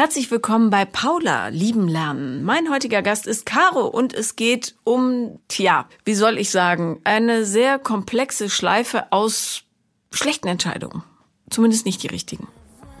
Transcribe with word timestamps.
Herzlich 0.00 0.30
willkommen 0.30 0.70
bei 0.70 0.86
Paula, 0.86 1.48
lieben 1.48 1.86
Lernen. 1.86 2.42
Mein 2.42 2.70
heutiger 2.70 3.02
Gast 3.02 3.26
ist 3.26 3.44
Caro 3.44 3.86
und 3.86 4.14
es 4.14 4.34
geht 4.34 4.74
um, 4.82 5.38
tja, 5.48 5.90
wie 6.06 6.14
soll 6.14 6.38
ich 6.38 6.48
sagen, 6.48 7.02
eine 7.04 7.44
sehr 7.44 7.78
komplexe 7.78 8.48
Schleife 8.48 9.12
aus 9.12 9.64
schlechten 10.10 10.48
Entscheidungen. 10.48 11.02
Zumindest 11.50 11.84
nicht 11.84 12.02
die 12.02 12.06
richtigen. 12.06 12.48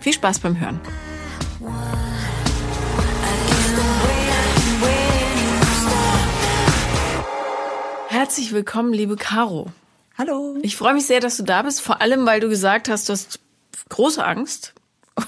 Viel 0.00 0.12
Spaß 0.12 0.40
beim 0.40 0.60
Hören. 0.60 0.78
Herzlich 8.08 8.52
willkommen, 8.52 8.92
liebe 8.92 9.16
Caro. 9.16 9.72
Hallo. 10.18 10.58
Ich 10.60 10.76
freue 10.76 10.92
mich 10.92 11.06
sehr, 11.06 11.20
dass 11.20 11.38
du 11.38 11.44
da 11.44 11.62
bist, 11.62 11.80
vor 11.80 12.02
allem 12.02 12.26
weil 12.26 12.40
du 12.40 12.50
gesagt 12.50 12.90
hast, 12.90 13.08
du 13.08 13.14
hast 13.14 13.40
große 13.88 14.22
Angst. 14.22 14.74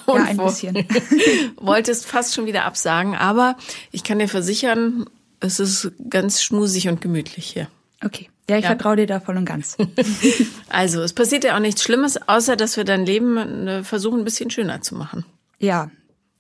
Und 0.07 0.19
ja, 0.19 0.25
ein 0.25 0.37
bisschen. 0.37 0.75
wolltest 1.57 2.07
fast 2.07 2.35
schon 2.35 2.47
wieder 2.47 2.65
absagen, 2.65 3.15
aber 3.15 3.57
ich 3.91 4.05
kann 4.05 4.19
dir 4.19 4.29
versichern, 4.29 5.07
es 5.41 5.61
ist 5.61 5.93
ganz 6.09 6.43
schmusig 6.43 6.89
und 6.89 7.01
gemütlich 7.01 7.47
hier. 7.47 7.69
Okay. 8.05 8.29
Ja, 8.49 8.57
ich 8.57 8.65
ja. 8.65 8.71
vertraue 8.71 8.97
dir 8.97 9.07
da 9.07 9.21
voll 9.21 9.37
und 9.37 9.45
ganz. 9.45 9.77
also, 10.69 11.03
es 11.03 11.13
passiert 11.13 11.45
ja 11.45 11.55
auch 11.55 11.61
nichts 11.61 11.83
Schlimmes, 11.83 12.29
außer 12.29 12.57
dass 12.57 12.77
wir 12.77 12.85
dein 12.85 13.07
Leben 13.07 13.37
äh, 13.69 13.85
versuchen, 13.85 14.21
ein 14.21 14.25
bisschen 14.25 14.51
schöner 14.51 14.81
zu 14.83 14.95
machen. 14.95 15.25
Ja. 15.59 15.91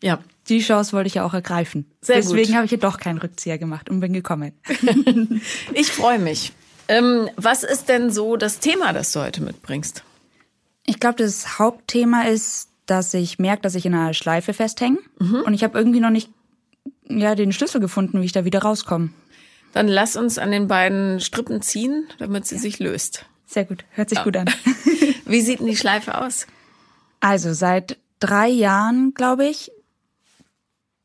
Ja. 0.02 0.18
Die 0.48 0.58
Chance 0.58 0.92
wollte 0.92 1.06
ich 1.06 1.14
ja 1.14 1.24
auch 1.24 1.34
ergreifen. 1.34 1.86
Sehr 2.00 2.16
Deswegen 2.16 2.56
habe 2.56 2.64
ich 2.64 2.72
ja 2.72 2.76
doch 2.76 2.98
keinen 2.98 3.18
Rückzieher 3.18 3.58
gemacht 3.58 3.88
und 3.88 4.00
bin 4.00 4.12
gekommen. 4.12 4.52
ich 5.74 5.92
freue 5.92 6.18
mich. 6.18 6.52
Ähm, 6.88 7.30
was 7.36 7.62
ist 7.62 7.88
denn 7.88 8.10
so 8.10 8.36
das 8.36 8.58
Thema, 8.58 8.92
das 8.92 9.12
du 9.12 9.20
heute 9.20 9.40
mitbringst? 9.40 10.02
Ich 10.84 10.98
glaube, 10.98 11.16
das 11.18 11.60
Hauptthema 11.60 12.22
ist, 12.22 12.68
dass 12.92 13.14
ich 13.14 13.38
merke, 13.38 13.62
dass 13.62 13.74
ich 13.74 13.86
in 13.86 13.94
einer 13.94 14.12
Schleife 14.12 14.52
festhänge 14.52 14.98
mhm. 15.18 15.42
und 15.46 15.54
ich 15.54 15.64
habe 15.64 15.78
irgendwie 15.78 16.00
noch 16.00 16.10
nicht 16.10 16.30
ja, 17.08 17.34
den 17.34 17.52
Schlüssel 17.52 17.80
gefunden, 17.80 18.20
wie 18.20 18.26
ich 18.26 18.32
da 18.32 18.44
wieder 18.44 18.60
rauskomme. 18.60 19.08
Dann 19.72 19.88
lass 19.88 20.14
uns 20.14 20.36
an 20.36 20.50
den 20.50 20.68
beiden 20.68 21.18
Strippen 21.18 21.62
ziehen, 21.62 22.06
damit 22.18 22.46
sie 22.46 22.56
ja. 22.56 22.60
sich 22.60 22.78
löst. 22.78 23.24
Sehr 23.46 23.64
gut, 23.64 23.86
hört 23.92 24.10
sich 24.10 24.18
ja. 24.18 24.24
gut 24.24 24.36
an. 24.36 24.50
Wie 25.24 25.40
sieht 25.40 25.60
denn 25.60 25.66
die 25.66 25.76
Schleife 25.76 26.20
aus? 26.20 26.46
Also 27.20 27.54
seit 27.54 27.96
drei 28.20 28.48
Jahren, 28.48 29.14
glaube 29.14 29.46
ich, 29.46 29.72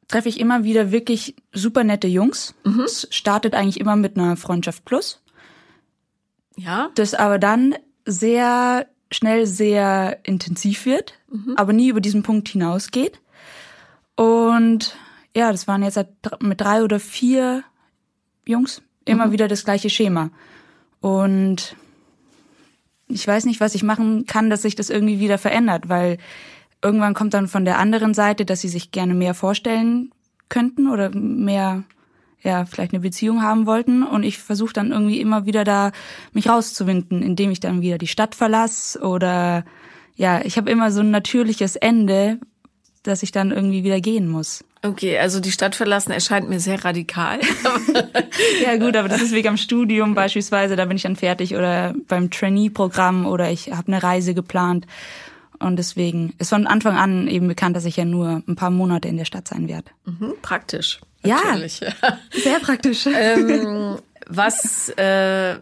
treffe 0.09 0.27
ich 0.27 0.41
immer 0.41 0.65
wieder 0.65 0.91
wirklich 0.91 1.35
super 1.53 1.85
nette 1.85 2.07
Jungs. 2.07 2.53
Mhm. 2.65 2.81
Es 2.81 3.07
startet 3.11 3.53
eigentlich 3.53 3.79
immer 3.79 3.95
mit 3.95 4.17
einer 4.17 4.35
Freundschaft 4.35 4.83
plus. 4.83 5.21
Ja. 6.57 6.89
Das 6.95 7.13
aber 7.13 7.39
dann 7.39 7.75
sehr 8.05 8.87
schnell 9.11 9.45
sehr 9.45 10.19
intensiv 10.23 10.85
wird, 10.85 11.13
mhm. 11.31 11.53
aber 11.55 11.73
nie 11.73 11.89
über 11.89 12.01
diesen 12.01 12.23
Punkt 12.23 12.49
hinausgeht. 12.49 13.19
Und 14.15 14.95
ja, 15.35 15.51
das 15.51 15.67
waren 15.67 15.83
jetzt 15.83 16.03
mit 16.41 16.61
drei 16.61 16.83
oder 16.83 16.99
vier 16.99 17.63
Jungs 18.45 18.81
immer 19.05 19.27
mhm. 19.27 19.31
wieder 19.31 19.47
das 19.47 19.63
gleiche 19.63 19.89
Schema. 19.89 20.31
Und 20.99 21.75
ich 23.07 23.27
weiß 23.27 23.45
nicht, 23.45 23.59
was 23.59 23.75
ich 23.75 23.83
machen 23.83 24.25
kann, 24.25 24.49
dass 24.49 24.63
sich 24.63 24.75
das 24.75 24.89
irgendwie 24.89 25.19
wieder 25.19 25.37
verändert, 25.37 25.89
weil 25.89 26.17
irgendwann 26.83 27.13
kommt 27.13 27.33
dann 27.33 27.47
von 27.47 27.65
der 27.65 27.77
anderen 27.77 28.13
Seite, 28.13 28.45
dass 28.45 28.61
sie 28.61 28.67
sich 28.67 28.91
gerne 28.91 29.13
mehr 29.13 29.33
vorstellen 29.33 30.11
könnten 30.49 30.89
oder 30.89 31.09
mehr 31.11 31.83
ja, 32.43 32.65
vielleicht 32.65 32.93
eine 32.93 33.01
Beziehung 33.01 33.41
haben 33.41 33.65
wollten. 33.65 34.03
Und 34.03 34.23
ich 34.23 34.37
versuche 34.37 34.73
dann 34.73 34.91
irgendwie 34.91 35.19
immer 35.19 35.45
wieder 35.45 35.63
da 35.63 35.91
mich 36.33 36.49
rauszuwinden, 36.49 37.21
indem 37.21 37.51
ich 37.51 37.59
dann 37.59 37.81
wieder 37.81 37.97
die 37.97 38.07
Stadt 38.07 38.35
verlasse 38.35 38.99
oder 38.99 39.65
ja, 40.15 40.41
ich 40.43 40.57
habe 40.57 40.71
immer 40.71 40.91
so 40.91 41.01
ein 41.01 41.11
natürliches 41.11 41.75
Ende, 41.75 42.39
dass 43.03 43.23
ich 43.23 43.31
dann 43.31 43.51
irgendwie 43.51 43.83
wieder 43.83 44.01
gehen 44.01 44.27
muss. 44.27 44.63
Okay, 44.83 45.17
also 45.17 45.39
die 45.39 45.51
Stadt 45.51 45.75
verlassen 45.75 46.11
erscheint 46.11 46.49
mir 46.49 46.59
sehr 46.59 46.83
radikal. 46.83 47.39
ja 48.63 48.77
gut, 48.77 48.95
aber 48.95 49.07
das 49.07 49.21
ist 49.21 49.31
wegen 49.31 49.49
am 49.49 49.57
Studium 49.57 50.13
beispielsweise, 50.13 50.75
da 50.75 50.85
bin 50.85 50.97
ich 50.97 51.03
dann 51.03 51.15
fertig 51.15 51.55
oder 51.55 51.93
beim 52.07 52.29
Trainee-Programm 52.29 53.25
oder 53.25 53.51
ich 53.51 53.71
habe 53.71 53.87
eine 53.87 54.01
Reise 54.01 54.33
geplant. 54.33 54.85
Und 55.59 55.77
deswegen 55.77 56.33
ist 56.37 56.49
von 56.49 56.67
Anfang 56.67 56.95
an 56.95 57.27
eben 57.27 57.47
bekannt, 57.47 57.75
dass 57.75 57.85
ich 57.85 57.97
ja 57.97 58.05
nur 58.05 58.43
ein 58.47 58.55
paar 58.55 58.69
Monate 58.69 59.07
in 59.07 59.17
der 59.17 59.25
Stadt 59.25 59.47
sein 59.47 59.67
werde. 59.67 59.89
Mhm, 60.05 60.33
praktisch. 60.41 60.99
Natürlich. 61.35 61.79
Ja, 61.79 61.91
sehr 62.31 62.59
praktisch. 62.59 63.05
ähm, 63.07 63.97
was, 64.27 64.89
äh, 64.89 65.55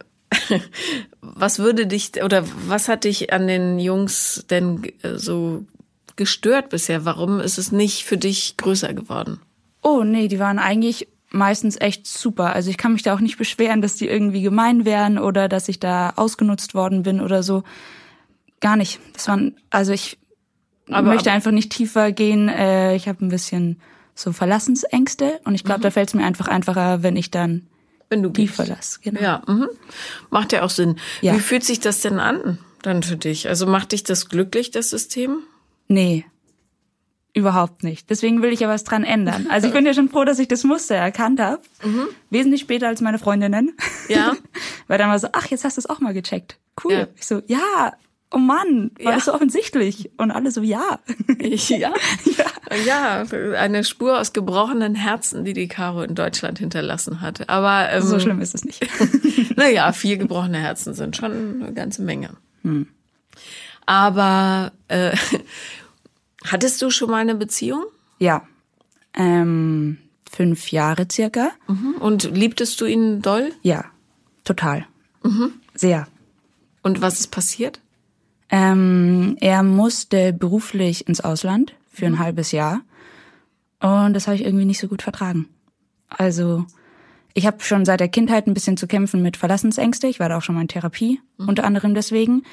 was 1.22 1.60
würde 1.60 1.88
dich 1.88 2.24
oder 2.24 2.44
was 2.68 2.88
hat 2.88 3.04
dich 3.04 3.32
an 3.34 3.48
den 3.48 3.80
Jungs 3.80 4.46
denn 4.50 4.84
äh, 5.02 5.16
so 5.16 5.66
gestört 6.16 6.70
bisher? 6.70 7.06
Warum 7.06 7.40
ist 7.40 7.58
es 7.58 7.72
nicht 7.72 8.06
für 8.06 8.18
dich 8.18 8.58
größer 8.58 8.94
geworden? 8.94 9.40
Oh, 9.82 10.04
nee, 10.04 10.28
die 10.28 10.40
waren 10.40 10.60
eigentlich 10.60 11.08
meistens 11.30 11.80
echt 11.80 12.08
super. 12.08 12.54
Also 12.54 12.70
ich 12.70 12.78
kann 12.78 12.94
mich 12.94 13.04
da 13.04 13.14
auch 13.14 13.20
nicht 13.20 13.38
beschweren, 13.38 13.82
dass 13.82 13.98
die 13.98 14.08
irgendwie 14.08 14.42
gemein 14.42 14.86
wären 14.86 15.20
oder 15.20 15.48
dass 15.48 15.68
ich 15.68 15.80
da 15.80 16.14
ausgenutzt 16.16 16.74
worden 16.74 17.04
bin 17.04 17.22
oder 17.22 17.44
so. 17.44 17.64
Gar 18.62 18.78
nicht. 18.78 19.00
Das 19.14 19.28
waren, 19.28 19.56
also 19.70 19.92
ich 19.92 20.18
aber, 20.90 21.10
möchte 21.10 21.30
aber, 21.30 21.36
einfach 21.36 21.52
nicht 21.52 21.72
tiefer 21.72 22.12
gehen. 22.12 22.48
Äh, 22.50 22.96
ich 22.96 23.08
habe 23.08 23.26
ein 23.26 23.30
bisschen 23.30 23.80
so 24.16 24.32
Verlassensängste 24.32 25.40
und 25.44 25.54
ich 25.56 25.64
glaube, 25.64 25.80
mhm. 25.80 25.84
da 25.84 25.92
fällt 25.92 26.10
es 26.10 26.14
mir 26.16 26.26
einfach 26.26 26.48
einfacher, 26.48 27.04
wenn 27.04 27.16
ich 27.16 27.32
dann 27.32 27.68
wenn 28.10 28.24
du 28.24 28.30
die 28.30 28.48
verlasse. 28.48 29.00
Genau. 29.02 29.20
Ja, 29.20 29.42
mhm. 29.48 29.68
macht 30.30 30.54
ja 30.54 30.64
auch 30.64 30.70
Sinn. 30.70 30.98
Ja. 31.22 31.36
Wie 31.36 31.40
fühlt 31.40 31.64
sich 31.64 31.80
das 31.80 32.02
denn 32.02 32.20
an 32.20 32.60
dann 32.82 33.04
für 33.04 33.18
dich? 33.18 33.48
Also 33.48 33.66
macht 33.66 33.92
dich 33.92 34.04
das 34.04 34.30
glücklich, 34.30 34.72
das 34.72 34.92
System? 34.92 35.40
Nee, 35.88 36.26
überhaupt 37.36 37.84
nicht. 37.84 38.10
Deswegen 38.10 38.42
will 38.42 38.54
ich 38.54 38.62
ja 38.62 38.70
was 38.70 38.86
dran 38.86 39.04
ändern. 39.04 39.48
Also 39.50 39.68
ich 39.68 39.74
bin 39.74 39.86
ja 39.86 39.94
schon 39.94 40.10
froh, 40.10 40.24
dass 40.24 40.40
ich 40.40 40.48
das 40.48 40.64
Muster 40.64 40.96
erkannt 40.96 41.42
habe. 41.42 41.62
Mhm. 41.84 42.08
Wesentlich 42.30 42.62
später 42.62 42.88
als 42.88 43.02
meine 43.02 43.20
Freundinnen. 43.20 43.76
Ja. 44.08 44.34
Weil 44.88 44.98
dann 44.98 45.10
war 45.10 45.20
so, 45.20 45.28
ach, 45.34 45.48
jetzt 45.48 45.66
hast 45.66 45.76
du 45.76 45.82
es 45.82 45.86
auch 45.86 46.00
mal 46.00 46.14
gecheckt. 46.14 46.58
Cool. 46.82 46.94
Ja. 46.94 47.08
Ich 47.18 47.28
so, 47.28 47.42
ja, 47.48 47.94
oh 48.32 48.38
Mann, 48.38 48.92
war 49.00 49.12
ja. 49.12 49.16
das 49.16 49.26
so 49.26 49.34
offensichtlich? 49.34 50.12
Und 50.18 50.32
alle 50.32 50.50
so, 50.50 50.62
ja. 50.62 51.00
Ja. 51.42 51.68
ja. 52.38 52.46
Ja, 52.86 53.24
eine 53.58 53.84
Spur 53.84 54.20
aus 54.20 54.34
gebrochenen 54.34 54.96
Herzen, 54.96 55.46
die 55.46 55.54
die 55.54 55.68
Caro 55.68 56.02
in 56.04 56.16
Deutschland 56.16 56.60
hinterlassen 56.60 57.22
hatte. 57.22 57.50
Aber 57.50 57.92
ähm, 57.92 58.02
so 58.02 58.20
schlimm 58.20 58.42
ist 58.42 58.56
es 58.56 58.66
nicht. 58.66 58.86
naja, 59.56 59.92
vier 59.92 60.18
gebrochene 60.18 60.58
Herzen 60.58 60.94
sind 60.94 61.16
schon 61.16 61.62
eine 61.62 61.74
ganze 61.74 62.02
Menge. 62.02 62.32
Hm. 62.64 62.88
Aber 63.86 64.72
äh, 64.88 65.16
hattest 66.44 66.82
du 66.82 66.90
schon 66.90 67.10
mal 67.10 67.18
eine 67.18 67.36
Beziehung? 67.36 67.84
Ja. 68.20 68.44
Ähm, 69.14 69.98
fünf 70.30 70.72
Jahre 70.72 71.08
circa. 71.12 71.52
Mhm. 71.68 71.96
Und 72.00 72.24
liebtest 72.36 72.80
du 72.82 72.86
ihn 72.86 73.22
doll? 73.22 73.52
Ja, 73.62 73.86
total. 74.44 74.86
Mhm. 75.24 75.54
Sehr. 75.74 76.08
Und 76.82 77.02
was 77.02 77.20
ist 77.20 77.28
passiert? 77.28 77.80
Ähm, 78.50 79.38
er 79.40 79.64
musste 79.64 80.32
beruflich 80.34 81.08
ins 81.08 81.22
Ausland 81.22 81.74
für 81.96 82.06
ein 82.06 82.14
mhm. 82.14 82.20
halbes 82.20 82.52
Jahr. 82.52 82.82
Und 83.82 84.14
das 84.14 84.28
habe 84.28 84.36
ich 84.36 84.46
irgendwie 84.46 84.66
nicht 84.66 84.80
so 84.80 84.88
gut 84.88 85.02
vertragen. 85.02 85.48
Also 86.10 86.66
ich 87.34 87.46
habe 87.46 87.62
schon 87.62 87.86
seit 87.86 88.00
der 88.00 88.08
Kindheit 88.08 88.48
ein 88.48 88.54
bisschen 88.54 88.78
zu 88.78 88.88
kämpfen 88.88 89.22
mit 89.22 89.38
Verlassensängste. 89.38 90.08
Ich 90.08 90.20
war 90.20 90.30
da 90.30 90.38
auch 90.38 90.42
schon 90.42 90.56
mal 90.56 90.62
in 90.62 90.68
Therapie, 90.68 91.20
mhm. 91.38 91.50
unter 91.50 91.64
anderem 91.64 91.94
deswegen. 91.94 92.44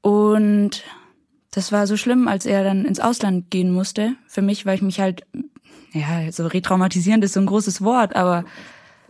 Und 0.00 0.84
das 1.50 1.72
war 1.72 1.86
so 1.86 1.96
schlimm, 1.96 2.28
als 2.28 2.46
er 2.46 2.62
dann 2.62 2.84
ins 2.84 3.00
Ausland 3.00 3.50
gehen 3.50 3.72
musste. 3.72 4.14
Für 4.26 4.42
mich, 4.42 4.66
weil 4.66 4.76
ich 4.76 4.82
mich 4.82 5.00
halt, 5.00 5.22
ja, 5.92 6.30
so 6.30 6.46
retraumatisierend 6.46 7.24
ist 7.24 7.34
so 7.34 7.40
ein 7.40 7.46
großes 7.46 7.82
Wort, 7.82 8.14
aber 8.14 8.44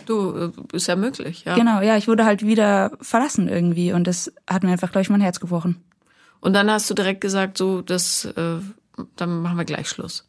Du, 0.09 0.34
äh, 0.34 0.76
ist 0.76 0.86
ja 0.86 0.97
möglich, 0.97 1.44
ja. 1.44 1.54
Genau, 1.54 1.82
ja, 1.82 1.98
ich 1.98 2.09
wurde 2.09 2.25
halt 2.25 2.42
wieder 2.42 2.92
verlassen 3.03 3.47
irgendwie 3.47 3.92
und 3.92 4.06
das 4.06 4.32
hat 4.48 4.62
mir 4.62 4.70
einfach, 4.70 4.91
glaube 4.91 5.03
ich, 5.03 5.10
mein 5.10 5.20
Herz 5.20 5.38
gebrochen. 5.38 5.84
Und 6.41 6.54
dann 6.54 6.70
hast 6.70 6.88
du 6.88 6.94
direkt 6.94 7.20
gesagt, 7.20 7.59
so, 7.59 7.82
das, 7.82 8.25
äh, 8.25 8.56
dann 9.16 9.42
machen 9.42 9.56
wir 9.56 9.64
gleich 9.64 9.88
Schluss. 9.88 10.28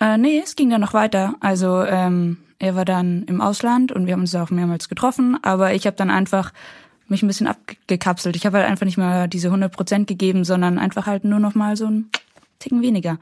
Äh, 0.00 0.18
nee, 0.18 0.40
es 0.42 0.56
ging 0.56 0.70
dann 0.70 0.80
noch 0.80 0.94
weiter. 0.94 1.34
Also 1.40 1.82
ähm, 1.82 2.38
er 2.58 2.74
war 2.74 2.84
dann 2.84 3.24
im 3.24 3.40
Ausland 3.40 3.92
und 3.92 4.06
wir 4.06 4.14
haben 4.14 4.20
uns 4.20 4.34
auch 4.34 4.50
mehrmals 4.50 4.88
getroffen, 4.88 5.38
aber 5.42 5.74
ich 5.74 5.86
habe 5.86 5.96
dann 5.96 6.10
einfach 6.10 6.52
mich 7.08 7.22
ein 7.22 7.26
bisschen 7.26 7.46
abgekapselt. 7.46 8.36
Ich 8.36 8.46
habe 8.46 8.58
halt 8.58 8.68
einfach 8.68 8.86
nicht 8.86 8.96
mehr 8.96 9.28
diese 9.28 9.48
100 9.48 9.72
Prozent 9.72 10.06
gegeben, 10.06 10.44
sondern 10.44 10.78
einfach 10.78 11.06
halt 11.06 11.24
nur 11.24 11.38
noch 11.38 11.54
mal 11.54 11.76
so 11.76 11.86
ein 11.86 12.10
Ticken 12.58 12.82
weniger. 12.82 13.18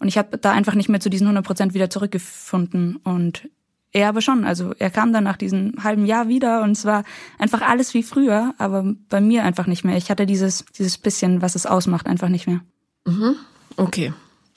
Und 0.00 0.08
ich 0.08 0.18
habe 0.18 0.38
da 0.38 0.52
einfach 0.52 0.74
nicht 0.74 0.88
mehr 0.88 1.00
zu 1.00 1.10
diesen 1.10 1.26
100 1.26 1.44
Prozent 1.44 1.74
wieder 1.74 1.90
zurückgefunden. 1.90 2.96
Und 2.96 3.48
er 3.92 4.08
aber 4.08 4.20
schon. 4.20 4.44
Also 4.44 4.74
er 4.78 4.90
kam 4.90 5.12
dann 5.12 5.24
nach 5.24 5.36
diesem 5.36 5.74
halben 5.82 6.06
Jahr 6.06 6.28
wieder 6.28 6.62
und 6.62 6.72
es 6.72 6.84
war 6.84 7.04
einfach 7.38 7.62
alles 7.62 7.94
wie 7.94 8.02
früher, 8.02 8.54
aber 8.58 8.94
bei 9.08 9.20
mir 9.20 9.44
einfach 9.44 9.66
nicht 9.66 9.84
mehr. 9.84 9.96
Ich 9.96 10.10
hatte 10.10 10.26
dieses, 10.26 10.64
dieses 10.78 10.98
bisschen, 10.98 11.42
was 11.42 11.54
es 11.54 11.66
ausmacht, 11.66 12.06
einfach 12.06 12.28
nicht 12.28 12.46
mehr. 12.46 12.60
Mhm. 13.06 13.36
Okay. 13.76 14.12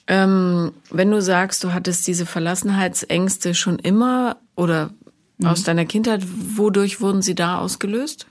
Ähm, 0.06 0.72
wenn 0.90 1.10
du 1.10 1.22
sagst, 1.22 1.62
du 1.62 1.72
hattest 1.72 2.06
diese 2.06 2.26
Verlassenheitsängste 2.26 3.54
schon 3.54 3.78
immer 3.78 4.38
oder 4.56 4.90
mhm. 5.38 5.46
aus 5.46 5.62
deiner 5.62 5.84
Kindheit, 5.84 6.24
wodurch 6.26 7.00
wurden 7.00 7.22
sie 7.22 7.34
da 7.34 7.58
ausgelöst? 7.58 8.26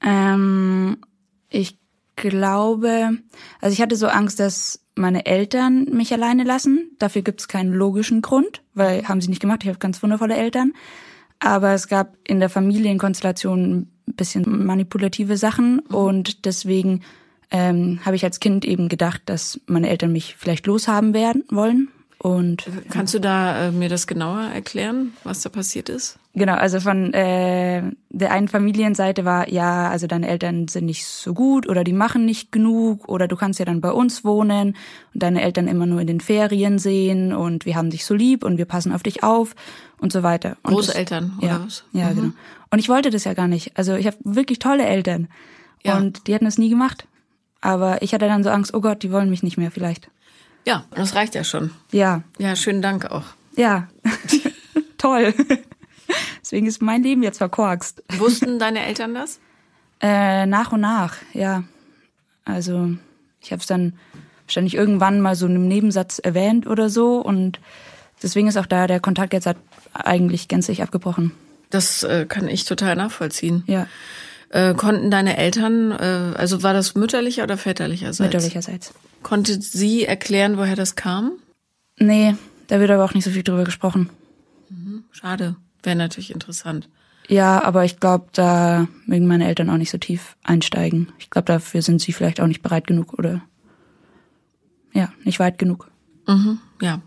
Ähm, 0.00 0.98
ich 1.50 1.78
glaube, 2.16 3.18
also 3.60 3.72
ich 3.74 3.82
hatte 3.82 3.96
so 3.96 4.06
Angst, 4.06 4.40
dass 4.40 4.80
meine 4.94 5.26
Eltern 5.26 5.84
mich 5.84 6.12
alleine 6.12 6.44
lassen. 6.44 6.90
Dafür 6.98 7.22
gibt 7.22 7.40
es 7.40 7.48
keinen 7.48 7.72
logischen 7.72 8.22
Grund, 8.22 8.62
weil 8.74 9.06
haben 9.08 9.20
sie 9.20 9.28
nicht 9.28 9.40
gemacht. 9.40 9.60
Ich 9.62 9.68
habe 9.68 9.78
ganz 9.78 10.02
wundervolle 10.02 10.36
Eltern. 10.36 10.72
Aber 11.38 11.72
es 11.72 11.88
gab 11.88 12.16
in 12.24 12.40
der 12.40 12.48
Familienkonstellation 12.48 13.88
ein 14.08 14.14
bisschen 14.14 14.64
manipulative 14.64 15.36
Sachen 15.36 15.80
und 15.80 16.44
deswegen 16.44 17.02
ähm, 17.52 18.00
habe 18.04 18.16
ich 18.16 18.24
als 18.24 18.40
Kind 18.40 18.64
eben 18.64 18.88
gedacht, 18.88 19.22
dass 19.26 19.60
meine 19.66 19.88
Eltern 19.88 20.10
mich 20.12 20.34
vielleicht 20.38 20.66
loshaben 20.66 21.14
werden 21.14 21.44
wollen. 21.50 21.88
Und 22.18 22.64
kannst 22.88 23.14
du 23.14 23.18
da 23.18 23.66
äh, 23.66 23.72
mir 23.72 23.88
das 23.88 24.06
genauer 24.06 24.42
erklären, 24.54 25.12
was 25.24 25.40
da 25.42 25.48
passiert 25.48 25.88
ist? 25.88 26.20
Genau, 26.34 26.54
also 26.54 26.78
von 26.78 27.12
äh, 27.14 27.82
der 28.10 28.30
einen 28.30 28.46
Familienseite 28.46 29.24
war, 29.24 29.48
ja, 29.48 29.90
also 29.90 30.06
deine 30.06 30.28
Eltern 30.28 30.68
sind 30.68 30.86
nicht 30.86 31.04
so 31.04 31.34
gut 31.34 31.68
oder 31.68 31.82
die 31.82 31.92
machen 31.92 32.24
nicht 32.24 32.52
genug 32.52 33.08
oder 33.08 33.26
du 33.26 33.34
kannst 33.34 33.58
ja 33.58 33.64
dann 33.64 33.80
bei 33.80 33.90
uns 33.90 34.24
wohnen 34.24 34.76
und 35.12 35.22
deine 35.22 35.42
Eltern 35.42 35.66
immer 35.66 35.84
nur 35.84 36.00
in 36.00 36.06
den 36.06 36.20
Ferien 36.20 36.78
sehen 36.78 37.32
und 37.34 37.66
wir 37.66 37.74
haben 37.74 37.90
dich 37.90 38.04
so 38.04 38.14
lieb 38.14 38.44
und 38.44 38.56
wir 38.56 38.66
passen 38.66 38.92
auf 38.92 39.02
dich 39.02 39.24
auf 39.24 39.56
und 39.98 40.12
so 40.12 40.22
weiter. 40.22 40.56
Und 40.62 40.74
Großeltern 40.74 41.32
das, 41.34 41.38
oder 41.42 41.46
ja, 41.58 41.64
was? 41.66 41.84
Ja, 41.92 42.10
Mhm. 42.10 42.14
genau. 42.14 42.32
Und 42.70 42.78
ich 42.78 42.88
wollte 42.88 43.10
das 43.10 43.24
ja 43.24 43.34
gar 43.34 43.48
nicht. 43.48 43.76
Also 43.76 43.94
ich 43.96 44.06
habe 44.06 44.16
wirklich 44.22 44.60
tolle 44.60 44.86
Eltern 44.86 45.26
Ja. 45.82 45.96
und 45.98 46.28
die 46.28 46.34
hätten 46.34 46.44
das 46.46 46.56
nie 46.56 46.70
gemacht. 46.70 47.08
Aber 47.62 48.02
ich 48.02 48.12
hatte 48.12 48.26
dann 48.26 48.44
so 48.44 48.50
Angst, 48.50 48.74
oh 48.74 48.80
Gott, 48.82 49.02
die 49.02 49.10
wollen 49.10 49.30
mich 49.30 49.42
nicht 49.42 49.56
mehr 49.56 49.70
vielleicht. 49.70 50.10
Ja, 50.66 50.84
das 50.94 51.14
reicht 51.14 51.34
ja 51.34 51.42
schon. 51.44 51.70
Ja, 51.90 52.22
Ja, 52.38 52.54
schönen 52.56 52.82
Dank 52.82 53.06
auch. 53.10 53.24
ja, 53.56 53.88
toll. 54.98 55.32
Deswegen 56.40 56.66
ist 56.66 56.82
mein 56.82 57.02
Leben 57.02 57.22
jetzt 57.22 57.38
verkorkst. 57.38 58.02
Wussten 58.18 58.58
deine 58.58 58.84
Eltern 58.84 59.14
das? 59.14 59.40
Äh, 60.00 60.46
nach 60.46 60.72
und 60.72 60.80
nach, 60.80 61.16
ja. 61.32 61.64
Also 62.44 62.90
ich 63.40 63.52
habe 63.52 63.60
es 63.60 63.66
dann 63.66 63.94
wahrscheinlich 64.46 64.74
irgendwann 64.74 65.20
mal 65.20 65.34
so 65.36 65.46
in 65.46 65.54
einem 65.54 65.68
Nebensatz 65.68 66.18
erwähnt 66.18 66.66
oder 66.66 66.90
so 66.90 67.18
und 67.20 67.60
deswegen 68.22 68.48
ist 68.48 68.56
auch 68.56 68.66
da 68.66 68.86
der 68.86 69.00
Kontakt 69.00 69.32
jetzt 69.32 69.46
halt 69.46 69.56
eigentlich 69.94 70.48
gänzlich 70.48 70.82
abgebrochen. 70.82 71.32
Das 71.70 72.02
äh, 72.02 72.26
kann 72.28 72.48
ich 72.48 72.64
total 72.64 72.96
nachvollziehen. 72.96 73.62
Ja, 73.66 73.86
Äh, 74.52 74.74
konnten 74.74 75.10
deine 75.10 75.38
Eltern, 75.38 75.92
äh, 75.92 76.34
also 76.36 76.62
war 76.62 76.74
das 76.74 76.94
mütterlicher 76.94 77.42
oder 77.42 77.56
väterlicherseits? 77.56 78.20
mütterlicherseits. 78.20 78.94
Konnte 79.22 79.60
sie 79.60 80.04
erklären, 80.04 80.58
woher 80.58 80.76
das 80.76 80.94
kam? 80.94 81.32
Nee, 81.98 82.34
da 82.68 82.78
wird 82.78 82.90
aber 82.90 83.04
auch 83.04 83.14
nicht 83.14 83.24
so 83.24 83.30
viel 83.30 83.42
drüber 83.42 83.64
gesprochen. 83.64 84.10
Schade. 85.10 85.56
Wäre 85.82 85.96
natürlich 85.96 86.32
interessant. 86.32 86.88
Ja, 87.28 87.62
aber 87.62 87.84
ich 87.84 87.98
glaube, 87.98 88.26
da 88.32 88.88
mögen 89.06 89.26
meine 89.26 89.46
Eltern 89.46 89.70
auch 89.70 89.76
nicht 89.76 89.90
so 89.90 89.98
tief 89.98 90.36
einsteigen. 90.42 91.12
Ich 91.18 91.30
glaube, 91.30 91.46
dafür 91.46 91.80
sind 91.80 92.00
sie 92.00 92.12
vielleicht 92.12 92.40
auch 92.40 92.46
nicht 92.46 92.62
bereit 92.62 92.86
genug 92.86 93.14
oder 93.14 93.40
ja, 94.92 95.12
nicht 95.24 95.38
weit 95.38 95.58
genug. 95.58 95.90
Mhm. 96.26 96.58
Ja. 96.80 97.00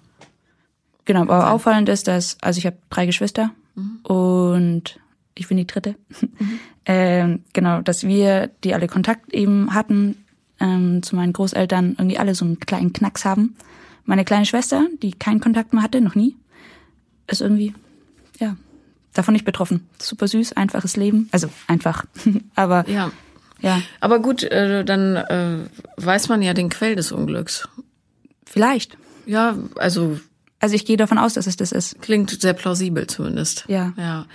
Genau, 1.05 1.21
aber 1.21 1.51
auffallend 1.51 1.89
ist, 1.89 2.07
dass, 2.07 2.37
also 2.41 2.57
ich 2.57 2.65
habe 2.65 2.77
drei 2.89 3.05
Geschwister 3.05 3.51
und 4.03 4.99
ich 5.35 5.47
bin 5.47 5.57
die 5.57 5.67
dritte. 5.67 5.95
Ähm, 6.85 7.43
genau, 7.53 7.81
dass 7.81 8.03
wir, 8.05 8.49
die 8.63 8.73
alle 8.73 8.87
Kontakt 8.87 9.33
eben 9.33 9.73
hatten 9.73 10.17
ähm, 10.59 11.01
zu 11.03 11.15
meinen 11.15 11.33
Großeltern, 11.33 11.95
irgendwie 11.97 12.17
alle 12.17 12.35
so 12.35 12.45
einen 12.45 12.59
kleinen 12.59 12.93
Knacks 12.93 13.25
haben. 13.25 13.55
Meine 14.05 14.23
kleine 14.25 14.45
Schwester, 14.45 14.85
die 15.01 15.11
keinen 15.13 15.39
Kontakt 15.39 15.73
mehr 15.73 15.81
hatte, 15.83 15.99
noch 16.01 16.15
nie, 16.15 16.35
ist 17.27 17.41
irgendwie, 17.41 17.73
ja, 18.39 18.55
davon 19.13 19.33
nicht 19.33 19.45
betroffen. 19.45 19.87
Super 19.99 20.27
süß, 20.27 20.53
einfaches 20.53 20.95
Leben. 20.95 21.27
Also 21.31 21.49
einfach, 21.67 22.05
aber 22.55 22.87
Ja. 22.87 23.11
ja, 23.61 23.81
Aber 23.99 24.19
gut, 24.19 24.43
äh, 24.43 24.85
dann 24.85 25.15
äh, 25.15 25.57
weiß 25.97 26.29
man 26.29 26.41
ja 26.41 26.53
den 26.53 26.69
Quell 26.69 26.95
des 26.95 27.11
Unglücks. 27.11 27.67
vielleicht. 28.45 28.97
Ja, 29.25 29.57
also 29.77 30.19
Also 30.59 30.75
ich 30.75 30.85
gehe 30.85 30.97
davon 30.97 31.17
aus, 31.17 31.33
dass 31.33 31.47
es 31.47 31.57
das 31.57 31.71
ist. 31.71 31.99
klingt 32.01 32.29
sehr 32.41 32.53
plausibel 32.53 33.07
zumindest. 33.07 33.65
Ja. 33.67 33.91
Ja. 33.97 34.25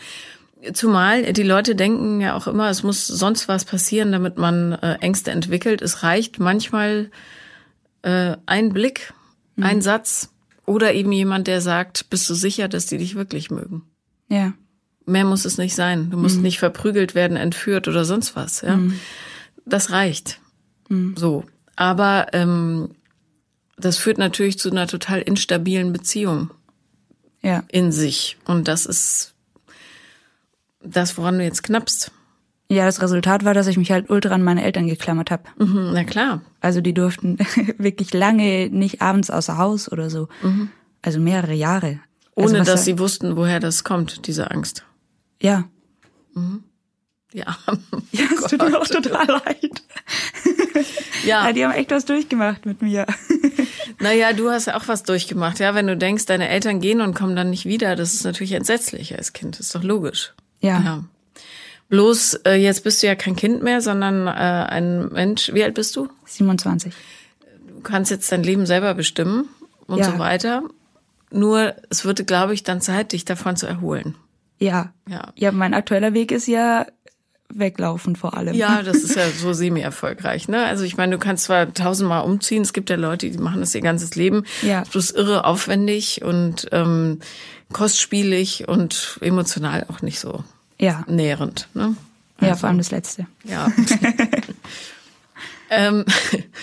Zumal 0.73 1.33
die 1.33 1.43
Leute 1.43 1.75
denken 1.75 2.21
ja 2.21 2.37
auch 2.37 2.47
immer, 2.47 2.69
es 2.69 2.83
muss 2.83 3.07
sonst 3.07 3.49
was 3.49 3.65
passieren, 3.65 4.13
damit 4.13 4.37
man 4.37 4.73
äh, 4.73 4.95
Ängste 5.01 5.31
entwickelt. 5.31 5.81
Es 5.81 6.03
reicht 6.03 6.39
manchmal 6.39 7.11
äh, 8.03 8.37
ein 8.47 8.73
Blick, 8.73 9.15
ein 9.59 9.83
Satz 9.83 10.31
oder 10.67 10.95
eben 10.95 11.13
jemand, 11.13 11.47
der 11.47 11.61
sagt, 11.61 12.09
bist 12.11 12.29
du 12.31 12.35
sicher, 12.35 12.69
dass 12.69 12.87
die 12.87 12.99
dich 12.99 13.15
wirklich 13.15 13.51
mögen? 13.51 13.83
Ja, 14.29 14.55
Mehr 15.11 15.25
muss 15.25 15.45
es 15.45 15.59
nicht 15.59 15.75
sein. 15.75 16.11
Du 16.11 16.17
musst 16.17 16.41
nicht 16.41 16.61
verprügelt 16.61 17.17
werden, 17.17 17.37
entführt 17.37 17.89
oder 17.89 18.05
sonst 18.05 18.37
was. 18.37 18.61
Ja, 18.61 18.79
das 19.67 19.91
reicht. 19.91 20.41
So, 21.17 21.45
aber 21.75 22.29
ähm, 22.33 22.91
das 23.77 23.97
führt 23.97 24.19
natürlich 24.19 24.59
zu 24.59 24.71
einer 24.71 24.87
total 24.87 25.21
instabilen 25.21 25.93
Beziehung 25.93 26.51
ja, 27.43 27.65
in 27.69 27.91
sich 27.91 28.37
und 28.45 28.69
das 28.69 28.87
ist 28.87 29.35
das, 30.83 31.17
woran 31.19 31.39
du 31.39 31.45
jetzt 31.45 31.63
knappst. 31.63 32.11
ja. 32.69 32.85
Das 32.87 33.01
Resultat 33.03 33.45
war, 33.45 33.55
dass 33.55 33.67
ich 33.67 33.77
mich 33.77 33.91
halt 33.93 34.11
ultra 34.11 34.35
an 34.35 34.43
meine 34.43 34.65
Eltern 34.65 34.87
geklammert 34.87 35.31
habe. 35.31 35.45
Mhm, 35.59 35.91
na 35.93 36.05
klar. 36.05 36.41
Also 36.61 36.81
die 36.81 36.95
durften 36.95 37.39
wirklich 37.79 38.13
lange 38.15 38.69
nicht 38.71 39.03
abends 39.03 39.31
außer 39.31 39.59
Haus 39.59 39.91
oder 39.91 40.09
so. 40.11 40.29
Also 41.03 41.19
mehrere 41.21 41.55
Jahre. 41.55 42.01
Ohne 42.35 42.47
also 42.47 42.57
dass 42.59 42.67
da- 42.67 42.77
sie 42.79 42.99
wussten, 42.99 43.37
woher 43.37 43.61
das 43.61 43.85
kommt, 43.85 44.27
diese 44.27 44.51
Angst. 44.51 44.85
Ja. 45.43 45.65
Ja. 47.33 47.57
Ja, 48.13 48.25
es 48.35 48.45
tut 48.51 48.59
mir 48.59 48.81
auch 48.81 48.87
total 48.89 49.27
leid. 49.27 49.83
Ja, 51.25 51.47
Ja, 51.47 51.53
die 51.53 51.65
haben 51.65 51.73
echt 51.73 51.91
was 51.93 52.05
durchgemacht 52.05 52.67
mit 52.67 52.83
mir. 52.83 53.07
naja, 54.01 54.33
du 54.33 54.51
hast 54.51 54.67
ja 54.67 54.77
auch 54.77 54.89
was 54.89 55.05
durchgemacht. 55.05 55.59
Ja, 55.61 55.75
wenn 55.77 55.87
du 55.87 55.97
denkst, 55.97 56.27
deine 56.27 56.49
Eltern 56.49 56.81
gehen 56.81 57.01
und 57.01 57.15
kommen 57.15 57.37
dann 57.37 57.51
nicht 57.51 57.67
wieder, 57.67 57.95
das 57.95 58.15
ist 58.15 58.25
natürlich 58.25 58.53
entsetzlich 58.53 59.17
als 59.17 59.33
Kind. 59.33 59.61
ist 59.61 59.75
doch 59.75 59.83
logisch. 59.85 60.33
Ja. 60.61 60.81
Ja. 60.81 61.05
Bloß, 61.89 62.35
äh, 62.47 62.55
jetzt 62.55 62.85
bist 62.85 63.03
du 63.03 63.09
ja 63.09 63.17
kein 63.17 63.35
Kind 63.35 63.63
mehr, 63.63 63.81
sondern 63.81 64.27
äh, 64.29 64.31
ein 64.31 65.09
Mensch. 65.09 65.53
Wie 65.53 65.65
alt 65.65 65.75
bist 65.75 65.97
du? 65.97 66.09
27. 66.27 66.93
Du 67.67 67.81
kannst 67.83 68.11
jetzt 68.13 68.31
dein 68.31 68.45
Leben 68.45 68.65
selber 68.67 68.95
bestimmen 68.95 69.49
und 69.87 69.99
Ja. 69.99 70.05
so 70.13 70.19
weiter. 70.19 70.63
Nur, 71.33 71.75
es 71.91 72.05
wird, 72.05 72.27
glaube 72.27 72.55
ich, 72.55 72.63
dann 72.63 72.81
Zeit, 72.81 73.13
dich 73.13 73.25
davon 73.25 73.57
zu 73.57 73.67
erholen. 73.67 74.15
Ja. 74.59 74.93
Ja. 75.09 75.33
Ja, 75.37 75.51
mein 75.53 75.75
aktueller 75.75 76.13
Weg 76.15 76.31
ist 76.33 76.47
ja 76.47 76.87
weglaufen 77.53 78.15
vor 78.15 78.37
allem. 78.37 78.55
Ja, 78.55 78.83
das 78.85 78.99
ist 78.99 79.17
ja 79.17 79.29
so 79.29 79.53
semi-erfolgreich. 79.53 80.47
Ne? 80.47 80.65
Also 80.67 80.85
ich 80.85 80.97
meine, 80.97 81.13
du 81.13 81.19
kannst 81.19 81.45
zwar 81.45 81.75
tausendmal 81.75 82.23
umziehen, 82.25 82.63
es 82.63 82.73
gibt 82.73 82.91
ja 82.91 82.97
Leute, 82.97 83.29
die 83.31 83.39
machen 83.39 83.61
das 83.61 83.75
ihr 83.75 83.81
ganzes 83.81 84.15
Leben. 84.15 84.45
Ja. 84.63 84.83
Es 84.83 84.95
ist 84.95 85.17
irre 85.17 85.45
aufwendig 85.45 86.23
und 86.23 86.69
ähm, 86.71 87.19
kostspielig 87.73 88.69
und 88.69 89.19
emotional 89.21 89.87
auch 89.89 90.03
nicht 90.03 90.21
so 90.21 90.45
Ja. 90.81 91.05
nährend. 91.09 91.69
Ne? 91.75 91.97
Ja, 92.41 92.57
vor 92.57 92.69
allem 92.69 92.79
das 92.79 92.91
Letzte. 92.91 93.27
Ja. 93.45 93.71
ähm, 95.71 96.05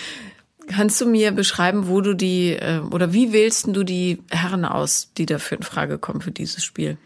kannst 0.68 1.00
du 1.00 1.06
mir 1.06 1.32
beschreiben, 1.32 1.88
wo 1.88 2.00
du 2.00 2.14
die 2.14 2.52
äh, 2.52 2.80
oder 2.80 3.12
wie 3.12 3.32
wählst 3.32 3.68
du 3.68 3.84
die 3.84 4.22
Herren 4.30 4.64
aus, 4.64 5.12
die 5.16 5.26
dafür 5.26 5.58
in 5.58 5.64
Frage 5.64 5.98
kommen 5.98 6.20
für 6.20 6.32
dieses 6.32 6.64
Spiel? 6.64 6.98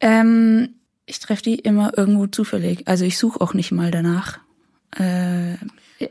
Ähm, 0.00 0.70
ich 1.06 1.20
treffe 1.20 1.42
die 1.42 1.56
immer 1.56 1.96
irgendwo 1.96 2.26
zufällig. 2.26 2.88
Also 2.88 3.04
ich 3.04 3.18
suche 3.18 3.40
auch 3.40 3.54
nicht 3.54 3.72
mal 3.72 3.90
danach. 3.90 4.38
Äh, 4.96 5.56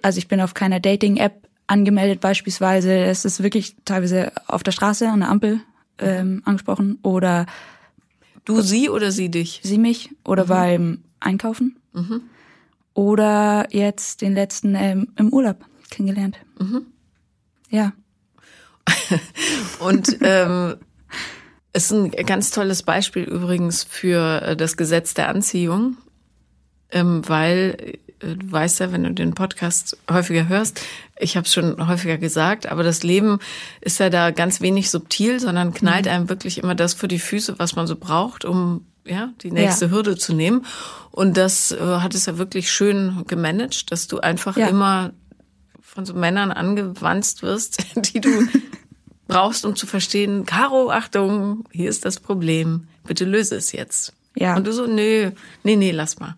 also 0.01 0.17
ich 0.17 0.27
bin 0.27 0.39
auf 0.39 0.53
keiner 0.53 0.79
Dating-App 0.79 1.47
angemeldet 1.67 2.21
beispielsweise. 2.21 2.93
Es 2.93 3.25
ist 3.25 3.43
wirklich 3.43 3.75
teilweise 3.85 4.31
auf 4.47 4.63
der 4.63 4.71
Straße 4.71 5.09
an 5.09 5.21
der 5.21 5.29
Ampel 5.29 5.61
ähm, 5.99 6.41
angesprochen 6.45 6.99
oder 7.01 7.45
Du 8.45 8.61
sie 8.61 8.89
oder 8.89 9.11
sie 9.11 9.29
dich? 9.29 9.61
sie 9.63 9.77
mich 9.77 10.09
oder 10.23 10.45
beim 10.45 11.03
Einkaufen. 11.19 11.77
Oder 12.93 13.67
jetzt 13.71 14.21
den 14.21 14.33
letzten 14.33 14.75
ähm, 14.75 15.09
im 15.17 15.29
Urlaub 15.29 15.65
kennengelernt. 15.89 16.37
Ja, 17.69 17.93
Und 19.79 20.17
ähm, 20.21 20.75
ist 21.73 21.91
ein 21.91 22.11
ganz 22.11 22.51
tolles 22.51 22.83
Beispiel 22.83 23.23
übrigens 23.23 23.83
für 23.83 24.41
äh, 24.41 24.55
das 24.55 24.77
Gesetz 24.77 25.13
der 25.13 25.29
Anziehung, 25.29 25.97
ähm, 26.91 27.27
weil 27.27 27.97
äh, 28.19 28.35
du 28.35 28.51
weißt 28.51 28.79
ja, 28.79 28.91
wenn 28.91 29.03
du 29.03 29.13
den 29.13 29.33
Podcast 29.33 29.97
häufiger 30.09 30.47
hörst, 30.47 30.81
ich 31.21 31.37
habe 31.37 31.45
es 31.45 31.53
schon 31.53 31.87
häufiger 31.87 32.17
gesagt, 32.17 32.67
aber 32.67 32.83
das 32.83 33.03
Leben 33.03 33.39
ist 33.79 33.99
ja 33.99 34.09
da 34.09 34.31
ganz 34.31 34.61
wenig 34.61 34.89
subtil, 34.89 35.39
sondern 35.39 35.73
knallt 35.73 36.07
einem 36.07 36.29
wirklich 36.29 36.57
immer 36.57 36.75
das 36.75 36.93
vor 36.93 37.07
die 37.07 37.19
Füße, 37.19 37.59
was 37.59 37.75
man 37.75 37.87
so 37.87 37.95
braucht, 37.95 38.43
um 38.45 38.85
ja 39.05 39.29
die 39.41 39.51
nächste 39.51 39.85
Ja. 39.85 39.91
Hürde 39.91 40.17
zu 40.17 40.33
nehmen. 40.33 40.65
Und 41.11 41.37
das 41.37 41.71
äh, 41.71 41.79
hat 41.79 42.13
es 42.15 42.25
ja 42.25 42.37
wirklich 42.37 42.71
schön 42.71 43.23
gemanagt, 43.27 43.91
dass 43.91 44.07
du 44.07 44.19
einfach 44.19 44.57
Ja. 44.57 44.67
immer 44.67 45.11
von 45.81 46.05
so 46.05 46.13
Männern 46.13 46.51
angewanzt 46.51 47.41
wirst, 47.43 47.83
die 48.13 48.21
du 48.21 48.47
brauchst, 49.27 49.65
um 49.65 49.75
zu 49.75 49.87
verstehen, 49.87 50.45
Caro, 50.45 50.89
Achtung, 50.91 51.65
hier 51.71 51.89
ist 51.89 52.05
das 52.05 52.19
Problem, 52.19 52.87
bitte 53.05 53.25
löse 53.25 53.55
es 53.55 53.71
jetzt. 53.71 54.13
Ja. 54.35 54.55
Und 54.55 54.65
du 54.67 54.73
so, 54.73 54.85
nö, 54.87 55.31
nee, 55.63 55.75
nee, 55.75 55.91
lass 55.91 56.19
mal. 56.19 56.35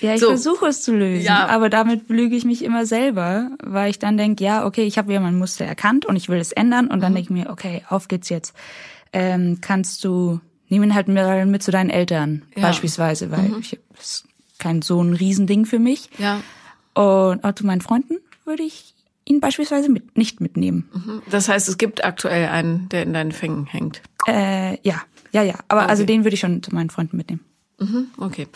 Ja, 0.00 0.14
ich 0.14 0.20
So. 0.20 0.26
versuche 0.28 0.66
es 0.66 0.82
zu 0.82 0.92
lösen, 0.94 1.24
Ja. 1.24 1.46
aber 1.46 1.70
damit 1.70 2.08
belüge 2.08 2.36
ich 2.36 2.44
mich 2.44 2.62
immer 2.64 2.84
selber, 2.84 3.50
weil 3.62 3.90
ich 3.90 3.98
dann 3.98 4.16
denke, 4.18 4.42
ja, 4.44 4.66
okay, 4.66 4.82
ich 4.82 4.98
habe 4.98 5.12
ja 5.12 5.20
mein 5.20 5.38
Muster 5.38 5.64
erkannt 5.64 6.04
und 6.04 6.16
ich 6.16 6.28
will 6.28 6.38
es 6.38 6.52
ändern 6.52 6.88
und 6.88 7.00
dann 7.00 7.12
Mhm. 7.12 7.16
denke 7.16 7.32
ich 7.34 7.44
mir, 7.44 7.50
okay, 7.50 7.82
auf 7.88 8.08
geht's 8.08 8.28
jetzt. 8.28 8.54
Ähm, 9.12 9.58
kannst 9.60 10.04
du, 10.04 10.40
nimm 10.68 10.82
ihn 10.82 10.94
halt 10.94 11.06
mit, 11.08 11.46
mit 11.46 11.62
zu 11.62 11.70
deinen 11.70 11.90
Eltern 11.90 12.42
Ja. 12.54 12.58
Mhm. 12.58 12.62
beispielsweise, 12.62 13.30
weil 13.30 13.52
ich, 13.60 13.78
das 13.96 14.04
ist 14.04 14.24
kein 14.58 14.82
so 14.82 15.00
ein 15.02 15.14
Riesending 15.14 15.64
für 15.66 15.78
mich. 15.78 16.10
Ja. 16.18 16.40
Und 16.94 17.44
auch 17.44 17.54
zu 17.54 17.64
meinen 17.64 17.80
Freunden 17.80 18.18
würde 18.44 18.64
ich 18.64 18.94
ihn 19.24 19.40
beispielsweise 19.40 19.88
mit, 19.88 20.18
nicht 20.18 20.40
mitnehmen. 20.40 20.88
Mhm. 20.92 21.22
Das 21.30 21.48
heißt, 21.48 21.68
es 21.68 21.78
gibt 21.78 22.04
aktuell 22.04 22.48
einen, 22.48 22.88
der 22.90 23.04
in 23.04 23.14
deinen 23.14 23.32
Fängen 23.32 23.66
hängt. 23.66 24.02
Äh, 24.26 24.76
ja, 24.86 25.00
ja, 25.34 25.42
ja. 25.42 25.54
Aber 25.68 25.88
also 25.88 26.02
Okay. 26.04 26.12
den 26.12 26.24
würde 26.24 26.34
ich 26.34 26.40
schon 26.40 26.62
zu 26.62 26.74
meinen 26.74 26.88
Freunden 26.90 27.16
mitnehmen. 27.18 27.40
Mhm, 27.80 28.06
Okay. 28.18 28.46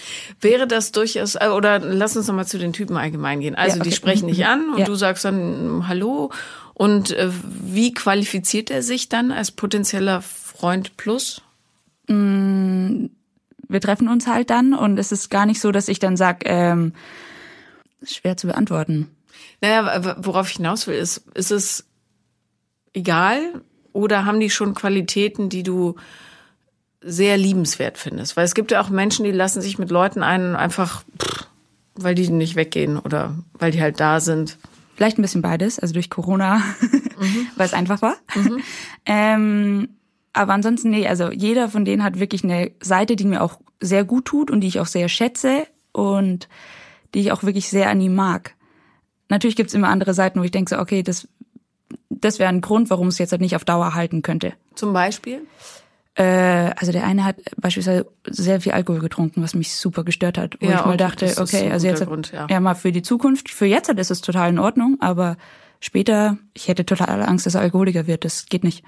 Wäre 0.40 0.66
das 0.68 0.92
durchaus, 0.92 1.35
äh, 1.35 1.49
oder 1.49 1.80
lass 1.80 2.16
uns 2.16 2.28
nochmal 2.28 2.47
zu 2.47 2.56
den 2.58 2.73
Typen 2.73 2.97
allgemein 2.97 3.40
gehen. 3.40 3.54
Also 3.56 3.76
Ja, 3.76 3.80
okay. 3.82 3.90
die 3.90 3.97
sprechen 3.97 4.28
dich 4.28 4.38
Mhm. 4.38 4.44
an 4.44 4.70
und 4.75 4.78
Ja. 4.78 4.85
du 4.87 4.94
sagst 4.94 5.25
dann 5.25 5.78
mm, 5.78 5.88
Hallo. 5.88 6.30
Und 6.75 7.11
äh, 7.11 7.28
wie 7.42 7.92
qualifiziert 7.92 8.70
er 8.70 8.82
sich 8.85 9.08
dann 9.08 9.32
als 9.32 9.50
potenzieller 9.50 10.23
Freund 10.23 10.97
plus? 10.97 11.42
wir 12.11 13.80
treffen 13.82 14.08
uns 14.08 14.26
halt 14.26 14.49
dann 14.49 14.73
und 14.73 14.97
es 14.99 15.12
ist 15.12 15.28
gar 15.28 15.44
nicht 15.44 15.61
so, 15.61 15.73
dass 15.73 15.88
ich 15.88 15.99
dann 15.99 16.16
sag, 16.16 16.49
ähm, 16.49 16.94
schwer 18.02 18.38
zu 18.38 18.47
beantworten. 18.47 19.08
Naja, 19.61 20.16
worauf 20.25 20.49
ich 20.49 20.56
hinaus 20.56 20.87
will, 20.87 20.94
ist, 20.97 21.18
ist 21.35 21.50
es 21.50 21.85
egal 22.94 23.61
oder 23.92 24.25
haben 24.25 24.40
die 24.40 24.49
schon 24.49 24.73
Qualitäten, 24.75 25.50
die 25.50 25.62
du 25.62 25.97
sehr 27.00 27.37
liebenswert 27.37 27.99
findest? 27.99 28.37
Weil 28.37 28.45
es 28.45 28.55
gibt 28.55 28.71
ja 28.71 28.81
auch 28.81 28.90
Menschen, 28.90 29.25
die 29.25 29.33
lassen 29.33 29.62
sich 29.62 29.78
mit 29.78 29.90
Leuten 29.90 30.23
ein, 30.23 30.57
einfach, 30.57 31.05
pff, 31.23 31.47
weil 31.95 32.14
die 32.14 32.28
nicht 32.28 32.57
weggehen 32.57 32.99
oder 32.99 33.35
weil 33.55 33.71
die 33.71 33.81
halt 33.81 34.00
da 34.00 34.21
sind. 34.21 34.59
Vielleicht 34.97 35.19
ein 35.19 35.23
bisschen 35.23 35.43
beides, 35.43 35.78
also 35.78 35.95
durch 35.95 36.11
Corona, 36.11 36.62
weil 37.57 37.67
es 37.67 37.75
einfach 37.75 38.02
war. 38.02 38.17
ähm, 39.07 39.88
aber 40.33 40.52
ansonsten, 40.52 40.90
nee, 40.90 41.07
also 41.07 41.31
jeder 41.31 41.69
von 41.69 41.85
denen 41.85 42.02
hat 42.02 42.19
wirklich 42.21 42.45
eine 42.45 42.71
Seite, 42.81 43.17
die 43.17 43.25
mir 43.25 43.43
auch 43.43 43.61
sehr 43.81 44.05
gut 44.05 44.25
tut 44.25 44.50
und 44.50 44.61
die 44.61 44.69
ich 44.69 44.81
auch 44.81 44.87
sehr 44.87 45.09
schätze 45.09 45.67
und 45.93 46.49
die 47.14 47.21
ich 47.21 47.33
auch 47.33 47.43
wirklich 47.43 47.69
sehr 47.69 47.90
an 47.90 48.00
ihm 48.00 48.14
mag. 48.14 48.55
Natürlich 49.28 49.57
gibt's 49.57 49.75
immer 49.75 49.88
andere 49.88 50.14
Seiten, 50.14 50.40
wo 50.40 50.45
ich 50.45 50.50
denke, 50.50 50.71
so, 50.75 50.81
okay, 50.81 51.02
das, 51.02 51.28
das 52.09 52.38
wäre 52.38 52.49
ein 52.49 52.61
Grund, 52.61 52.90
warum 52.90 53.09
es 53.09 53.19
jetzt 53.19 53.33
halt 53.33 53.40
nicht 53.40 53.57
auf 53.57 53.64
Dauer 53.64 53.95
halten 53.95 54.23
könnte. 54.23 54.55
Zum 54.75 54.93
Beispiel? 54.93 55.43
Äh, 56.19 56.73
also 56.77 56.91
der 56.91 57.05
eine 57.05 57.25
hat 57.25 57.37
beispielsweise 57.57 58.07
sehr 58.27 58.61
viel 58.61 58.73
Alkohol 58.73 58.99
getrunken, 59.01 59.41
was 59.43 59.55
mich 59.55 59.73
super 59.77 60.03
gestört 60.03 60.37
hat. 60.37 60.57
Wo 60.61 60.67
Ja, 60.67 60.81
ich 60.81 60.85
mal 60.85 60.89
okay, 60.89 60.97
dachte, 60.97 61.35
okay, 61.41 61.71
also 61.71 61.87
jetzt 61.87 62.05
Grund, 62.05 62.33
ja. 62.33 62.47
ja 62.51 62.59
mal 62.59 62.75
für 62.75 62.91
die 62.91 63.03
Zukunft, 63.03 63.51
für 63.51 63.67
jetzt 63.67 63.89
ist 63.89 64.11
es 64.11 64.21
total 64.21 64.51
in 64.51 64.59
Ordnung, 64.59 64.97
aber 65.01 65.37
später, 65.79 66.37
ich 66.55 66.67
hätte 66.67 66.85
total 66.85 67.23
Angst, 67.23 67.47
dass 67.47 67.55
er 67.55 67.61
Alkoholiker 67.61 68.09
wird. 68.09 68.25
Das 68.25 68.47
geht 68.47 68.65
nicht. 68.65 68.83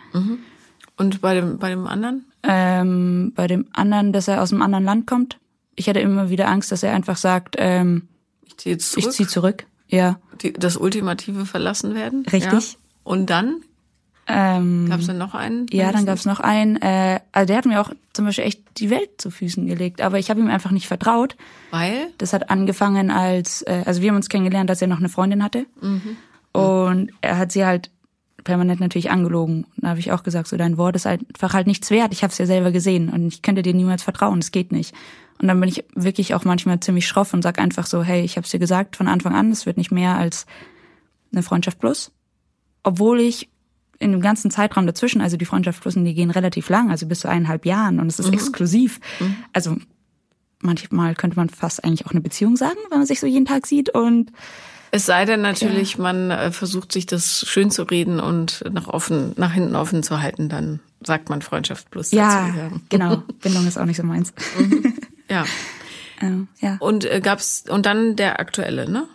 Und 0.97 1.21
bei 1.21 1.35
dem, 1.35 1.59
bei 1.59 1.69
dem 1.71 1.87
anderen? 1.87 2.25
Ähm, 2.43 3.33
bei 3.37 3.47
dem 3.47 3.67
anderen, 3.73 4.13
dass 4.13 4.27
er 4.27 4.43
aus 4.43 4.53
einem 4.53 4.63
anderen 4.63 4.85
Land 4.85 5.07
kommt, 5.07 5.39
ich 5.77 5.87
hätte 5.87 6.01
immer 6.01 6.31
wieder 6.31 6.49
Angst, 6.49 6.73
dass 6.73 6.83
er 6.83 6.93
einfach 6.93 7.17
sagt, 7.17 7.55
ähm, 7.59 8.09
Ich 8.45 8.57
ziehe 8.59 8.79
zurück. 8.79 9.05
ich 9.07 9.11
ziehe 9.13 9.29
zurück. 9.29 9.67
Ja. 9.87 10.19
die, 10.43 10.53
das 10.53 10.77
ultimative 10.77 11.47
verlassen 11.47 11.95
werden. 11.95 12.25
Richtig. 12.33 12.73
Ja. 12.73 12.79
Und 13.05 13.31
dann 13.31 13.63
Ähm, 14.33 14.87
gab 14.89 15.01
es 15.01 15.07
dann 15.07 15.19
noch 15.19 15.35
einen? 15.35 15.67
Ja, 15.71 15.93
dann 15.93 16.07
gab's 16.07 16.25
noch 16.25 16.41
einen, 16.41 16.77
äh, 16.77 17.21
also 17.33 17.47
der 17.47 17.57
hat 17.57 17.67
mir 17.67 17.81
auch 17.81 17.91
zum 18.13 18.25
Beispiel 18.25 18.45
echt 18.45 18.63
die 18.79 18.91
Welt 18.91 19.11
zu 19.19 19.31
Füßen 19.31 19.67
gelegt, 19.67 20.01
aber 20.01 20.19
ich 20.19 20.31
habe 20.31 20.41
ihm 20.41 20.49
einfach 20.49 20.71
nicht 20.71 20.89
vertraut. 20.89 21.37
Weil? 21.71 22.09
Das 22.19 22.33
hat 22.33 22.51
angefangen 22.51 23.11
als, 23.11 23.63
äh, 23.63 23.83
also 23.87 24.03
wir 24.03 24.11
haben 24.11 24.17
uns 24.17 24.29
kennengelernt, 24.29 24.71
als 24.71 24.83
er 24.83 24.89
noch 24.89 24.99
eine 24.99 25.09
Freundin 25.09 25.43
hatte. 25.43 25.67
Und 26.53 27.13
er 27.21 27.39
hat 27.39 27.53
sie 27.53 27.65
halt 27.65 27.91
permanent 28.45 28.81
natürlich 28.81 29.11
angelogen. 29.11 29.65
Und 29.65 29.85
da 29.85 29.91
habe 29.91 30.01
ich 30.01 30.13
auch 30.13 30.23
gesagt, 30.23 30.49
so 30.49 30.57
dein 30.57 30.79
Wort 30.79 30.97
ist 30.97 31.07
einfach 31.07 31.55
halt 31.55 31.67
nichts 31.67 31.91
wert. 31.91 32.13
Ich 32.13 32.23
habe 32.23 32.33
es 32.33 32.39
ja 32.39 32.47
selber 32.47 32.73
gesehen 32.73 33.09
und 33.11 33.29
ich 33.29 33.43
könnte 33.43 33.63
dir 33.63 33.75
niemals 33.75 34.03
vertrauen. 34.03 34.39
Es 34.39 34.51
geht 34.51 34.73
nicht. 34.73 34.95
Und 35.41 35.49
dann 35.49 35.61
bin 35.61 35.69
ich 35.69 35.85
wirklich 35.95 36.35
auch 36.35 36.45
manchmal 36.45 36.81
ziemlich 36.81 37.07
schroff 37.07 37.33
und 37.33 37.43
sag 37.43 37.59
einfach 37.59 37.87
so, 37.87 38.03
hey, 38.03 38.23
ich 38.23 38.37
habe 38.37 38.45
es 38.45 38.51
dir 38.51 38.59
gesagt 38.59 38.97
von 38.97 39.09
Anfang 39.09 39.35
an, 39.35 39.51
es 39.51 39.67
wird 39.67 39.77
nicht 39.77 39.91
mehr 39.91 40.17
als 40.17 40.47
eine 41.33 41.43
Freundschaft 41.43 41.79
plus. 41.79 42.13
Obwohl 42.83 43.21
ich 43.21 43.50
in 44.01 44.13
dem 44.13 44.21
ganzen 44.21 44.51
Zeitraum 44.51 44.87
dazwischen, 44.87 45.21
also 45.21 45.37
die 45.37 45.45
Freundschaft 45.45 45.83
plus, 45.83 45.95
und 45.95 46.05
die 46.05 46.15
gehen 46.15 46.31
relativ 46.31 46.69
lang, 46.71 46.91
also 46.91 47.07
bis 47.07 47.21
zu 47.21 47.29
eineinhalb 47.29 47.67
Jahren 47.67 48.01
und 48.01 48.09
es 48.09 48.19
ist 48.19 48.33
exklusiv. 48.33 48.99
Also 49.53 49.77
manchmal 50.61 51.15
könnte 51.15 51.37
man 51.37 51.51
fast 51.51 51.85
eigentlich 51.85 52.07
auch 52.07 52.11
eine 52.11 52.23
Beziehung 52.23 52.57
sagen, 52.57 52.79
wenn 52.89 52.99
man 52.99 53.07
sich 53.07 53.21
so 53.21 53.27
jeden 53.27 53.45
Tag 53.45 53.67
sieht 53.67 53.91
und 53.91 54.33
Es 54.91 55.07
sei 55.07 55.27
denn 55.27 55.43
natürlich, 55.43 55.99
man 55.99 56.31
äh, 56.31 56.51
versucht 56.51 56.93
sich 56.93 57.07
das 57.07 57.45
schön 57.47 57.71
zu 57.71 57.83
reden 57.85 58.21
und 58.21 58.65
nach 58.73 58.89
offen, 58.89 59.35
nach 59.37 59.53
hinten 59.53 59.77
offen 59.77 60.03
zu 60.03 60.21
halten, 60.21 60.49
dann 60.49 60.81
sagt 61.03 61.29
man 61.29 61.43
Freundschaft 61.43 61.91
plus 61.91 62.11
ja, 62.11 62.49
dazu. 62.49 62.81
genau, 62.89 63.23
Bindung 63.43 63.67
ist 63.67 63.79
auch 63.79 63.85
nicht 63.85 63.99
so 63.99 64.03
meins. 64.03 64.33
Ja. 65.29 65.45
Ähm, 66.23 66.49
ja. 66.61 66.77
Und 66.81 67.07
äh, 67.07 67.23
gab's 67.23 67.65
und 67.67 67.87
dann 67.87 68.15
der 68.15 68.41
aktuelle, 68.41 68.87
ne? 68.91 69.07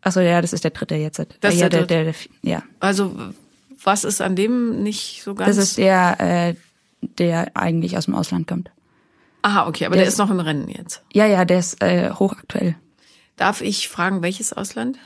Achso, 0.00 0.20
ja, 0.20 0.40
das 0.40 0.54
ist 0.54 0.64
der 0.64 0.70
dritte 0.70 0.94
jetzt. 0.94 1.18
Das 1.18 1.52
ist 1.52 1.60
ja, 1.60 1.68
der 1.68 1.84
der, 1.84 2.04
der, 2.04 2.12
der, 2.12 2.14
ja. 2.40 2.62
Also 2.80 3.14
was 3.86 4.04
ist 4.04 4.20
an 4.20 4.36
dem 4.36 4.82
nicht 4.82 5.22
so 5.22 5.34
ganz? 5.34 5.56
Das 5.56 5.64
ist 5.64 5.78
der, 5.78 6.16
äh, 6.20 6.54
der 7.00 7.56
eigentlich 7.56 7.96
aus 7.96 8.04
dem 8.06 8.14
Ausland 8.14 8.46
kommt. 8.46 8.70
Aha, 9.42 9.66
okay, 9.68 9.86
aber 9.86 9.94
der 9.94 10.02
der 10.02 10.08
ist- 10.08 10.14
ist 10.14 10.18
noch 10.18 10.30
im 10.30 10.40
Rennen 10.40 10.68
jetzt. 10.68 11.02
Ja, 11.12 11.24
ja, 11.26 11.44
der 11.44 11.60
ist 11.60 11.80
äh, 11.82 12.10
hochaktuell. 12.10 12.74
Darf 13.36 13.60
ich 13.60 13.88
fragen, 13.88 14.22
welches 14.22 14.52
Ausland? 14.52 14.98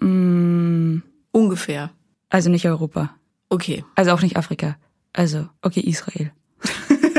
Mm. 0.00 0.98
Ungefähr. 1.30 1.90
Also 2.28 2.50
nicht 2.50 2.66
Europa. 2.66 3.14
Okay. 3.48 3.84
Also 3.94 4.10
auch 4.12 4.22
nicht 4.22 4.36
Afrika. 4.36 4.76
Also, 5.12 5.48
okay, 5.62 5.80
Israel. 5.80 6.32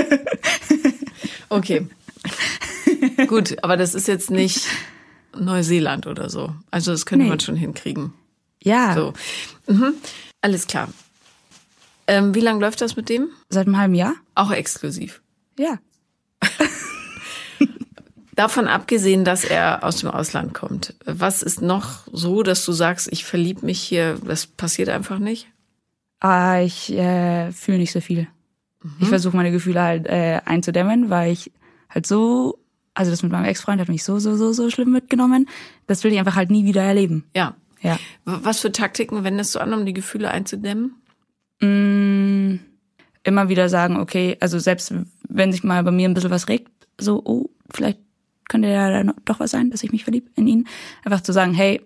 Okay. 1.50 1.88
Gut, 3.28 3.64
aber 3.64 3.78
das 3.78 3.94
ist 3.94 4.08
jetzt 4.08 4.32
nicht 4.32 4.66
Neuseeland 5.38 6.08
oder 6.08 6.30
so. 6.30 6.54
Also 6.72 6.92
das 6.92 7.06
könnte 7.06 7.24
Nee. 7.26 7.30
man 7.30 7.40
schon 7.40 7.56
hinkriegen. 7.56 8.14
Ja, 8.62 8.94
So. 8.96 9.14
Mhm. 9.68 9.94
Alles 10.44 10.68
klar. 10.68 10.90
Ähm, 12.06 12.36
wie 12.36 12.42
lange 12.42 12.60
läuft 12.60 12.82
das 12.82 12.98
mit 12.98 13.08
dem? 13.08 13.30
seit 13.50 13.66
einem 13.66 13.78
halben 13.78 13.96
Jahr? 13.96 14.16
Auch 14.36 14.52
exklusiv. 14.52 15.22
Ja. 15.58 15.80
Davon 18.36 18.68
abgesehen, 18.68 19.24
dass 19.24 19.46
er 19.46 19.86
aus 19.86 19.98
dem 19.98 20.10
Ausland 20.10 20.54
kommt. 20.54 20.96
Was 21.06 21.44
ist 21.44 21.62
noch 21.62 22.06
so, 22.12 22.44
dass 22.44 22.66
du 22.66 22.74
sagst, 22.74 23.08
ich 23.12 23.24
verlieb 23.24 23.64
mich 23.64 23.80
hier, 23.80 24.20
das 24.26 24.46
passiert 24.46 24.90
einfach 24.90 25.18
nicht? 25.18 25.48
Ah, 26.20 26.60
ich 26.60 26.92
äh, 26.92 27.54
fühle 27.54 27.78
nicht 27.78 27.94
so 27.94 28.02
viel. 28.02 28.28
Ich 29.00 29.08
versuche 29.08 29.38
meine 29.38 29.52
Gefühle 29.52 29.82
halt 29.82 30.08
äh, 30.08 30.42
einzudämmen, 30.44 31.10
weil 31.10 31.32
ich 31.32 31.54
halt 31.90 32.06
so, 32.06 32.60
also 32.94 33.12
das 33.12 33.24
mit 33.24 33.32
meinem 33.32 33.46
Ex-Freund 33.46 33.80
hat 33.80 33.88
mich 33.88 34.04
so, 34.04 34.20
so, 34.20 34.36
so, 34.36 34.52
so 34.52 34.70
schlimm 34.70 34.92
mitgenommen. 34.92 35.48
Das 35.88 36.04
will 36.04 36.12
ich 36.12 36.20
einfach 36.20 36.36
halt 36.36 36.52
nie 36.52 36.66
wieder 36.66 36.84
erleben. 36.84 37.24
Ja. 37.34 37.56
Ja. 37.84 38.00
Was 38.26 38.62
für 38.62 38.72
Taktiken 38.72 39.24
wendest 39.24 39.54
du 39.56 39.60
an, 39.60 39.74
um 39.74 39.86
die 39.86 39.94
Gefühle 39.94 40.32
einzudämmen? 40.32 40.96
Mm, 41.60 42.60
immer 43.24 43.50
wieder 43.50 43.70
sagen, 43.70 43.98
okay, 43.98 44.38
also 44.40 44.58
selbst 44.60 44.94
wenn 45.30 45.52
sich 45.52 45.64
mal 45.64 45.84
bei 45.84 45.92
mir 45.92 46.08
ein 46.10 46.14
bisschen 46.14 46.32
was 46.32 46.48
regt, 46.48 46.72
so, 47.00 47.22
oh, 47.26 47.50
vielleicht 47.72 48.00
könnte 48.50 48.70
ja 48.70 49.04
doch 49.26 49.40
was 49.40 49.52
sein, 49.52 49.70
dass 49.72 49.84
ich 49.84 49.92
mich 49.92 50.04
verlieb 50.04 50.30
in 50.36 50.48
ihn. 50.48 50.68
Einfach 51.04 51.22
zu 51.22 51.32
sagen, 51.34 51.54
hey, 51.54 51.82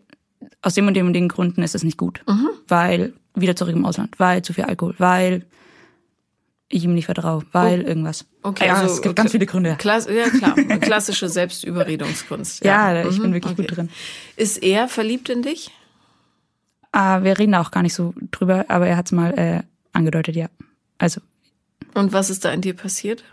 aus 0.61 0.73
dem 0.73 0.87
und 0.87 0.93
dem 0.93 1.07
und 1.07 1.13
den 1.13 1.27
Gründen 1.29 1.63
ist 1.63 1.75
es 1.75 1.83
nicht 1.83 1.97
gut. 1.97 2.21
Weil 2.67 3.13
wieder 3.35 3.55
zurück 3.55 3.75
im 3.75 3.85
Ausland, 3.85 4.19
weil 4.19 4.41
zu 4.41 4.53
viel 4.53 4.65
Alkohol, 4.65 4.95
weil 4.97 5.45
ich 6.69 6.83
ihm 6.83 6.93
nicht 6.93 7.05
vertraue, 7.05 7.43
weil 7.53 7.81
irgendwas. 7.81 8.25
Okay, 8.43 8.67
ja, 8.67 8.75
also 8.75 8.93
es 8.93 9.01
gibt 9.01 9.15
ganz 9.15 9.31
viele 9.31 9.45
Gründe. 9.45 9.75
Klass 9.77 10.07
ja, 10.07 10.29
klar. 10.29 10.53
Klassische 10.81 11.29
Selbstüberredungskunst. 11.29 12.65
Ja, 12.65 13.07
ich 13.07 13.21
bin 13.21 13.29
Mhm, 13.29 13.33
wirklich 13.35 13.55
gut 13.55 13.77
drin. 13.77 13.89
Ist 14.35 14.61
er 14.61 14.87
verliebt 14.89 15.29
in 15.29 15.43
dich? 15.43 15.71
Ah, 16.99 17.21
wir 17.21 17.37
reden 17.37 17.51
da 17.51 17.61
auch 17.61 17.69
gar 17.69 17.83
nicht 17.83 17.93
so 17.93 18.15
drüber, 18.31 18.65
aber 18.69 18.87
er 18.87 18.97
hat's 18.97 19.11
mal 19.11 19.37
äh, 19.37 19.61
angedeutet, 19.93 20.35
ja. 20.35 20.47
Also 20.97 21.21
Und 21.93 22.11
was 22.11 22.31
ist 22.31 22.43
da 22.43 22.49
in 22.49 22.61
dir 22.61 22.75
passiert? 22.75 23.23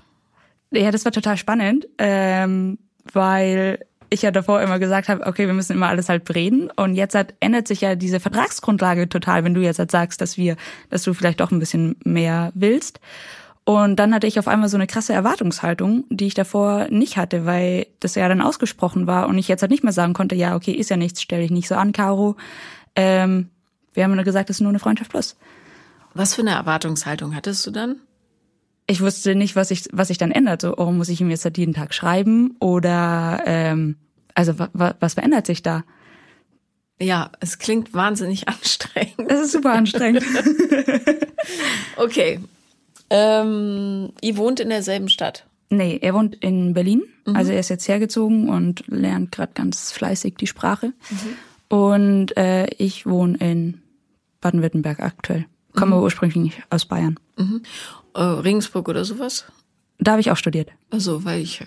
Ja, 0.70 0.90
das 0.90 1.06
war 1.06 1.12
total 1.12 1.38
spannend, 1.38 1.88
ähm, 1.96 2.76
weil 3.14 3.78
ich 4.10 4.20
ja 4.20 4.30
davor 4.30 4.60
immer 4.60 4.78
gesagt 4.78 5.08
habe, 5.08 5.26
okay, 5.26 5.46
wir 5.46 5.54
müssen 5.54 5.72
immer 5.72 5.88
alles 5.88 6.10
halt 6.10 6.24
bereden 6.26 6.70
und 6.76 6.94
jetzt 6.94 7.14
hat, 7.14 7.32
ändert 7.40 7.66
sich 7.66 7.80
ja 7.80 7.94
diese 7.94 8.20
Vertragsgrundlage 8.20 9.08
total, 9.08 9.44
wenn 9.44 9.54
du 9.54 9.62
jetzt 9.62 9.78
halt 9.78 9.90
sagst, 9.90 10.20
dass 10.20 10.36
wir, 10.36 10.56
dass 10.90 11.02
du 11.02 11.14
vielleicht 11.14 11.40
doch 11.40 11.50
ein 11.50 11.58
bisschen 11.58 11.96
mehr 12.04 12.52
willst. 12.54 13.00
Und 13.64 13.96
dann 13.96 14.12
hatte 14.12 14.26
ich 14.26 14.38
auf 14.38 14.46
einmal 14.46 14.68
so 14.68 14.76
eine 14.76 14.86
krasse 14.86 15.14
Erwartungshaltung, 15.14 16.04
die 16.10 16.26
ich 16.26 16.34
davor 16.34 16.88
nicht 16.90 17.16
hatte, 17.16 17.46
weil 17.46 17.86
das 18.00 18.14
ja 18.14 18.28
dann 18.28 18.42
ausgesprochen 18.42 19.06
war 19.06 19.26
und 19.26 19.38
ich 19.38 19.48
jetzt 19.48 19.62
halt 19.62 19.70
nicht 19.70 19.84
mehr 19.84 19.94
sagen 19.94 20.12
konnte, 20.12 20.34
ja, 20.34 20.54
okay, 20.54 20.72
ist 20.72 20.90
ja 20.90 20.98
nichts, 20.98 21.22
stell 21.22 21.40
dich 21.40 21.50
nicht 21.50 21.68
so 21.68 21.76
an, 21.76 21.92
Caro. 21.92 22.36
Ähm, 22.94 23.48
wir 23.94 24.04
haben 24.04 24.14
nur 24.14 24.24
gesagt, 24.24 24.50
es 24.50 24.56
ist 24.56 24.60
nur 24.60 24.70
eine 24.70 24.78
Freundschaft 24.78 25.10
plus. 25.10 25.36
Was 26.12 26.34
für 26.34 26.42
eine 26.42 26.52
Erwartungshaltung 26.52 27.34
hattest 27.34 27.66
du 27.66 27.70
dann? 27.70 28.00
ich 28.86 29.00
wusste 29.00 29.34
nicht, 29.34 29.56
was 29.56 29.68
sich 29.68 29.84
was 29.92 30.10
ich 30.10 30.18
dann 30.18 30.30
ändert. 30.30 30.62
So, 30.62 30.76
oh, 30.76 30.92
muss 30.92 31.08
ich 31.08 31.20
ihm 31.20 31.30
jetzt 31.30 31.44
jeden 31.56 31.74
Tag 31.74 31.94
schreiben 31.94 32.56
oder 32.60 33.42
ähm, 33.46 33.96
also 34.34 34.54
was 34.72 35.14
verändert 35.14 35.46
sich 35.46 35.62
da? 35.62 35.84
Ja, 37.00 37.30
es 37.40 37.58
klingt 37.58 37.94
wahnsinnig 37.94 38.48
anstrengend. 38.48 39.30
Es 39.30 39.40
ist 39.40 39.52
super 39.52 39.72
anstrengend. 39.72 40.24
okay. 41.96 42.40
Ähm, 43.10 44.12
ihr 44.20 44.36
wohnt 44.36 44.60
in 44.60 44.70
derselben 44.70 45.08
Stadt? 45.08 45.46
Nee, 45.70 45.98
er 46.00 46.14
wohnt 46.14 46.36
in 46.36 46.74
Berlin. 46.74 47.02
Mhm. 47.26 47.36
Also 47.36 47.52
er 47.52 47.60
ist 47.60 47.68
jetzt 47.68 47.88
hergezogen 47.88 48.48
und 48.48 48.84
lernt 48.86 49.32
gerade 49.32 49.52
ganz 49.54 49.92
fleißig 49.92 50.34
die 50.36 50.46
Sprache. 50.46 50.92
Mhm. 51.10 51.76
Und 51.76 52.36
äh, 52.36 52.66
ich 52.78 53.06
wohne 53.06 53.38
in 53.38 53.80
Baden-Württemberg 54.44 55.00
aktuell. 55.00 55.46
Komme 55.74 55.96
mhm. 55.96 56.02
ursprünglich 56.02 56.62
aus 56.70 56.84
Bayern. 56.84 57.18
Mhm. 57.36 57.62
Äh, 58.14 58.22
Regensburg 58.22 58.88
oder 58.88 59.04
sowas? 59.04 59.46
Da 59.98 60.12
habe 60.12 60.20
ich 60.20 60.30
auch 60.30 60.36
studiert. 60.36 60.70
Also, 60.90 61.24
weil 61.24 61.40
ich 61.40 61.62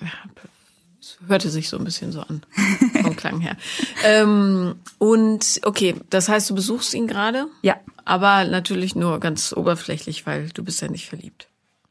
es 1.01 1.17
hörte 1.27 1.49
sich 1.49 1.69
so 1.69 1.77
ein 1.77 1.83
bisschen 1.83 2.11
so 2.11 2.21
an 2.21 2.41
vom 3.01 3.15
Klang 3.15 3.39
her. 3.39 3.57
Ähm, 4.03 4.75
und 4.97 5.61
okay, 5.63 5.95
das 6.09 6.29
heißt, 6.29 6.49
du 6.49 6.55
besuchst 6.55 6.93
ihn 6.93 7.07
gerade? 7.07 7.47
Ja. 7.61 7.77
Aber 8.05 8.45
natürlich 8.45 8.95
nur 8.95 9.19
ganz 9.19 9.53
oberflächlich, 9.53 10.25
weil 10.25 10.49
du 10.49 10.63
bist 10.63 10.81
ja 10.81 10.87
nicht 10.87 11.07
verliebt. 11.07 11.47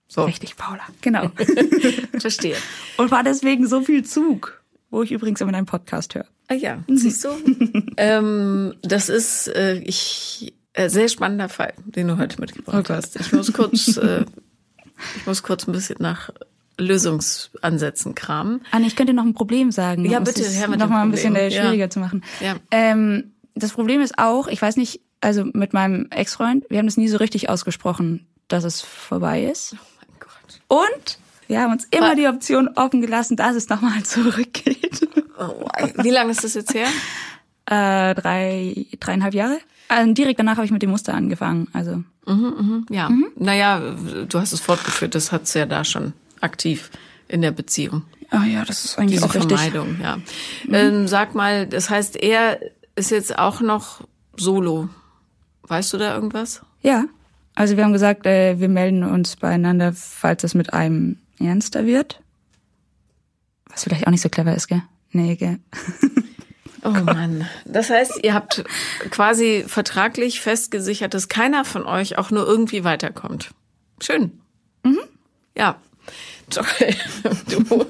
So. 0.09 0.25
Richtig, 0.25 0.57
Paula. 0.57 0.83
Genau. 1.00 1.31
Verstehe. 2.19 2.57
Und 2.97 3.11
war 3.11 3.25
deswegen 3.25 3.66
so 3.66 3.83
viel 3.83 4.05
Zug, 4.05 4.62
wo 4.90 5.02
ich 5.02 5.12
übrigens 5.12 5.40
immer 5.40 5.52
deinen 5.52 5.66
Podcast 5.66 6.14
höre. 6.14 6.26
Ah 6.49 6.55
ja, 6.55 6.85
siehst 6.88 7.25
du? 7.25 7.28
ähm, 7.97 8.75
das 8.83 9.09
ist 9.09 9.49
äh, 9.49 9.78
ich 9.78 10.55
äh, 10.76 10.88
sehr 10.88 11.09
spannender 11.09 11.49
Fall, 11.49 11.73
den 11.85 12.09
du 12.09 12.18
heute 12.18 12.40
mitgebracht 12.40 12.90
oh 12.90 12.95
hast. 12.95 13.18
Ich 13.18 13.33
muss 13.33 13.52
kurz, 13.52 13.97
äh, 13.97 14.25
ich 15.16 15.26
muss 15.26 15.42
kurz 15.42 15.66
ein 15.66 15.73
bisschen 15.73 15.97
nach 16.00 16.30
Lösungsansätzen 16.78 18.14
kramen. 18.14 18.61
Anne, 18.71 18.87
ich 18.87 18.95
könnte 18.95 19.14
noch 19.14 19.25
ein 19.25 19.35
Problem 19.35 19.71
sagen. 19.71 20.04
Ja, 20.04 20.21
bitte, 20.21 20.45
Herr 20.45 20.68
mit 20.68 20.78
Noch 20.78 20.90
mal 20.90 21.02
ein 21.02 21.11
bisschen 21.11 21.35
äh, 21.35 21.50
schwieriger 21.50 21.85
ja. 21.85 21.90
zu 21.90 21.99
machen. 21.99 22.23
Ja. 22.40 22.56
Ähm, 22.71 23.33
das 23.54 23.73
Problem 23.73 24.02
ist 24.02 24.18
auch, 24.18 24.49
ich 24.49 24.61
weiß 24.61 24.76
nicht, 24.76 25.00
also 25.23 25.45
mit 25.45 25.73
meinem 25.73 26.09
Ex-Freund, 26.11 26.66
wir 26.68 26.78
haben 26.78 26.87
das 26.87 26.99
nie 26.99 27.09
so 27.09 27.16
richtig 27.16 27.49
ausgesprochen, 27.49 28.26
dass 28.49 28.64
es 28.64 28.83
vorbei 28.83 29.45
ist. 29.45 29.75
Oh 29.75 29.78
mein 29.99 30.18
Gott. 30.21 30.61
Und 30.92 31.18
wir 31.47 31.62
haben 31.62 31.73
uns 31.73 31.87
immer 31.90 32.14
die 32.14 32.26
Option 32.26 32.68
offen 32.75 33.00
gelassen, 33.00 33.37
dass 33.37 33.56
es 33.56 33.71
nochmal 33.71 34.02
zurückgeht. 34.04 35.09
Oh, 35.38 35.66
wie 36.02 36.11
lange 36.11 36.33
ist 36.33 36.45
das 36.45 36.52
jetzt 36.52 36.75
her? 36.75 36.88
äh, 37.66 38.14
drei, 38.14 38.87
dreieinhalb 38.99 39.35
Jahre. 39.35 39.59
Also 39.88 40.12
direkt 40.12 40.38
danach 40.38 40.57
habe 40.57 40.64
ich 40.66 40.73
mit 40.73 40.83
dem 40.83 40.90
Muster 40.90 41.14
angefangen. 41.14 41.69
Also. 41.73 42.02
Mhm, 42.26 42.85
mh, 42.88 42.95
ja. 42.95 43.09
Mhm. 43.09 43.26
Naja, 43.37 43.81
du 44.28 44.40
hast 44.40 44.52
es 44.52 44.61
fortgeführt, 44.61 45.14
das 45.14 45.33
hat's 45.33 45.55
ja 45.55 45.66
da 45.66 45.85
schon 45.85 46.12
aktiv 46.40 46.90
in 47.28 47.43
der 47.43 47.52
Beziehung. 47.52 48.02
Ah 48.31 48.45
ja, 48.45 48.64
das 48.64 48.85
ist 48.85 48.99
eigentlich 48.99 49.21
Diese 49.21 49.26
auch 49.26 49.33
Vermeidung, 49.33 49.88
richtig. 49.88 50.05
ja. 50.05 50.16
Mhm. 50.66 50.75
Ähm, 50.75 51.09
sag 51.09 51.35
mal, 51.35 51.66
das 51.66 51.90
heißt, 51.90 52.16
er 52.16 52.59
ist 52.97 53.11
jetzt 53.11 53.38
auch 53.38 53.61
noch 53.61 54.07
solo. 54.37 54.88
Weißt 55.62 55.93
du 55.93 55.99
da 55.99 56.14
irgendwas? 56.14 56.62
Ja. 56.83 57.05
Also 57.55 57.76
wir 57.76 57.85
haben 57.85 57.93
gesagt, 57.93 58.26
äh, 58.26 58.59
wir 58.61 58.69
melden 58.69 59.02
uns 59.05 59.37
beieinander, 59.37 59.93
falls 59.93 60.45
es 60.45 60.55
mit 60.55 60.75
einem 60.75 61.19
ernster 61.38 61.87
wird. 61.87 62.21
Was 63.71 63.85
vielleicht 63.85 64.07
auch 64.07 64.11
nicht 64.11 64.21
so 64.23 64.28
clever 64.28 64.55
ist, 64.55 64.69
gell? 64.69 64.83
Nee, 65.12 65.37
gell? 65.37 65.59
Oh 66.87 66.90
Mann. 66.90 67.49
Das 67.64 67.90
heißt, 67.90 68.21
ihr 68.23 68.33
habt 68.35 68.64
quasi 69.11 69.64
vertraglich 69.66 70.40
festgesichert, 70.40 71.14
dass 71.14 71.28
keiner 71.28 71.64
von 71.64 71.85
euch 71.85 72.16
auch 72.19 72.31
nur 72.31 72.47
irgendwie 72.47 72.85
weiterkommt. 72.85 73.50
Schön. 74.00 74.40
Mhm. 74.85 75.00
Ja. 75.57 75.76
Toll. 76.50 76.64
Du. 77.49 77.87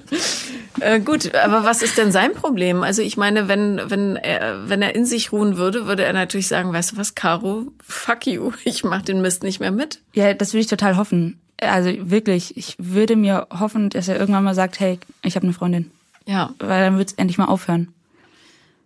Äh, 0.80 1.00
gut, 1.00 1.34
aber 1.34 1.64
was 1.64 1.82
ist 1.82 1.96
denn 1.98 2.12
sein 2.12 2.32
Problem? 2.34 2.82
Also 2.82 3.02
ich 3.02 3.16
meine, 3.16 3.48
wenn, 3.48 3.80
wenn 3.86 4.16
er, 4.16 4.68
wenn 4.68 4.82
er 4.82 4.94
in 4.94 5.06
sich 5.06 5.32
ruhen 5.32 5.56
würde, 5.56 5.86
würde 5.86 6.04
er 6.04 6.12
natürlich 6.12 6.48
sagen, 6.48 6.72
weißt 6.72 6.92
du 6.92 6.96
was, 6.96 7.14
Caro, 7.14 7.66
fuck 7.82 8.26
you, 8.26 8.52
ich 8.64 8.84
mach 8.84 9.02
den 9.02 9.22
Mist 9.22 9.42
nicht 9.42 9.60
mehr 9.60 9.70
mit. 9.72 10.00
Ja, 10.14 10.34
das 10.34 10.52
würde 10.52 10.60
ich 10.60 10.66
total 10.66 10.96
hoffen. 10.96 11.38
Also 11.60 11.90
wirklich, 12.10 12.56
ich 12.56 12.76
würde 12.78 13.16
mir 13.16 13.46
hoffen, 13.50 13.88
dass 13.90 14.08
er 14.08 14.18
irgendwann 14.18 14.44
mal 14.44 14.54
sagt, 14.54 14.78
hey, 14.80 14.98
ich 15.22 15.36
habe 15.36 15.44
eine 15.44 15.54
Freundin. 15.54 15.90
Ja. 16.26 16.50
Weil 16.58 16.84
dann 16.84 16.98
wird 16.98 17.10
es 17.10 17.14
endlich 17.14 17.38
mal 17.38 17.46
aufhören. 17.46 17.88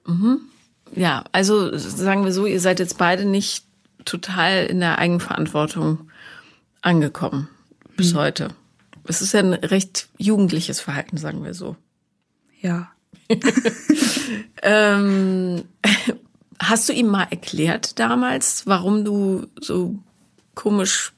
Mhm. 0.07 0.41
Ja, 0.95 1.25
also 1.33 1.77
sagen 1.77 2.25
wir 2.25 2.33
so, 2.33 2.47
ihr 2.47 2.61
seid 2.61 2.81
jetzt 2.81 2.99
beide 2.99 3.25
nicht 3.25 3.65
total 4.05 4.67
in 4.67 4.81
der 4.81 4.99
Eigenverantwortung 4.99 6.11
angekommen 6.83 7.49
bis 7.97 8.13
mhm. 8.13 8.19
heute. 8.19 8.49
Es 9.05 9.23
ist 9.23 9.33
ja 9.33 9.41
ein 9.41 9.55
recht 9.55 10.09
jugendliches 10.19 10.81
Verhalten, 10.81 11.17
sagen 11.17 11.45
wir 11.45 11.55
so. 11.55 11.77
Ja. 12.61 12.91
ähm, 14.63 15.65
hast 16.59 16.89
du 16.89 16.93
ihm 16.93 17.09
mal 17.09 17.27
erklärt 17.31 17.99
damals, 17.99 18.67
warum 18.67 19.05
du 19.05 19.47
so 19.61 19.99
komisch 20.55 21.13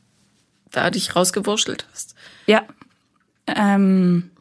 da 0.71 0.91
dich 0.91 1.17
rausgewurschtelt 1.17 1.87
hast? 1.93 2.15
Ja. 2.47 2.63
Ähm, 3.47 4.32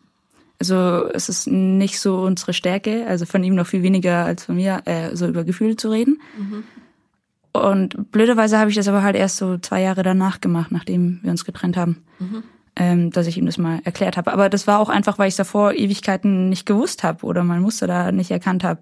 also 0.62 1.10
es 1.12 1.28
ist 1.28 1.48
nicht 1.48 2.00
so 2.00 2.20
unsere 2.20 2.54
Stärke, 2.54 3.08
also 3.08 3.26
von 3.26 3.44
ihm 3.44 3.56
noch 3.56 3.66
viel 3.66 3.82
weniger 3.82 4.26
als 4.26 4.46
von 4.46 4.58
mir, 4.58 4.84
äh, 4.86 5.16
so 5.16 5.28
über 5.28 5.44
Gefühle 5.44 5.76
zu 5.76 5.90
reden. 5.90 6.22
Mhm. 6.38 6.64
Und 7.52 8.12
blöderweise 8.12 8.60
habe 8.60 8.70
ich 8.70 8.76
das 8.76 8.88
aber 8.88 9.02
halt 9.02 9.16
erst 9.16 9.38
so 9.38 9.58
zwei 9.58 9.82
Jahre 9.82 10.04
danach 10.04 10.40
gemacht, 10.40 10.72
nachdem 10.72 11.20
wir 11.24 11.32
uns 11.32 11.46
getrennt 11.46 11.78
haben, 11.78 12.04
mhm. 12.20 12.44
ähm, 12.76 13.10
dass 13.10 13.26
ich 13.26 13.40
ihm 13.40 13.48
das 13.48 13.58
mal 13.58 13.80
erklärt 13.86 14.18
habe. 14.18 14.32
Aber 14.32 14.50
das 14.50 14.68
war 14.68 14.78
auch 14.78 14.90
einfach, 14.90 15.18
weil 15.18 15.30
ich 15.30 15.36
davor 15.36 15.74
Ewigkeiten 15.74 16.50
nicht 16.50 16.68
gewusst 16.68 17.04
habe 17.04 17.26
oder 17.26 17.44
mein 17.44 17.64
Muster 17.64 17.88
da 17.88 18.12
nicht 18.12 18.30
erkannt 18.30 18.64
habe. 18.64 18.82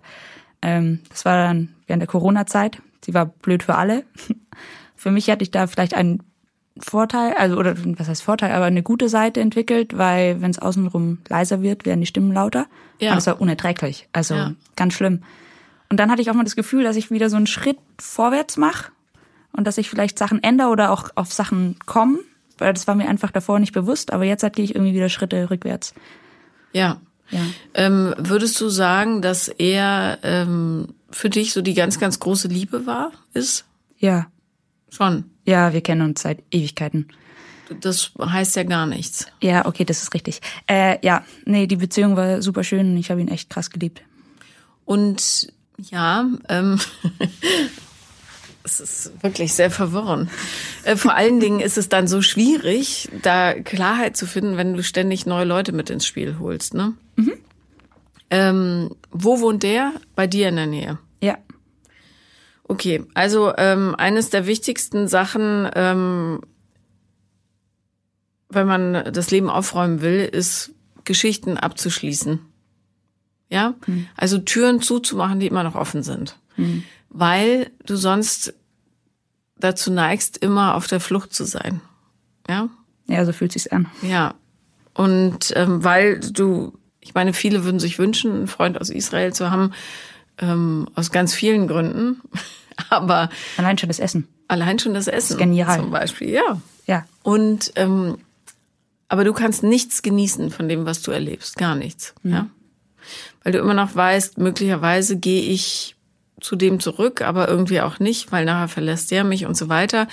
Ähm, 0.62 1.00
das 1.08 1.24
war 1.24 1.38
dann 1.38 1.70
während 1.88 2.02
der 2.02 2.10
Corona-Zeit. 2.10 2.82
Sie 3.06 3.14
war 3.14 3.26
blöd 3.26 3.64
für 3.64 3.76
alle. 3.76 4.04
für 4.98 5.12
mich 5.12 5.30
hatte 5.30 5.44
ich 5.44 5.52
da 5.52 5.66
vielleicht 5.66 5.94
einen 5.94 6.24
Vorteil, 6.82 7.34
also 7.34 7.58
oder 7.58 7.76
was 7.98 8.08
heißt 8.08 8.24
Vorteil, 8.24 8.52
aber 8.52 8.66
eine 8.66 8.84
gute 8.84 9.10
Seite 9.10 9.42
entwickelt, 9.42 9.98
weil 9.98 10.42
wenn 10.42 10.52
es 10.52 10.60
außenrum 10.60 11.20
leiser 11.28 11.62
wird, 11.62 11.86
werden 11.86 12.00
die 12.02 12.08
Stimmen 12.08 12.32
lauter. 12.32 12.68
Ja. 13.00 13.12
Und 13.12 13.18
das 13.18 13.28
war 13.28 13.42
unerträglich, 13.42 14.08
also 14.14 14.36
ja. 14.36 14.54
ganz 14.76 14.94
schlimm. 14.94 15.24
Und 15.90 16.00
dann 16.00 16.12
hatte 16.12 16.22
ich 16.22 16.30
auch 16.30 16.36
mal 16.36 16.44
das 16.44 16.56
Gefühl, 16.56 16.84
dass 16.84 16.96
ich 16.96 17.12
wieder 17.12 17.30
so 17.30 17.38
einen 17.38 17.48
Schritt 17.48 17.78
vorwärts 18.00 18.58
mache 18.58 18.92
und 19.52 19.66
dass 19.66 19.78
ich 19.78 19.90
vielleicht 19.90 20.20
Sachen 20.20 20.44
ändere 20.44 20.70
oder 20.70 20.92
auch 20.92 21.10
auf 21.16 21.34
Sachen 21.34 21.78
komme, 21.86 22.20
weil 22.58 22.74
das 22.74 22.88
war 22.88 22.96
mir 22.96 23.08
einfach 23.08 23.32
davor 23.32 23.60
nicht 23.60 23.74
bewusst, 23.74 24.14
aber 24.14 24.24
jetzt 24.24 24.46
gehe 24.54 24.66
ich 24.66 24.76
irgendwie 24.76 24.94
wieder 24.94 25.10
Schritte 25.10 25.50
rückwärts. 25.50 25.94
Ja. 26.72 27.02
ja. 27.32 27.42
Ähm, 27.74 28.14
würdest 28.18 28.60
du 28.62 28.70
sagen, 28.70 29.22
dass 29.22 29.48
er 29.48 30.20
ähm, 30.24 30.94
für 31.10 31.30
dich 31.30 31.54
so 31.54 31.62
die 31.62 31.74
ganz, 31.74 32.00
ganz 32.00 32.20
große 32.20 32.48
Liebe 32.48 32.86
war, 32.86 33.12
ist? 33.34 33.66
Ja. 33.98 34.28
Schon. 34.90 35.26
Ja, 35.46 35.74
wir 35.74 35.82
kennen 35.82 36.02
uns 36.02 36.22
seit 36.22 36.44
Ewigkeiten. 36.52 37.08
Das 37.82 38.12
heißt 38.20 38.56
ja 38.56 38.64
gar 38.64 38.86
nichts. 38.86 39.28
Ja, 39.42 39.66
okay, 39.66 39.86
das 39.86 40.02
ist 40.02 40.14
richtig. 40.14 40.42
Äh, 40.68 40.98
ja, 41.06 41.24
nee, 41.46 41.68
die 41.68 41.76
Beziehung 41.76 42.16
war 42.16 42.42
super 42.42 42.64
schön 42.64 42.92
und 42.92 42.98
ich 42.98 43.12
habe 43.12 43.22
ihn 43.22 43.28
echt 43.28 43.50
krass 43.50 43.70
geliebt. 43.70 44.02
Und 44.86 45.54
ja, 45.78 46.26
ähm, 46.50 46.80
es 48.64 48.80
ist 48.80 49.24
wirklich 49.24 49.54
sehr 49.54 49.70
verwirrend. 49.70 50.30
Äh, 50.84 50.96
vor 50.96 51.14
allen 51.14 51.40
Dingen 51.40 51.60
ist 51.60 51.78
es 51.78 51.90
dann 51.90 52.08
so 52.08 52.22
schwierig, 52.22 53.10
da 53.22 53.54
Klarheit 53.54 54.18
zu 54.18 54.26
finden, 54.26 54.58
wenn 54.58 54.74
du 54.74 54.84
ständig 54.84 55.26
neue 55.26 55.46
Leute 55.46 55.72
mit 55.72 55.90
ins 55.90 56.06
Spiel 56.06 56.38
holst, 56.40 56.74
ne? 56.74 56.94
Mhm. 57.16 57.34
Ähm, 58.32 58.96
wo 59.12 59.42
wohnt 59.42 59.64
der? 59.64 59.94
Bei 60.16 60.28
dir 60.28 60.50
in 60.50 60.56
der 60.56 60.68
Nähe? 60.68 61.00
Ja. 61.22 61.38
Okay, 62.70 63.04
also 63.16 63.52
ähm, 63.58 63.96
eines 63.96 64.30
der 64.30 64.46
wichtigsten 64.46 65.08
Sachen, 65.08 65.68
ähm, 65.74 66.42
wenn 68.48 68.68
man 68.68 69.12
das 69.12 69.32
Leben 69.32 69.50
aufräumen 69.50 70.02
will, 70.02 70.20
ist 70.20 70.72
Geschichten 71.04 71.58
abzuschließen. 71.58 72.40
Ja, 73.50 73.74
hm. 73.86 74.08
also 74.16 74.38
Türen 74.38 74.82
zuzumachen, 74.82 75.40
die 75.40 75.48
immer 75.48 75.64
noch 75.64 75.74
offen 75.74 76.04
sind, 76.04 76.38
hm. 76.56 76.84
weil 77.10 77.72
du 77.88 77.96
sonst 77.96 78.54
dazu 79.58 79.92
neigst, 79.92 80.38
immer 80.38 80.76
auf 80.76 80.86
der 80.86 81.00
Flucht 81.00 81.34
zu 81.34 81.46
sein. 81.46 81.82
Ja. 82.48 82.70
Ja, 83.08 83.26
so 83.26 83.34
fühlt 83.34 83.52
sich's 83.52 83.66
an. 83.66 83.88
Ja, 84.04 84.36
und 84.94 85.54
ähm, 85.56 85.84
weil 85.84 86.20
du, 86.20 86.78
ich 87.00 87.16
meine, 87.16 87.34
viele 87.34 87.64
würden 87.64 87.80
sich 87.80 87.98
wünschen, 87.98 88.32
einen 88.32 88.48
Freund 88.48 88.80
aus 88.80 88.92
Israel 88.92 89.34
zu 89.34 89.50
haben, 89.50 89.72
ähm, 90.40 90.88
aus 90.96 91.12
ganz 91.12 91.34
vielen 91.34 91.68
Gründen. 91.68 92.22
Aber 92.90 93.30
allein 93.58 93.78
schon 93.78 93.90
das 93.90 94.00
Essen. 94.00 94.28
Allein 94.48 94.80
schon 94.80 94.94
das 94.94 95.08
Essen. 95.08 95.34
Das 95.34 95.38
genial. 95.38 95.80
Zum 95.80 95.92
Beispiel, 95.92 96.30
ja. 96.30 96.62
Ja. 96.88 97.06
Und 97.24 97.74
ähm, 97.76 98.18
aber 99.10 99.24
du 99.24 99.34
kannst 99.34 99.64
nichts 99.64 100.02
genießen 100.02 100.52
von 100.52 100.70
dem, 100.70 100.86
was 100.86 101.02
du 101.02 101.12
erlebst, 101.12 101.58
gar 101.58 101.76
nichts, 101.76 102.14
mhm. 102.22 102.32
ja, 102.32 102.50
weil 103.44 103.54
du 103.54 103.60
immer 103.60 103.74
noch 103.74 103.96
weißt, 103.96 104.38
möglicherweise 104.38 105.18
gehe 105.18 105.42
ich 105.42 105.96
zu 106.40 106.56
dem 106.56 106.80
zurück, 106.80 107.22
aber 107.22 107.50
irgendwie 107.50 107.82
auch 107.82 108.00
nicht, 108.00 108.32
weil 108.32 108.46
nachher 108.46 108.70
verlässt 108.70 109.12
der 109.12 109.26
mich 109.26 109.46
und 109.46 109.58
so 109.58 109.68
weiter. 109.68 110.08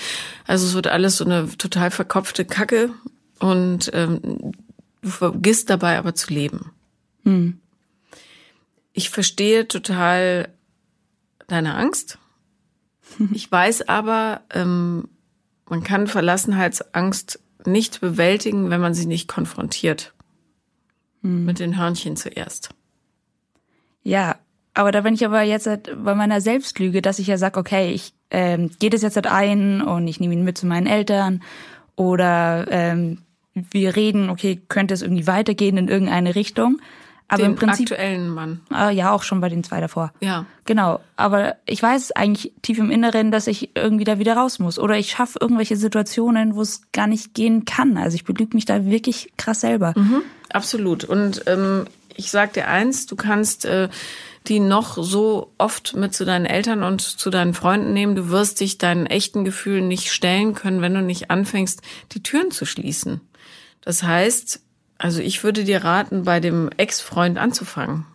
Also 0.47 0.67
es 0.67 0.75
wird 0.75 0.89
alles 0.89 1.19
so 1.19 1.25
eine 1.25 1.49
total 1.57 1.93
verkopfte 1.93 2.45
Kacke 2.45 2.91
und 3.39 3.91
ähm, 3.95 4.53
du 5.03 5.09
vergisst 5.09 5.71
dabei 5.71 5.99
aber 5.99 6.15
zu 6.17 6.33
leben. 6.33 6.73
Hm. 7.23 7.61
Ich 8.97 9.11
verstehe 9.11 9.69
total 9.69 10.49
deine 11.49 11.75
Angst. 11.75 12.19
Ich 13.31 13.53
weiß 13.53 13.89
aber, 13.89 14.41
ähm, 14.55 15.09
man 15.69 15.83
kann 15.83 16.07
Verlassenheitsangst 16.07 17.39
nicht 17.67 18.01
bewältigen, 18.01 18.71
wenn 18.71 18.81
man 18.81 18.95
sie 18.95 19.05
nicht 19.05 19.29
konfrontiert. 19.29 20.15
Hm. 21.23 21.45
Mit 21.45 21.59
den 21.59 21.79
Hörnchen 21.79 22.17
zuerst. 22.17 22.71
Ja, 24.03 24.37
aber 24.73 24.93
da 24.93 25.03
bin 25.03 25.13
ich 25.13 25.27
aber 25.27 25.43
jetzt 25.43 25.69
bei 26.03 26.15
meiner 26.15 26.41
Selbstlüge, 26.41 27.03
dass 27.03 27.19
ich 27.19 27.27
ja 27.27 27.37
sag, 27.37 27.59
okay, 27.59 27.93
ich 27.93 28.15
ähm, 28.31 28.71
gehe 28.79 28.91
das 28.91 29.03
jetzt 29.03 29.17
halt 29.17 29.27
ein 29.27 29.83
und 29.83 30.09
ich 30.09 30.21
nehme 30.21 30.33
ihn 30.33 30.45
mit 30.45 30.57
zu 30.57 30.67
meinen 30.67 30.87
Eltern 30.87 31.43
oder 31.97 32.67
ähm, 32.71 33.19
wir 33.53 33.95
reden, 33.95 34.31
okay, 34.31 34.59
könnte 34.69 34.95
es 34.95 35.03
irgendwie 35.03 35.27
weitergehen 35.27 35.77
in 35.77 35.89
irgendeine 35.89 36.35
Richtung. 36.35 36.81
Aber 37.29 37.43
den 37.43 37.53
im 37.53 37.57
Prinzip 37.57 37.91
aktuellen 37.91 38.29
Mann. 38.29 38.61
Äh, 38.73 38.95
ja, 38.95 39.11
auch 39.11 39.25
schon 39.25 39.41
bei 39.41 39.49
den 39.49 39.65
zwei 39.65 39.81
davor. 39.81 40.13
Ja. 40.21 40.47
Genau. 40.65 41.01
Aber 41.17 41.57
ich 41.67 41.83
weiß 41.83 42.13
eigentlich 42.13 42.53
tief 42.63 42.79
im 42.79 42.91
Inneren, 42.91 43.33
dass 43.33 43.49
ich 43.49 43.71
irgendwie 43.75 44.05
da 44.05 44.19
wieder 44.19 44.37
raus 44.37 44.59
muss. 44.59 44.79
Oder 44.79 44.97
ich 44.97 45.11
schaffe 45.11 45.39
irgendwelche 45.41 45.77
Situationen, 45.77 46.55
wo 46.55 46.63
es 46.63 46.83
gar 46.93 47.09
nicht 47.09 47.35
gehen 47.35 47.65
kann. 47.65 47.97
Also 47.97 48.15
ich 48.15 48.25
belüge 48.25 48.55
mich 48.55 48.65
da 48.65 48.85
wirklich 48.87 49.33
krass 49.37 49.61
selber. 49.61 49.93
Mhm, 49.97 50.23
absolut. 50.53 51.05
Und 51.05 51.43
ähm, 51.47 51.87
ich 52.15 52.31
sag 52.31 52.53
dir 52.53 52.69
eins, 52.69 53.07
du 53.07 53.17
kannst 53.17 53.65
äh, 53.65 53.89
die 54.47 54.61
noch 54.61 54.97
so 55.03 55.53
oft 55.59 55.97
mit 55.97 56.15
zu 56.15 56.25
deinen 56.25 56.47
Eltern 56.47 56.83
und 56.83 57.01
zu 57.01 57.31
deinen 57.31 57.55
Freunden 57.55 57.93
nehmen. 57.93 58.15
Du 58.15 58.29
wirst 58.29 58.61
dich 58.61 58.79
deinen 58.79 59.07
echten 59.07 59.45
Gefühlen 59.45 59.89
nicht 59.89 60.13
stellen 60.13 60.55
können, 60.55 60.81
wenn 60.81 60.95
du 60.95 61.03
nicht 61.03 61.31
anfängst, 61.31 61.83
die 62.13 62.23
Türen 62.23 62.51
zu 62.53 62.65
schließen. 62.65 63.21
Das 63.81 64.03
heißt, 64.03 64.61
also 64.99 65.21
ich 65.21 65.45
würde 65.45 65.65
dir 65.65 65.85
raten, 65.85 66.25
bei 66.25 66.41
dem 66.41 66.71
Ex-Freund 66.77 67.39
anzufangen. 67.39 68.07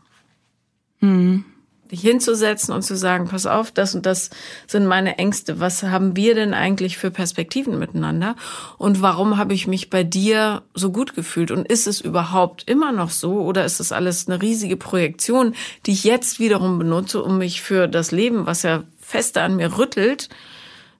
Mhm. 0.99 1.45
Dich 1.91 2.01
hinzusetzen 2.01 2.73
und 2.73 2.83
zu 2.83 2.95
sagen, 2.95 3.27
pass 3.27 3.45
auf, 3.45 3.71
das 3.71 3.93
und 3.95 4.05
das 4.05 4.29
sind 4.65 4.85
meine 4.85 5.17
Ängste. 5.17 5.59
Was 5.59 5.83
haben 5.83 6.15
wir 6.15 6.35
denn 6.35 6.53
eigentlich 6.53 6.97
für 6.97 7.11
Perspektiven 7.11 7.77
miteinander? 7.77 8.37
Und 8.77 9.01
warum 9.01 9.37
habe 9.37 9.53
ich 9.53 9.67
mich 9.67 9.89
bei 9.89 10.05
dir 10.05 10.61
so 10.73 10.91
gut 10.91 11.15
gefühlt? 11.15 11.51
Und 11.51 11.67
ist 11.67 11.87
es 11.87 11.99
überhaupt 11.99 12.63
immer 12.69 12.93
noch 12.93 13.09
so? 13.09 13.41
Oder 13.41 13.65
ist 13.65 13.81
es 13.81 13.91
alles 13.91 14.27
eine 14.27 14.41
riesige 14.41 14.77
Projektion, 14.77 15.53
die 15.85 15.91
ich 15.91 16.05
jetzt 16.05 16.39
wiederum 16.39 16.79
benutze, 16.79 17.21
um 17.21 17.37
mich 17.37 17.61
für 17.61 17.87
das 17.87 18.11
Leben, 18.11 18.45
was 18.45 18.63
ja 18.63 18.83
fester 19.01 19.43
an 19.43 19.57
mir 19.57 19.77
rüttelt, 19.77 20.29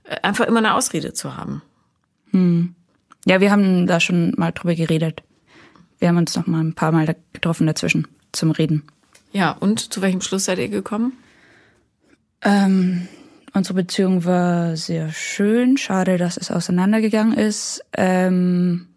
äh, 0.04 0.18
einfach 0.24 0.46
immer 0.46 0.60
eine 0.60 0.74
Ausrede 0.74 1.14
zu 1.14 1.38
haben? 1.38 1.62
Hm. 2.32 2.76
Ja, 3.26 3.40
wir 3.40 3.52
haben 3.52 3.88
da 3.88 4.02
schon 4.02 4.34
mal 4.36 4.52
drüber 4.52 4.76
geredet. 4.76 5.24
Wir 6.02 6.08
haben 6.08 6.18
uns 6.18 6.36
noch 6.36 6.48
mal 6.48 6.62
ein 6.62 6.74
paar 6.74 6.92
Mal 6.92 7.16
getroffen 7.32 7.68
dazwischen 7.68 8.08
zum 8.32 8.50
Reden. 8.50 8.84
Ja, 9.32 9.52
und 9.52 9.94
zu 9.94 10.02
welchem 10.02 10.20
Schluss 10.20 10.46
seid 10.46 10.58
ihr 10.58 10.68
gekommen? 10.68 11.14
Ähm, 12.42 13.08
unsere 13.54 13.76
Beziehung 13.76 14.26
war 14.26 14.76
sehr 14.76 15.12
schön. 15.12 15.78
Schade, 15.78 16.18
dass 16.18 16.38
es 16.38 16.50
auseinandergegangen 16.50 17.38
ist. 17.38 17.86
Ähm, 17.96 18.88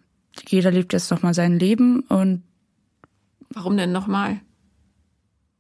jeder 0.49 0.71
lebt 0.71 0.95
jetzt 0.95 1.11
noch 1.11 1.23
mal 1.23 1.35
sein 1.35 1.59
Leben 1.59 2.01
und 2.01 2.43
Warum 3.51 3.77
denn 3.77 3.93
nochmal? 3.93 4.41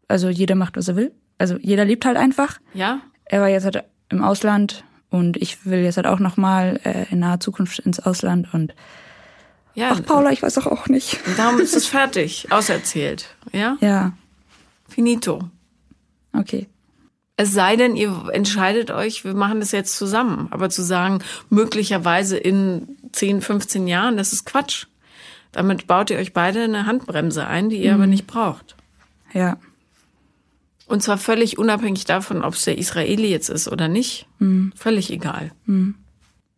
Also 0.09 0.30
jeder 0.30 0.54
macht, 0.54 0.78
was 0.78 0.88
er 0.88 0.96
will. 0.96 1.12
Also 1.37 1.59
jeder 1.59 1.85
lebt 1.85 2.07
halt 2.07 2.16
einfach. 2.16 2.59
Ja. 2.72 3.02
Er 3.26 3.42
war 3.42 3.48
jetzt 3.48 3.64
halt 3.64 3.85
im 4.09 4.24
Ausland 4.24 4.83
und 5.11 5.37
ich 5.37 5.66
will 5.66 5.80
jetzt 5.80 5.98
halt 5.98 6.07
auch 6.07 6.20
noch 6.20 6.38
mal 6.38 6.80
äh, 6.85 7.04
in 7.11 7.20
naher 7.20 7.38
Zukunft 7.38 7.80
ins 7.80 8.00
Ausland 8.00 8.52
und 8.54 8.74
ja. 9.74 9.90
Ach, 9.92 10.02
Paula, 10.04 10.30
ich 10.30 10.42
weiß 10.42 10.54
doch 10.54 10.66
auch 10.66 10.88
nicht. 10.88 11.18
Darum 11.37 11.60
ist 11.60 11.74
es 11.74 11.87
fertig, 11.87 12.46
auserzählt. 12.50 13.34
Ja? 13.52 13.76
Ja. 13.80 14.12
Finito. 14.88 15.50
Okay. 16.32 16.68
Es 17.37 17.52
sei 17.52 17.76
denn, 17.76 17.96
ihr 17.96 18.28
entscheidet 18.32 18.90
euch, 18.92 19.24
wir 19.24 19.34
machen 19.34 19.58
das 19.58 19.72
jetzt 19.72 19.96
zusammen. 19.96 20.48
Aber 20.50 20.70
zu 20.70 20.82
sagen, 20.82 21.22
möglicherweise 21.50 22.37
in 22.37 22.96
10, 23.12 23.40
15 23.40 23.88
Jahren, 23.88 24.16
das 24.16 24.32
ist 24.32 24.44
Quatsch. 24.44 24.87
Damit 25.50 25.87
baut 25.87 26.10
ihr 26.10 26.18
euch 26.18 26.32
beide 26.32 26.62
eine 26.62 26.87
Handbremse 26.87 27.46
ein, 27.46 27.70
die 27.70 27.78
ihr 27.78 27.92
mhm. 27.92 28.00
aber 28.00 28.06
nicht 28.06 28.26
braucht. 28.26 28.76
Ja. 29.32 29.56
Und 30.87 31.02
zwar 31.02 31.18
völlig 31.18 31.58
unabhängig 31.58 32.04
davon, 32.04 32.44
ob 32.44 32.54
es 32.54 32.64
der 32.64 32.78
Israeli 32.78 33.28
jetzt 33.28 33.48
ist 33.48 33.68
oder 33.68 33.88
nicht. 33.88 34.26
Mhm. 34.38 34.72
Völlig 34.76 35.10
egal. 35.10 35.52
Mhm. 35.66 35.96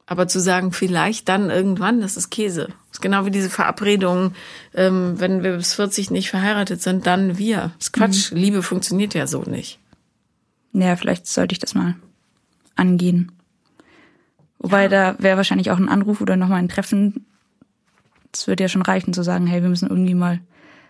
Aber 0.07 0.29
zu 0.29 0.41
sagen, 0.41 0.71
vielleicht 0.71 1.29
dann 1.29 1.51
irgendwann, 1.51 2.01
das 2.01 2.17
ist 2.17 2.31
Käse. 2.31 2.67
Das 2.67 2.99
ist 2.99 3.03
genau 3.03 3.27
wie 3.27 3.33
diese 3.33 3.51
Verabredung, 3.51 4.35
ähm, 4.73 5.19
wenn 5.19 5.43
wir 5.43 5.57
bis 5.57 5.75
40 5.75 6.13
nicht 6.13 6.31
verheiratet 6.31 6.81
sind, 6.81 7.07
dann 7.07 7.39
wir. 7.39 7.73
Das 7.79 7.89
ist 7.89 7.93
Quatsch. 7.93 8.33
Mhm. 8.33 8.39
Liebe 8.39 8.63
funktioniert 8.63 9.15
ja 9.15 9.27
so 9.27 9.43
nicht. 9.43 9.81
Ja, 10.73 10.95
vielleicht 10.95 11.27
sollte 11.27 11.53
ich 11.53 11.59
das 11.59 11.75
mal 11.75 11.97
angehen. 12.77 13.33
Wobei 14.59 14.85
ja. 14.85 14.89
da 14.89 15.17
wäre 15.19 15.37
wahrscheinlich 15.37 15.73
auch 15.73 15.79
ein 15.79 15.89
Anruf 15.89 16.21
oder 16.21 16.37
nochmal 16.37 16.61
ein 16.61 16.69
Treffen. 16.69 17.27
Es 18.33 18.47
würde 18.47 18.63
ja 18.63 18.69
schon 18.69 18.83
reichen 18.83 19.13
zu 19.13 19.25
sagen, 19.25 19.47
hey, 19.47 19.63
wir 19.63 19.69
müssen 19.69 19.89
irgendwie 19.89 20.15
mal. 20.15 20.41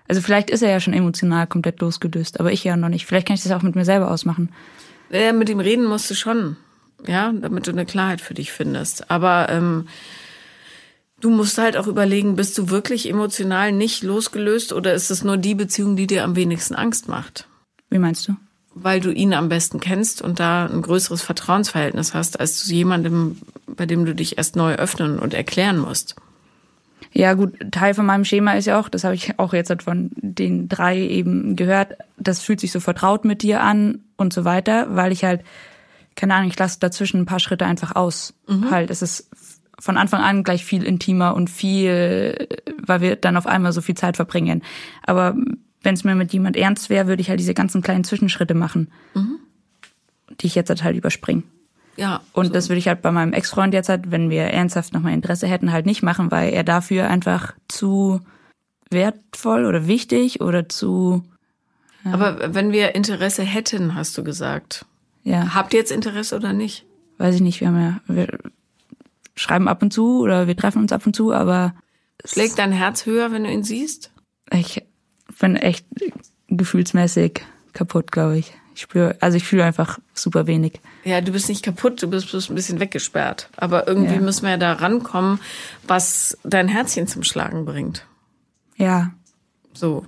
Also 0.08 0.20
vielleicht 0.20 0.50
ist 0.50 0.62
er 0.62 0.70
ja 0.70 0.80
schon 0.80 0.94
emotional 0.94 1.46
komplett 1.46 1.80
losgelöst, 1.80 2.38
aber 2.38 2.52
ich 2.52 2.64
ja 2.64 2.76
noch 2.76 2.90
nicht. 2.90 3.06
Vielleicht 3.06 3.26
kann 3.26 3.34
ich 3.34 3.42
das 3.42 3.52
auch 3.52 3.62
mit 3.62 3.76
mir 3.76 3.84
selber 3.84 4.10
ausmachen. 4.10 4.50
Ja, 5.10 5.32
mit 5.32 5.48
ihm 5.48 5.60
reden 5.60 5.86
musst 5.86 6.10
du 6.10 6.14
schon 6.14 6.56
ja, 7.06 7.32
damit 7.32 7.66
du 7.66 7.70
eine 7.70 7.86
Klarheit 7.86 8.20
für 8.20 8.34
dich 8.34 8.52
findest. 8.52 9.10
Aber 9.10 9.48
ähm, 9.50 9.88
du 11.20 11.30
musst 11.30 11.58
halt 11.58 11.76
auch 11.76 11.86
überlegen, 11.86 12.36
bist 12.36 12.56
du 12.58 12.70
wirklich 12.70 13.08
emotional 13.08 13.72
nicht 13.72 14.02
losgelöst 14.02 14.72
oder 14.72 14.94
ist 14.94 15.10
es 15.10 15.24
nur 15.24 15.36
die 15.36 15.54
Beziehung, 15.54 15.96
die 15.96 16.06
dir 16.06 16.24
am 16.24 16.36
wenigsten 16.36 16.74
Angst 16.74 17.08
macht? 17.08 17.48
Wie 17.90 17.98
meinst 17.98 18.28
du? 18.28 18.36
Weil 18.74 19.00
du 19.00 19.10
ihn 19.10 19.32
am 19.32 19.48
besten 19.48 19.80
kennst 19.80 20.20
und 20.20 20.38
da 20.38 20.66
ein 20.66 20.82
größeres 20.82 21.22
Vertrauensverhältnis 21.22 22.12
hast, 22.12 22.38
als 22.38 22.58
zu 22.58 22.74
jemandem, 22.74 23.38
bei 23.66 23.86
dem 23.86 24.04
du 24.04 24.14
dich 24.14 24.36
erst 24.36 24.56
neu 24.56 24.74
öffnen 24.74 25.18
und 25.18 25.32
erklären 25.32 25.78
musst. 25.78 26.16
Ja, 27.12 27.32
gut, 27.32 27.54
Teil 27.70 27.94
von 27.94 28.04
meinem 28.04 28.26
Schema 28.26 28.54
ist 28.54 28.66
ja 28.66 28.78
auch, 28.78 28.90
das 28.90 29.04
habe 29.04 29.14
ich 29.14 29.38
auch 29.38 29.54
jetzt 29.54 29.82
von 29.82 30.10
den 30.16 30.68
drei 30.68 30.98
eben 30.98 31.56
gehört, 31.56 31.96
das 32.18 32.40
fühlt 32.40 32.60
sich 32.60 32.72
so 32.72 32.80
vertraut 32.80 33.24
mit 33.24 33.42
dir 33.42 33.62
an 33.62 34.00
und 34.16 34.34
so 34.34 34.44
weiter, 34.44 34.94
weil 34.94 35.12
ich 35.12 35.24
halt 35.24 35.42
keine 36.16 36.34
Ahnung, 36.34 36.48
ich 36.48 36.58
lasse 36.58 36.80
dazwischen 36.80 37.20
ein 37.20 37.26
paar 37.26 37.40
Schritte 37.40 37.66
einfach 37.66 37.94
aus. 37.94 38.34
Mhm. 38.48 38.70
Halt, 38.70 38.90
es 38.90 39.02
ist 39.02 39.30
von 39.78 39.96
Anfang 39.98 40.22
an 40.22 40.42
gleich 40.42 40.64
viel 40.64 40.82
intimer 40.82 41.34
und 41.34 41.50
viel, 41.50 42.48
weil 42.82 43.00
wir 43.02 43.16
dann 43.16 43.36
auf 43.36 43.46
einmal 43.46 43.72
so 43.72 43.82
viel 43.82 43.94
Zeit 43.94 44.16
verbringen. 44.16 44.62
Aber 45.02 45.36
wenn 45.82 45.94
es 45.94 46.02
mir 46.02 46.14
mit 46.14 46.32
jemand 46.32 46.56
ernst 46.56 46.90
wäre, 46.90 47.06
würde 47.06 47.20
ich 47.20 47.28
halt 47.28 47.38
diese 47.38 47.54
ganzen 47.54 47.82
kleinen 47.82 48.02
Zwischenschritte 48.02 48.54
machen, 48.54 48.90
mhm. 49.14 49.38
die 50.40 50.46
ich 50.46 50.54
jetzt 50.54 50.70
halt, 50.70 50.82
halt 50.82 50.96
überspringe. 50.96 51.42
Ja. 51.96 52.22
Und 52.32 52.46
so. 52.46 52.52
das 52.52 52.68
würde 52.68 52.78
ich 52.78 52.88
halt 52.88 53.02
bei 53.02 53.12
meinem 53.12 53.32
Ex-Freund 53.32 53.74
jetzt 53.74 53.88
halt, 53.88 54.10
wenn 54.10 54.30
wir 54.30 54.42
ernsthaft 54.42 54.92
nochmal 54.92 55.12
Interesse 55.12 55.46
hätten, 55.46 55.72
halt 55.72 55.86
nicht 55.86 56.02
machen, 56.02 56.30
weil 56.30 56.52
er 56.52 56.64
dafür 56.64 57.08
einfach 57.08 57.54
zu 57.68 58.20
wertvoll 58.90 59.64
oder 59.64 59.86
wichtig 59.86 60.40
oder 60.40 60.68
zu. 60.68 61.22
Ja. 62.04 62.12
Aber 62.12 62.54
wenn 62.54 62.72
wir 62.72 62.94
Interesse 62.94 63.42
hätten, 63.42 63.94
hast 63.94 64.16
du 64.16 64.24
gesagt. 64.24 64.86
Ja. 65.26 65.54
Habt 65.54 65.74
ihr 65.74 65.80
jetzt 65.80 65.90
Interesse 65.90 66.36
oder 66.36 66.52
nicht? 66.52 66.86
Weiß 67.18 67.34
ich 67.34 67.40
nicht. 67.40 67.60
Wir 67.60 67.68
haben 67.68 67.80
ja, 67.80 68.00
wir 68.06 68.38
schreiben 69.34 69.66
ab 69.66 69.82
und 69.82 69.92
zu 69.92 70.20
oder 70.20 70.46
wir 70.46 70.56
treffen 70.56 70.82
uns 70.82 70.92
ab 70.92 71.04
und 71.04 71.16
zu, 71.16 71.32
aber. 71.32 71.74
Schlägt 72.24 72.58
dein 72.58 72.72
Herz 72.72 73.06
höher, 73.06 73.32
wenn 73.32 73.42
du 73.42 73.50
ihn 73.50 73.64
siehst? 73.64 74.12
Ich 74.52 74.84
bin 75.40 75.56
echt 75.56 75.84
gefühlsmäßig 76.46 77.42
kaputt, 77.72 78.12
glaube 78.12 78.38
ich. 78.38 78.54
Ich 78.76 78.82
spüre, 78.82 79.16
also 79.20 79.36
ich 79.36 79.44
fühle 79.44 79.64
einfach 79.64 79.98
super 80.14 80.46
wenig. 80.46 80.80
Ja, 81.02 81.20
du 81.20 81.32
bist 81.32 81.48
nicht 81.48 81.64
kaputt, 81.64 82.00
du 82.00 82.08
bist 82.08 82.30
bloß 82.30 82.48
ein 82.48 82.54
bisschen 82.54 82.78
weggesperrt. 82.78 83.50
Aber 83.56 83.88
irgendwie 83.88 84.14
ja. 84.14 84.20
müssen 84.20 84.42
wir 84.42 84.50
ja 84.50 84.56
da 84.58 84.74
rankommen, 84.74 85.40
was 85.88 86.38
dein 86.44 86.68
Herzchen 86.68 87.08
zum 87.08 87.24
Schlagen 87.24 87.64
bringt. 87.64 88.06
Ja. 88.76 89.12
So. 89.72 90.06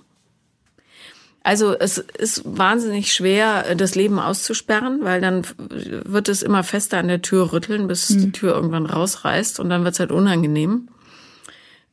Also 1.49 1.73
es 1.73 1.97
ist 1.97 2.43
wahnsinnig 2.45 3.11
schwer, 3.11 3.75
das 3.75 3.95
Leben 3.95 4.19
auszusperren, 4.19 5.03
weil 5.03 5.23
dann 5.23 5.47
wird 5.57 6.29
es 6.29 6.43
immer 6.43 6.63
fester 6.63 6.99
an 6.99 7.09
der 7.09 7.23
Tür 7.23 7.55
rütteln, 7.55 7.89
bis 7.89 8.11
mhm. 8.11 8.21
die 8.21 8.33
Tür 8.33 8.55
irgendwann 8.55 8.85
rausreißt 8.85 9.59
und 9.59 9.71
dann 9.71 9.83
wird 9.83 9.95
es 9.95 10.01
halt 10.01 10.13
unangenehm. 10.13 10.91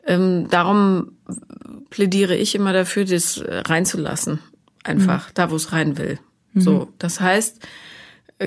Ähm, 0.06 0.50
darum 0.50 1.14
plädiere 1.90 2.36
ich 2.36 2.54
immer 2.54 2.74
dafür, 2.74 3.06
das 3.06 3.42
reinzulassen. 3.48 4.40
Einfach, 4.84 5.30
mhm. 5.30 5.32
da 5.36 5.50
wo 5.50 5.56
es 5.56 5.72
rein 5.72 5.98
will. 5.98 6.20
Mhm. 6.52 6.62
So, 6.62 6.92
das 7.00 7.22
heißt, 7.22 7.66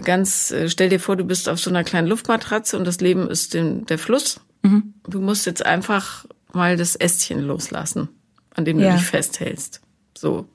ganz, 0.04 0.54
stell 0.66 0.90
dir 0.90 1.00
vor, 1.00 1.16
du 1.16 1.24
bist 1.24 1.48
auf 1.48 1.58
so 1.58 1.70
einer 1.70 1.84
kleinen 1.84 2.08
Luftmatratze 2.08 2.76
und 2.76 2.84
das 2.84 3.00
Leben 3.00 3.30
ist 3.30 3.54
den, 3.54 3.86
der 3.86 3.98
Fluss. 3.98 4.42
Mhm. 4.60 4.92
Du 5.08 5.22
musst 5.22 5.46
jetzt 5.46 5.64
einfach 5.64 6.26
mal 6.52 6.76
das 6.76 6.96
Ästchen 6.96 7.40
loslassen, 7.40 8.10
an 8.54 8.66
dem 8.66 8.78
ja. 8.78 8.90
du 8.90 8.98
dich 8.98 9.06
festhältst. 9.06 9.80
So 10.14 10.46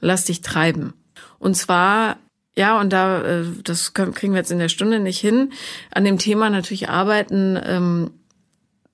lass 0.00 0.24
dich 0.24 0.40
treiben. 0.40 0.92
Und 1.38 1.56
zwar, 1.56 2.16
ja, 2.56 2.80
und 2.80 2.92
da, 2.92 3.22
äh, 3.22 3.44
das 3.62 3.94
kriegen 3.94 4.32
wir 4.32 4.38
jetzt 4.38 4.52
in 4.52 4.58
der 4.58 4.68
Stunde 4.68 5.00
nicht 5.00 5.20
hin, 5.20 5.52
an 5.90 6.04
dem 6.04 6.18
Thema 6.18 6.50
natürlich 6.50 6.88
arbeiten, 6.88 7.58
ähm, 7.62 8.10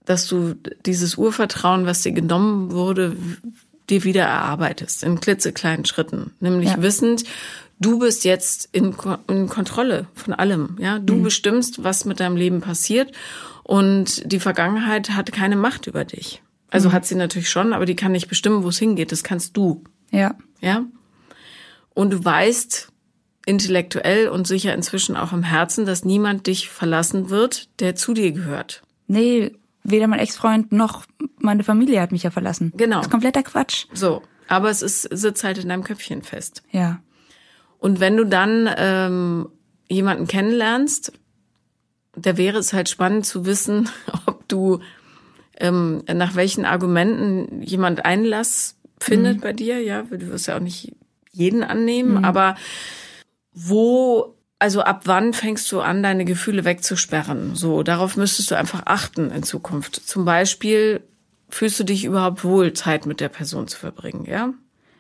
dass 0.05 0.27
du 0.27 0.55
dieses 0.85 1.17
Urvertrauen, 1.17 1.87
was 1.87 2.03
dir 2.03 2.13
genommen 2.13 2.71
wurde, 2.71 3.17
dir 3.91 4.05
wieder 4.05 4.23
erarbeitest 4.23 5.03
in 5.03 5.21
klitzekleinen 5.21 5.85
Schritten. 5.85 6.33
Nämlich 6.41 6.71
ja. 6.71 6.83
wissend, 6.83 7.25
du 7.79 7.99
bist 7.99 8.25
jetzt 8.25 8.69
in, 8.73 8.95
in, 9.29 9.49
Kontrolle 9.49 10.07
von 10.15 10.33
allem. 10.33 10.77
Ja, 10.81 10.99
du 10.99 11.17
mhm. 11.17 11.23
bestimmst, 11.25 11.85
was 11.85 12.05
mit 12.05 12.21
deinem 12.21 12.37
Leben 12.37 12.61
passiert 12.61 13.13
und 13.63 14.31
die 14.31 14.41
Vergangenheit 14.41 15.11
hat 15.11 15.33
keine 15.33 15.57
Macht 15.57 15.87
über 15.87 16.05
dich. 16.05 16.43
Also 16.71 16.89
mhm. 16.89 16.93
hat 16.93 17.07
sie 17.07 17.15
natürlich 17.15 17.51
schon, 17.51 17.73
aber 17.73 17.87
die 17.87 17.97
kann 17.97 18.13
nicht 18.13 18.29
bestimmen, 18.29 18.63
wo 18.63 18.69
es 18.69 18.79
hingeht. 18.79 19.13
Das 19.13 19.23
kannst 19.23 19.57
du. 19.57 19.85
Ja. 20.11 20.37
Ja. 20.61 20.85
Und 21.97 22.13
du 22.13 22.23
weißt 22.23 22.93
intellektuell 23.47 24.29
und 24.29 24.47
sicher 24.47 24.75
inzwischen 24.75 25.17
auch 25.17 25.33
im 25.33 25.43
Herzen, 25.43 25.87
dass 25.87 26.05
niemand 26.05 26.47
dich 26.47 26.69
verlassen 26.69 27.31
wird, 27.31 27.71
der 27.81 27.97
zu 27.97 28.13
dir 28.13 28.33
gehört. 28.33 28.83
Nee, 29.07 29.53
weder 29.83 30.07
mein 30.07 30.19
Ex-Freund 30.19 30.73
noch 30.73 31.07
meine 31.39 31.65
Familie 31.65 32.03
hat 32.03 32.13
mich 32.13 32.23
ja 32.23 32.31
verlassen. 32.31 32.75
Genau. 32.77 32.99
Das 32.99 33.07
ist 33.07 33.11
kompletter 33.11 33.43
Quatsch. 33.43 33.87
So. 33.95 34.23
Aber 34.47 34.69
es 34.69 34.83
ist, 34.83 35.03
sitzt 35.11 35.43
halt 35.43 35.57
in 35.57 35.71
deinem 35.71 35.85
Köpfchen 35.85 36.21
fest. 36.21 36.63
Ja. 36.71 37.01
Und 37.79 37.99
wenn 37.99 38.19
du 38.19 38.25
dann 38.25 38.69
ähm, 38.77 39.49
jemanden 39.89 40.27
kennenlernst, 40.27 41.15
da 42.15 42.37
wäre 42.37 42.59
es 42.59 42.75
halt 42.75 42.91
spannend 42.91 43.25
zu 43.25 43.47
wissen, 43.47 43.89
ob 44.27 44.47
du 44.49 44.81
ähm, 45.57 46.03
nach 46.13 46.35
welchen 46.35 46.67
Argumenten 46.67 47.63
jemand 47.63 48.05
Einlass 48.05 48.77
findet 49.01 49.39
mhm. 49.39 49.41
bei 49.41 49.55
dir. 49.55 49.81
Ja, 49.83 50.03
du 50.03 50.29
wirst 50.29 50.47
ja 50.47 50.57
auch 50.57 50.61
nicht 50.61 50.93
jeden 51.37 51.63
annehmen, 51.63 52.19
mhm. 52.19 52.25
aber 52.25 52.57
wo 53.53 54.37
also 54.59 54.81
ab 54.81 55.03
wann 55.05 55.35
fängst 55.35 55.71
du 55.71 55.81
an, 55.81 56.03
deine 56.03 56.25
Gefühle 56.25 56.65
wegzusperren? 56.65 57.55
So, 57.55 57.83
darauf 57.83 58.17
müsstest 58.17 58.51
du 58.51 58.55
einfach 58.55 58.83
achten 58.87 59.31
in 59.31 59.43
Zukunft. 59.43 59.97
Zum 59.97 60.25
Beispiel, 60.25 61.03
fühlst 61.51 61.79
du 61.79 61.85
dich 61.85 62.05
überhaupt 62.05 62.43
wohl, 62.43 62.73
Zeit 62.73 63.07
mit 63.07 63.21
der 63.21 63.29
Person 63.29 63.69
zu 63.69 63.79
verbringen, 63.79 64.25
ja? 64.25 64.55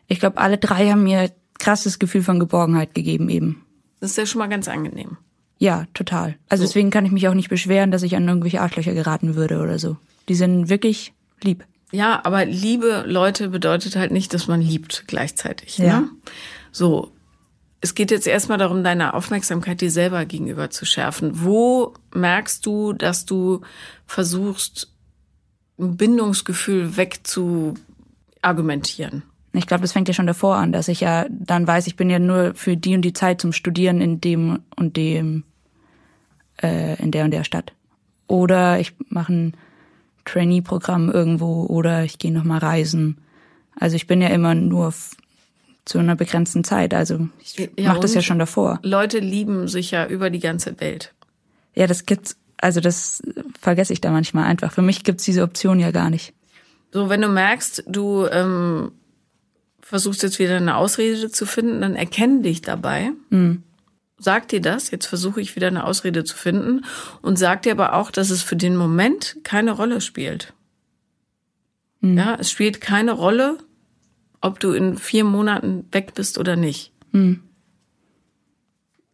Ich 0.08 0.20
glaube, 0.20 0.38
alle 0.38 0.58
drei 0.58 0.90
haben 0.90 1.04
mir 1.04 1.32
krasses 1.58 1.98
Gefühl 1.98 2.22
von 2.22 2.38
Geborgenheit 2.38 2.94
gegeben 2.94 3.28
eben. 3.28 3.64
Das 4.00 4.10
ist 4.10 4.18
ja 4.18 4.26
schon 4.26 4.38
mal 4.40 4.48
ganz 4.48 4.68
angenehm. 4.68 5.16
Ja, 5.58 5.86
total. 5.94 6.36
Also 6.48 6.62
so. 6.62 6.68
deswegen 6.68 6.90
kann 6.90 7.06
ich 7.06 7.12
mich 7.12 7.26
auch 7.28 7.34
nicht 7.34 7.48
beschweren, 7.48 7.90
dass 7.90 8.02
ich 8.02 8.14
an 8.14 8.28
irgendwelche 8.28 8.60
Arschlöcher 8.60 8.92
geraten 8.92 9.36
würde 9.36 9.60
oder 9.60 9.78
so. 9.78 9.96
Die 10.28 10.34
sind 10.34 10.68
wirklich 10.68 11.14
lieb. 11.42 11.64
Ja, 11.92 12.20
aber 12.24 12.44
liebe 12.44 13.04
Leute 13.06 13.48
bedeutet 13.48 13.96
halt 13.96 14.10
nicht, 14.10 14.34
dass 14.34 14.48
man 14.48 14.60
liebt 14.60 15.04
gleichzeitig. 15.06 15.78
Ne? 15.78 15.86
Ja. 15.86 16.08
So, 16.72 17.12
es 17.80 17.94
geht 17.94 18.10
jetzt 18.10 18.26
erstmal 18.26 18.58
darum, 18.58 18.82
deine 18.82 19.14
Aufmerksamkeit 19.14 19.80
dir 19.80 19.90
selber 19.90 20.24
gegenüber 20.24 20.70
zu 20.70 20.84
schärfen. 20.84 21.44
Wo 21.44 21.94
merkst 22.12 22.66
du, 22.66 22.92
dass 22.92 23.24
du 23.24 23.60
versuchst, 24.06 24.92
ein 25.78 25.96
Bindungsgefühl 25.96 26.96
wegzuargumentieren? 26.96 29.22
Ich 29.52 29.66
glaube, 29.66 29.82
das 29.82 29.92
fängt 29.92 30.08
ja 30.08 30.14
schon 30.14 30.26
davor 30.26 30.56
an, 30.56 30.72
dass 30.72 30.88
ich 30.88 31.00
ja 31.00 31.26
dann 31.30 31.66
weiß, 31.66 31.86
ich 31.86 31.96
bin 31.96 32.10
ja 32.10 32.18
nur 32.18 32.54
für 32.54 32.76
die 32.76 32.94
und 32.94 33.02
die 33.02 33.12
Zeit 33.12 33.40
zum 33.40 33.52
Studieren 33.52 34.00
in 34.00 34.20
dem 34.20 34.60
und 34.74 34.96
dem, 34.96 35.44
äh, 36.62 37.00
in 37.02 37.10
der 37.10 37.24
und 37.24 37.30
der 37.30 37.44
Stadt. 37.44 37.72
Oder 38.26 38.80
ich 38.80 38.94
mache 39.08 39.32
ein 39.32 39.56
Trainee-Programm 40.26 41.10
irgendwo 41.10 41.64
oder 41.64 42.04
ich 42.04 42.18
gehe 42.18 42.32
nochmal 42.32 42.58
reisen. 42.58 43.18
Also 43.78 43.96
ich 43.96 44.06
bin 44.06 44.20
ja 44.20 44.28
immer 44.28 44.54
nur 44.54 44.92
zu 45.84 45.98
einer 45.98 46.16
begrenzten 46.16 46.64
Zeit. 46.64 46.92
Also 46.92 47.28
ich 47.40 47.70
ja, 47.78 47.88
mache 47.88 48.00
das 48.00 48.14
ja 48.14 48.20
schon 48.20 48.38
davor. 48.38 48.80
Leute 48.82 49.18
lieben 49.18 49.68
sich 49.68 49.92
ja 49.92 50.06
über 50.06 50.28
die 50.28 50.40
ganze 50.40 50.78
Welt. 50.80 51.14
Ja, 51.74 51.86
das 51.86 52.04
gibt's. 52.04 52.36
Also 52.58 52.80
das 52.80 53.22
vergesse 53.60 53.92
ich 53.92 54.00
da 54.00 54.10
manchmal 54.10 54.44
einfach. 54.44 54.72
Für 54.72 54.82
mich 54.82 55.04
gibt's 55.04 55.24
diese 55.24 55.42
Option 55.42 55.78
ja 55.78 55.90
gar 55.90 56.10
nicht. 56.10 56.32
So, 56.90 57.08
wenn 57.10 57.20
du 57.20 57.28
merkst, 57.28 57.84
du 57.86 58.26
ähm, 58.26 58.92
versuchst 59.80 60.22
jetzt 60.22 60.38
wieder 60.38 60.56
eine 60.56 60.76
Ausrede 60.76 61.30
zu 61.30 61.46
finden, 61.46 61.82
dann 61.82 61.94
erkenn 61.94 62.42
dich 62.42 62.62
dabei. 62.62 63.12
Mhm. 63.30 63.62
Sag 64.18 64.48
dir 64.48 64.62
das, 64.62 64.90
jetzt 64.90 65.06
versuche 65.06 65.40
ich 65.40 65.56
wieder 65.56 65.66
eine 65.66 65.84
Ausrede 65.84 66.24
zu 66.24 66.36
finden 66.36 66.84
und 67.20 67.38
sag 67.38 67.62
dir 67.62 67.72
aber 67.72 67.94
auch, 67.94 68.10
dass 68.10 68.30
es 68.30 68.42
für 68.42 68.56
den 68.56 68.76
Moment 68.76 69.36
keine 69.44 69.72
Rolle 69.72 70.00
spielt. 70.00 70.54
Mhm. 72.00 72.16
Ja, 72.16 72.36
es 72.36 72.50
spielt 72.50 72.80
keine 72.80 73.12
Rolle, 73.12 73.58
ob 74.40 74.58
du 74.60 74.72
in 74.72 74.96
vier 74.96 75.24
Monaten 75.24 75.86
weg 75.92 76.14
bist 76.14 76.38
oder 76.38 76.56
nicht. 76.56 76.92
Mhm. 77.12 77.42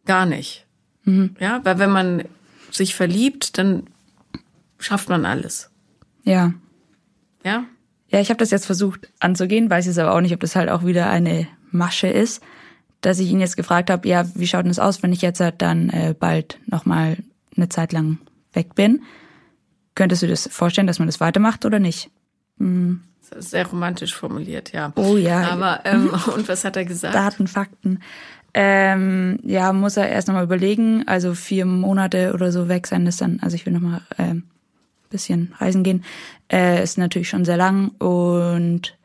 Gar 0.05 0.25
nicht. 0.25 0.65
Mhm. 1.03 1.35
Ja, 1.39 1.59
weil 1.63 1.79
wenn 1.79 1.91
man 1.91 2.23
sich 2.71 2.95
verliebt, 2.95 3.57
dann 3.57 3.83
schafft 4.79 5.09
man 5.09 5.25
alles. 5.25 5.69
Ja. 6.23 6.53
Ja? 7.43 7.65
Ja, 8.09 8.19
ich 8.19 8.29
habe 8.29 8.37
das 8.37 8.51
jetzt 8.51 8.65
versucht 8.65 9.09
anzugehen, 9.19 9.69
weiß 9.69 9.85
jetzt 9.85 9.97
aber 9.99 10.13
auch 10.13 10.21
nicht, 10.21 10.33
ob 10.33 10.39
das 10.39 10.55
halt 10.55 10.69
auch 10.69 10.85
wieder 10.85 11.09
eine 11.09 11.47
Masche 11.71 12.07
ist, 12.07 12.43
dass 13.03 13.19
ich 13.19 13.29
ihn 13.29 13.39
jetzt 13.39 13.57
gefragt 13.57 13.89
habe, 13.89 14.07
ja, 14.07 14.25
wie 14.35 14.47
schaut 14.47 14.63
denn 14.63 14.71
das 14.71 14.79
aus, 14.79 15.03
wenn 15.03 15.13
ich 15.13 15.21
jetzt 15.21 15.39
halt 15.39 15.61
dann 15.61 15.89
äh, 15.89 16.15
bald 16.17 16.59
nochmal 16.65 17.17
eine 17.55 17.69
Zeit 17.69 17.93
lang 17.93 18.17
weg 18.53 18.75
bin? 18.75 19.03
Könntest 19.95 20.21
du 20.21 20.25
dir 20.25 20.33
das 20.33 20.49
vorstellen, 20.51 20.87
dass 20.87 20.99
man 20.99 21.07
das 21.07 21.19
weitermacht 21.19 21.65
oder 21.65 21.79
nicht? 21.79 22.09
Hm. 22.57 23.01
Sehr 23.37 23.65
romantisch 23.65 24.13
formuliert, 24.13 24.73
ja. 24.73 24.93
Oh 24.95 25.17
ja. 25.17 25.49
Aber 25.49 25.81
ähm, 25.85 26.09
und 26.33 26.47
was 26.47 26.65
hat 26.65 26.75
er 26.75 26.85
gesagt? 26.85 27.15
Daten, 27.15 27.47
Fakten. 27.47 27.99
Ähm, 28.53 29.39
ja, 29.43 29.73
muss 29.73 29.97
er 29.97 30.09
erst 30.09 30.27
nochmal 30.27 30.43
überlegen. 30.43 31.07
Also 31.07 31.33
vier 31.33 31.65
Monate 31.65 32.33
oder 32.33 32.51
so 32.51 32.67
weg 32.69 32.85
sein 32.87 33.07
ist 33.07 33.21
dann, 33.21 33.39
also 33.41 33.55
ich 33.55 33.65
will 33.65 33.73
nochmal 33.73 34.01
ähm, 34.17 34.43
bisschen 35.13 35.53
reisen 35.59 35.83
gehen, 35.83 36.03
äh, 36.51 36.83
ist 36.83 36.97
natürlich 36.97 37.29
schon 37.29 37.45
sehr 37.45 37.55
lang 37.55 37.89
und 37.99 38.97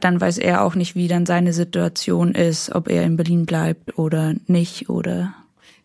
dann 0.00 0.20
weiß 0.20 0.38
er 0.38 0.62
auch 0.62 0.74
nicht, 0.74 0.94
wie 0.94 1.08
dann 1.08 1.26
seine 1.26 1.52
Situation 1.52 2.32
ist, 2.32 2.74
ob 2.74 2.88
er 2.88 3.02
in 3.02 3.16
Berlin 3.16 3.46
bleibt 3.46 3.98
oder 3.98 4.34
nicht 4.46 4.88
oder. 4.88 5.34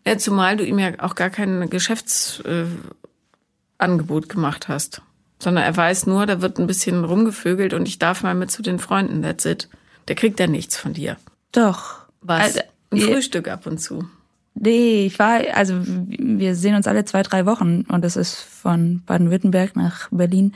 Ja, 0.06 0.18
zumal 0.18 0.56
du 0.56 0.64
ihm 0.64 0.78
ja 0.78 0.92
auch 0.98 1.14
gar 1.14 1.30
kein 1.30 1.70
Geschäftsangebot 1.70 4.24
äh, 4.24 4.28
gemacht 4.28 4.68
hast 4.68 5.02
sondern 5.42 5.64
er 5.64 5.76
weiß 5.76 6.06
nur, 6.06 6.24
da 6.24 6.40
wird 6.40 6.58
ein 6.58 6.68
bisschen 6.68 7.04
rumgevögelt 7.04 7.74
und 7.74 7.88
ich 7.88 7.98
darf 7.98 8.22
mal 8.22 8.34
mit 8.34 8.50
zu 8.50 8.62
den 8.62 8.78
Freunden, 8.78 9.22
that's 9.22 9.44
it. 9.44 9.68
Der 10.06 10.14
kriegt 10.14 10.38
ja 10.38 10.46
nichts 10.46 10.76
von 10.76 10.92
dir. 10.92 11.16
Doch. 11.50 12.06
Was? 12.20 12.42
Also, 12.42 12.60
ein 12.90 13.00
Frühstück 13.00 13.48
ab 13.48 13.66
und 13.66 13.78
zu. 13.78 14.08
Nee, 14.54 15.06
ich 15.06 15.18
war, 15.18 15.40
also 15.54 15.74
wir 15.84 16.54
sehen 16.54 16.76
uns 16.76 16.86
alle 16.86 17.04
zwei, 17.04 17.22
drei 17.22 17.44
Wochen 17.44 17.82
und 17.88 18.04
das 18.04 18.16
ist 18.16 18.36
von 18.36 19.02
Baden-Württemberg 19.04 19.74
nach 19.74 20.08
Berlin 20.10 20.54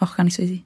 auch 0.00 0.16
gar 0.16 0.24
nicht 0.24 0.36
so 0.36 0.42
easy. 0.42 0.64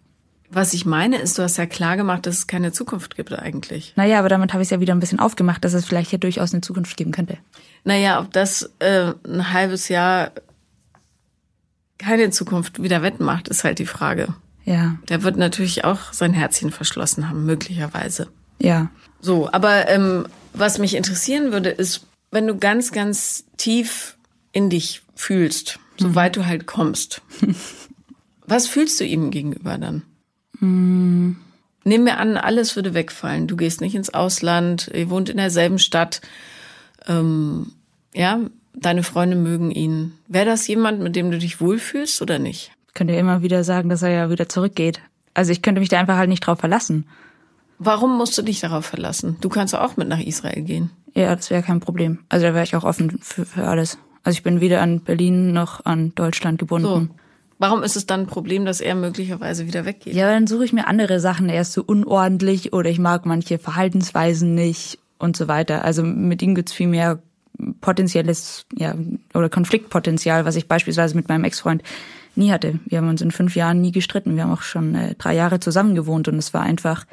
Was 0.51 0.73
ich 0.73 0.87
meine, 0.87 1.19
ist, 1.19 1.39
du 1.39 1.43
hast 1.43 1.59
ja 1.59 1.67
klar 1.67 1.97
gemacht, 1.97 2.25
dass 2.25 2.39
es 2.39 2.47
keine 2.47 2.73
Zukunft 2.73 3.17
gibt 3.17 3.33
eigentlich. 3.33 3.93
Naja, 3.97 4.19
aber 4.19 4.31
damit 4.31 4.53
habe 4.53 4.63
ich 4.63 4.67
es 4.67 4.71
ja 4.71 4.81
wieder 4.81 4.95
ein 4.95 5.01
bisschen 5.01 5.21
aufgemacht, 5.21 5.63
dass 5.65 5.75
es 5.75 5.85
vielleicht 5.85 6.11
hier 6.11 6.19
durchaus 6.19 6.53
eine 6.53 6.63
Zukunft 6.63 6.97
geben 6.97 7.13
könnte. 7.13 7.37
Naja, 7.85 8.21
ob 8.21 8.33
das 8.33 8.71
äh, 8.79 9.13
ein 9.27 9.53
halbes 9.53 9.89
Jahr 9.89 10.33
keine 11.99 12.31
Zukunft 12.31 12.83
wieder 12.83 13.03
wettmacht, 13.03 13.49
ist 13.49 13.65
halt 13.65 13.79
die 13.79 13.87
Frage. 13.87 14.35
Ja. 14.65 14.97
Der 15.09 15.23
wird 15.23 15.37
natürlich 15.37 15.85
auch 15.85 16.13
sein 16.13 16.33
Herzchen 16.33 16.71
verschlossen 16.71 17.29
haben, 17.29 17.45
möglicherweise. 17.45 18.29
Ja. 18.59 18.91
So, 19.21 19.51
aber 19.53 19.89
ähm, 19.89 20.27
was 20.53 20.79
mich 20.79 20.95
interessieren 20.95 21.53
würde, 21.53 21.71
ist, 21.71 22.07
wenn 22.31 22.47
du 22.47 22.57
ganz, 22.57 22.93
ganz 22.93 23.45
tief 23.57 24.17
in 24.53 24.71
dich 24.71 25.03
fühlst, 25.15 25.79
mhm. 25.99 26.05
soweit 26.05 26.37
du 26.37 26.47
halt 26.47 26.67
kommst, 26.67 27.23
was 28.47 28.67
fühlst 28.67 29.01
du 29.01 29.05
ihm 29.05 29.31
gegenüber 29.31 29.77
dann? 29.79 30.03
Mhm. 30.61 31.37
Nehmen 31.85 32.05
wir 32.05 32.19
an, 32.19 32.37
alles 32.37 32.77
würde 32.77 32.93
wegfallen. 32.93 33.47
Du 33.47 33.57
gehst 33.57 33.81
nicht 33.81 33.95
ins 33.95 34.13
Ausland, 34.13 34.91
ihr 34.93 35.09
wohnt 35.09 35.31
in 35.31 35.39
derselben 35.39 35.79
Stadt. 35.79 36.21
Ähm, 37.07 37.73
ja, 38.13 38.41
deine 38.75 39.03
Freunde 39.03 39.37
mögen 39.37 39.71
ihn. 39.71 40.13
Wäre 40.27 40.47
das 40.47 40.67
jemand, 40.67 41.01
mit 41.01 41.17
dem 41.17 41.31
du 41.31 41.39
dich 41.39 41.61
wohlfühlst 41.61 42.21
oder 42.21 42.39
nicht? 42.39 42.73
Ich 42.89 42.95
könnte 42.95 43.15
immer 43.15 43.43
wieder 43.43 43.65
sagen, 43.65 43.89
dass 43.89 44.03
er 44.03 44.11
ja 44.11 44.31
wieder 44.31 44.49
zurückgeht. 44.49 45.01
Also 45.35 45.53
ich 45.53 45.63
könnte 45.63 45.81
mich 45.81 45.89
da 45.89 45.99
einfach 45.99 46.17
halt 46.17 46.29
nicht 46.29 46.41
drauf 46.41 46.59
verlassen. 46.59 47.07
Warum 47.79 48.19
musst 48.19 48.37
du 48.37 48.43
dich 48.43 48.61
darauf 48.61 48.85
verlassen? 48.85 49.37
Du 49.41 49.49
kannst 49.49 49.75
auch 49.75 49.97
mit 49.97 50.09
nach 50.09 50.21
Israel 50.21 50.63
gehen. 50.63 50.91
Ja, 51.15 51.35
das 51.35 51.49
wäre 51.49 51.63
kein 51.63 51.81
Problem. 51.81 52.19
Also 52.29 52.47
da 52.47 52.55
wäre 52.55 52.65
ich 52.65 52.75
auch 52.75 52.85
offen 52.85 53.19
für, 53.23 53.47
für 53.47 53.67
alles. 53.67 53.99
Also 54.25 54.37
ich 54.37 54.43
bin 54.43 54.61
weder 54.61 54.83
an 54.83 55.01
Berlin 55.01 55.53
noch 55.53 55.87
an 55.87 56.13
Deutschland 56.15 56.59
gebunden. 56.59 57.11
So. 57.13 57.15
Warum 57.59 57.83
ist 57.83 57.97
es 57.97 58.07
dann 58.07 58.21
ein 58.21 58.27
Problem, 58.27 58.65
dass 58.65 58.81
er 58.81 58.95
möglicherweise 58.95 59.67
wieder 59.67 59.85
weggeht? 59.85 60.15
Ja, 60.15 60.31
dann 60.31 60.47
suche 60.47 60.65
ich 60.65 60.73
mir 60.73 60.87
andere 60.87 61.19
Sachen. 61.19 61.49
Er 61.49 61.63
ist 61.63 61.73
so 61.73 61.83
unordentlich 61.83 62.73
oder 62.73 62.89
ich 62.89 63.01
mag 63.01 63.27
manche 63.27 63.59
Verhaltensweisen 63.59 64.55
nicht 64.55 64.99
und 65.19 65.37
so 65.37 65.49
weiter. 65.49 65.85
Also 65.85 66.05
mit 66.05 66.41
ihm 66.41 66.55
gibt's 66.55 66.73
viel 66.73 66.87
mehr 66.87 67.21
potenzielles, 67.81 68.67
ja, 68.77 68.95
oder 69.35 69.49
Konfliktpotenzial, 69.49 70.45
was 70.45 70.55
ich 70.55 70.69
beispielsweise 70.69 71.17
mit 71.17 71.29
meinem 71.29 71.43
Ex-Freund 71.45 71.83
nie 72.37 72.53
hatte. 72.53 72.79
Wir 72.87 72.99
haben 72.99 73.09
uns 73.09 73.21
in 73.21 73.33
fünf 73.33 73.57
Jahren 73.57 73.81
nie 73.81 73.91
gestritten. 73.91 74.37
Wir 74.37 74.45
haben 74.45 74.53
auch 74.53 74.63
schon 74.63 74.95
äh, 74.95 75.15
drei 75.17 75.35
Jahre 75.35 75.59
zusammen 75.59 75.97
gewohnt 75.97 76.29
und 76.29 76.37
es 76.37 76.55
war 76.55 76.63
einfach, 76.63 77.05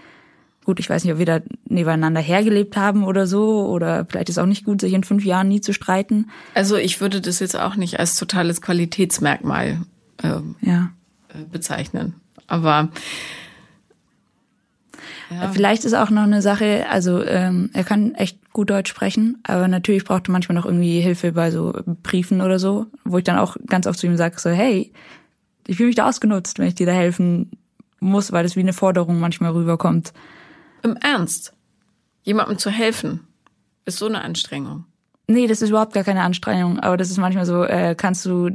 gut, 0.64 0.80
ich 0.80 0.88
weiß 0.88 1.04
nicht, 1.04 1.14
ob 1.14 1.20
wir 1.20 1.26
da 1.26 1.40
nebeneinander 1.68 2.22
hergelebt 2.22 2.78
haben 2.78 3.04
oder 3.04 3.26
so, 3.26 3.66
oder 3.66 4.06
vielleicht 4.08 4.30
ist 4.30 4.38
auch 4.38 4.46
nicht 4.46 4.66
gut, 4.66 4.82
sich 4.82 4.94
in 4.94 5.04
fünf 5.04 5.26
Jahren 5.26 5.48
nie 5.48 5.62
zu 5.62 5.74
streiten. 5.74 6.30
Also 6.54 6.76
ich 6.76 7.02
würde 7.02 7.22
das 7.22 7.40
jetzt 7.40 7.58
auch 7.58 7.76
nicht 7.76 8.00
als 8.00 8.16
totales 8.16 8.62
Qualitätsmerkmal 8.62 9.80
ähm, 10.24 10.56
Ja. 10.62 10.92
äh, 11.30 11.44
bezeichnen. 11.52 12.16
Aber 12.48 12.90
ja, 15.32 15.52
Vielleicht 15.52 15.84
ist 15.86 15.94
auch 15.96 16.10
noch 16.12 16.22
eine 16.24 16.42
Sache, 16.42 16.86
also 16.90 17.22
ähm, 17.24 17.70
er 17.74 17.84
kann 17.84 18.14
echt 18.16 18.54
gut 18.54 18.70
Deutsch 18.70 18.90
sprechen, 18.92 19.40
aber 19.44 19.68
natürlich 19.68 20.06
braucht 20.06 20.30
er 20.30 20.32
manchmal 20.32 20.56
noch 20.56 20.66
irgendwie 20.66 21.02
Hilfe 21.02 21.32
bei 21.32 21.50
so 21.52 21.74
Briefen 22.04 22.42
oder 22.42 22.60
so, 22.60 22.86
wo 23.04 23.18
ich 23.18 23.24
dann 23.24 23.38
auch 23.40 23.58
ganz 23.66 23.88
oft 23.88 23.98
zu 24.00 24.06
ihm 24.06 24.18
sage, 24.18 24.40
so, 24.40 24.50
hey, 24.52 24.94
ich 25.68 25.78
fühle 25.78 25.88
mich 25.88 25.96
da 25.96 26.08
ausgenutzt, 26.08 26.60
wenn 26.60 26.68
ich 26.68 26.76
dir 26.76 26.86
da 26.86 26.92
helfen 26.94 27.52
muss, 28.00 28.32
weil 28.32 28.44
das 28.44 28.56
wie 28.56 28.60
eine 28.62 28.74
Forderung 28.74 29.20
manchmal 29.20 29.52
rüberkommt. 29.52 30.14
im 30.84 30.96
Ernst, 30.98 31.54
jemandem 32.24 32.60
zu 32.60 32.70
helfen, 32.70 33.22
ist 33.86 33.98
so 33.98 34.06
eine 34.06 34.22
Anstrengung. 34.22 34.86
Nee, 35.28 35.48
das 35.48 35.64
ist 35.64 35.70
überhaupt 35.70 35.94
gar 35.94 36.04
keine 36.04 36.22
Anstrengung, 36.22 36.80
aber 36.80 36.98
das 36.98 37.10
ist 37.10 37.18
manchmal 37.18 37.48
so, 37.48 37.64
äh, 37.64 37.96
kannst 37.96 38.26
du 38.28 38.52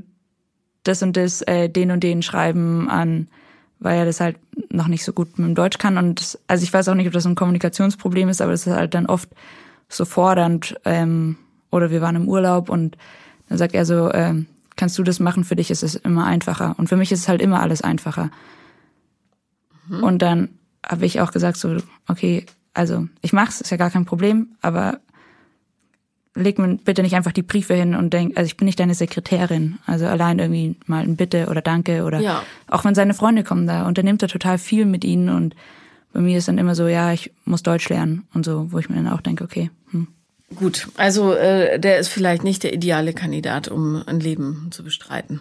das 0.84 1.02
und 1.02 1.16
das, 1.16 1.42
äh, 1.42 1.68
den 1.68 1.90
und 1.90 2.02
den 2.02 2.22
schreiben 2.22 2.88
an, 2.88 3.28
weil 3.78 3.98
er 3.98 4.04
das 4.04 4.20
halt 4.20 4.36
noch 4.70 4.88
nicht 4.88 5.04
so 5.04 5.12
gut 5.12 5.38
mit 5.38 5.48
dem 5.48 5.54
Deutsch 5.54 5.78
kann. 5.78 5.98
Und 5.98 6.20
das, 6.20 6.38
also 6.46 6.62
ich 6.62 6.72
weiß 6.72 6.88
auch 6.88 6.94
nicht, 6.94 7.06
ob 7.06 7.12
das 7.12 7.26
ein 7.26 7.34
Kommunikationsproblem 7.34 8.28
ist, 8.28 8.40
aber 8.40 8.52
das 8.52 8.66
ist 8.66 8.72
halt 8.74 8.94
dann 8.94 9.06
oft 9.06 9.28
so 9.88 10.04
fordernd. 10.04 10.76
Ähm, 10.84 11.36
oder 11.70 11.90
wir 11.90 12.00
waren 12.00 12.16
im 12.16 12.28
Urlaub 12.28 12.68
und 12.68 12.96
dann 13.48 13.58
sagt 13.58 13.74
er 13.74 13.84
so, 13.84 14.12
ähm, 14.12 14.46
kannst 14.76 14.98
du 14.98 15.02
das 15.02 15.20
machen? 15.20 15.44
Für 15.44 15.56
dich 15.56 15.70
ist 15.70 15.82
es 15.82 15.96
immer 15.96 16.24
einfacher. 16.24 16.74
Und 16.78 16.88
für 16.88 16.96
mich 16.96 17.12
ist 17.12 17.20
es 17.20 17.28
halt 17.28 17.42
immer 17.42 17.60
alles 17.60 17.82
einfacher. 17.82 18.30
Und 19.90 20.22
dann 20.22 20.50
habe 20.88 21.04
ich 21.04 21.20
auch 21.20 21.32
gesagt 21.32 21.56
so, 21.56 21.76
okay, 22.06 22.46
also 22.74 23.08
ich 23.22 23.32
mach's, 23.32 23.60
ist 23.60 23.70
ja 23.70 23.76
gar 23.76 23.90
kein 23.90 24.04
Problem, 24.04 24.50
aber 24.62 25.00
leg 26.34 26.58
mir 26.58 26.76
bitte 26.76 27.02
nicht 27.02 27.14
einfach 27.16 27.32
die 27.32 27.42
Briefe 27.42 27.74
hin 27.74 27.94
und 27.94 28.12
denk, 28.12 28.36
also 28.36 28.46
ich 28.46 28.56
bin 28.56 28.66
nicht 28.66 28.78
deine 28.78 28.94
Sekretärin. 28.94 29.78
Also 29.86 30.06
allein 30.06 30.38
irgendwie 30.38 30.76
mal 30.86 31.02
ein 31.02 31.16
Bitte 31.16 31.46
oder 31.48 31.60
Danke 31.60 32.04
oder 32.04 32.20
Ja. 32.20 32.42
auch 32.68 32.84
wenn 32.84 32.94
seine 32.94 33.14
Freunde 33.14 33.42
kommen 33.44 33.66
da, 33.66 33.86
unternimmt 33.86 34.22
er 34.22 34.28
total 34.28 34.58
viel 34.58 34.84
mit 34.86 35.04
ihnen 35.04 35.28
und 35.28 35.54
bei 36.12 36.20
mir 36.20 36.38
ist 36.38 36.48
dann 36.48 36.58
immer 36.58 36.74
so, 36.74 36.88
ja, 36.88 37.12
ich 37.12 37.32
muss 37.44 37.62
Deutsch 37.62 37.88
lernen 37.88 38.26
und 38.34 38.44
so, 38.44 38.72
wo 38.72 38.78
ich 38.78 38.88
mir 38.88 38.96
dann 38.96 39.08
auch 39.08 39.20
denke, 39.20 39.44
okay, 39.44 39.70
hm. 39.90 40.08
Gut, 40.56 40.88
also 40.96 41.32
äh, 41.34 41.78
der 41.78 41.98
ist 41.98 42.08
vielleicht 42.08 42.42
nicht 42.42 42.64
der 42.64 42.72
ideale 42.74 43.12
Kandidat, 43.12 43.68
um 43.68 44.02
ein 44.06 44.18
Leben 44.18 44.68
zu 44.72 44.82
bestreiten. 44.82 45.40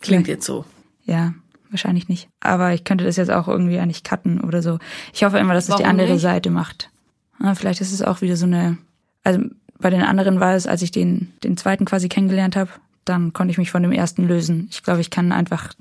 Klingt 0.00 0.26
Vielleicht. 0.26 0.38
jetzt 0.38 0.46
so. 0.46 0.64
ja, 1.04 1.34
wahrscheinlich 1.70 2.08
nicht. 2.08 2.28
Aber 2.40 2.72
ich 2.74 2.84
könnte 2.84 3.04
das 3.04 3.16
jetzt 3.16 3.30
auch 3.30 3.46
irgendwie 3.48 3.78
eigentlich 3.78 4.02
cutten 4.02 4.40
oder 4.40 4.62
so. 4.62 4.78
Ich 5.12 5.24
hoffe 5.24 5.38
immer, 5.38 5.54
dass 5.54 5.64
es 5.68 5.76
die 5.76 5.82
Warum 5.82 5.86
andere 5.90 6.12
nicht? 6.14 6.22
Seite 6.22 6.50
macht. 6.50 6.90
Ah, 7.38 7.54
vielleicht 7.54 7.80
ist 7.80 7.92
es 7.92 8.02
auch 8.02 8.20
wieder 8.20 8.36
so 8.36 8.46
eine, 8.46 8.78
also 9.22 9.40
bei 9.78 9.90
den 9.90 10.02
anderen 10.02 10.40
war 10.40 10.54
es, 10.54 10.66
als 10.66 10.82
ich 10.82 10.90
den, 10.90 11.32
den 11.42 11.56
zweiten 11.56 11.84
quasi 11.84 12.08
kennengelernt 12.08 12.56
habe, 12.56 12.70
dann 13.04 13.32
konnte 13.32 13.50
ich 13.52 13.58
mich 13.58 13.70
von 13.70 13.82
dem 13.82 13.92
ersten 13.92 14.26
lösen. 14.26 14.68
Ich 14.70 14.82
glaube, 14.82 15.00
ich 15.00 15.10
kann 15.10 15.32
einfach, 15.32 15.74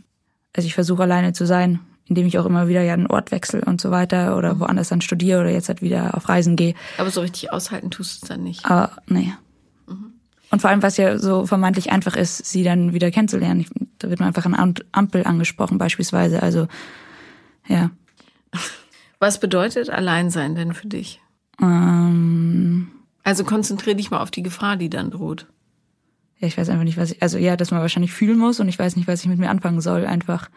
also 0.56 0.66
ich 0.66 0.74
versuche 0.74 1.04
alleine 1.04 1.34
zu 1.34 1.46
sein, 1.46 1.80
indem 2.06 2.26
ich 2.28 2.38
auch 2.38 2.46
immer 2.46 2.68
wieder 2.68 2.82
ja 2.82 2.96
den 2.98 3.08
Ort 3.08 3.32
wechsle 3.32 3.62
und 3.62 3.80
so 3.80 3.92
weiter 3.92 4.38
oder 4.38 4.60
woanders 4.60 4.90
dann 4.90 5.02
studiere 5.02 5.40
oder 5.42 5.52
jetzt 5.52 5.70
halt 5.70 5.82
wieder 5.82 6.18
auf 6.18 6.28
Reisen 6.28 6.56
gehe. 6.56 6.74
Aber 6.98 7.12
so 7.12 7.22
richtig 7.22 7.54
aushalten 7.54 7.92
tust 7.92 8.22
du 8.22 8.26
es 8.26 8.30
dann 8.30 8.44
nicht. 8.44 8.66
Aber 8.66 8.92
nee. 9.08 9.34
Und 10.52 10.62
vor 10.62 10.70
allem, 10.70 10.84
was 10.84 10.98
ja 10.98 11.18
so 11.18 11.48
vermeintlich 11.48 11.92
einfach 11.92 12.16
ist, 12.16 12.46
sie 12.46 12.64
dann 12.64 12.94
wieder 12.94 13.10
kennenzulernen. 13.10 13.62
Ich, 13.62 13.70
da 13.98 14.10
wird 14.10 14.20
man 14.20 14.28
einfach 14.28 14.46
an 14.46 14.54
Am- 14.54 14.74
Ampel 14.92 15.26
angesprochen 15.26 15.78
beispielsweise. 15.80 16.44
Also 16.44 16.68
ja. 17.68 17.90
Was 19.20 19.40
bedeutet 19.40 19.90
Alleinsein 19.90 20.54
denn 20.54 20.74
für 20.74 20.88
dich? 20.88 21.22
Ähm, 21.62 22.92
Also 23.24 23.44
konzentrier 23.44 23.96
dich 23.96 24.12
mal 24.12 24.20
auf 24.20 24.32
die 24.32 24.44
Gefahr, 24.44 24.76
die 24.78 24.90
dann 24.90 25.12
droht. 25.12 25.46
ja, 26.40 26.48
ich 26.48 26.58
weiß 26.58 26.70
einfach 26.70 26.84
nicht, 26.84 26.98
was 26.98 27.12
ich, 27.12 27.22
also 27.22 27.38
ja, 27.38 27.56
dass 27.56 27.72
man 27.72 27.82
wahrscheinlich 27.82 28.12
fühlen 28.12 28.38
muss 28.38 28.60
und 28.60 28.68
ich 28.68 28.78
weiß 28.78 28.96
nicht, 28.96 29.08
was 29.08 29.22
ich 29.22 29.28
mit 29.28 29.40
mir 29.40 29.50
anfangen 29.50 29.82
soll, 29.82 30.06
einfach. 30.06 30.50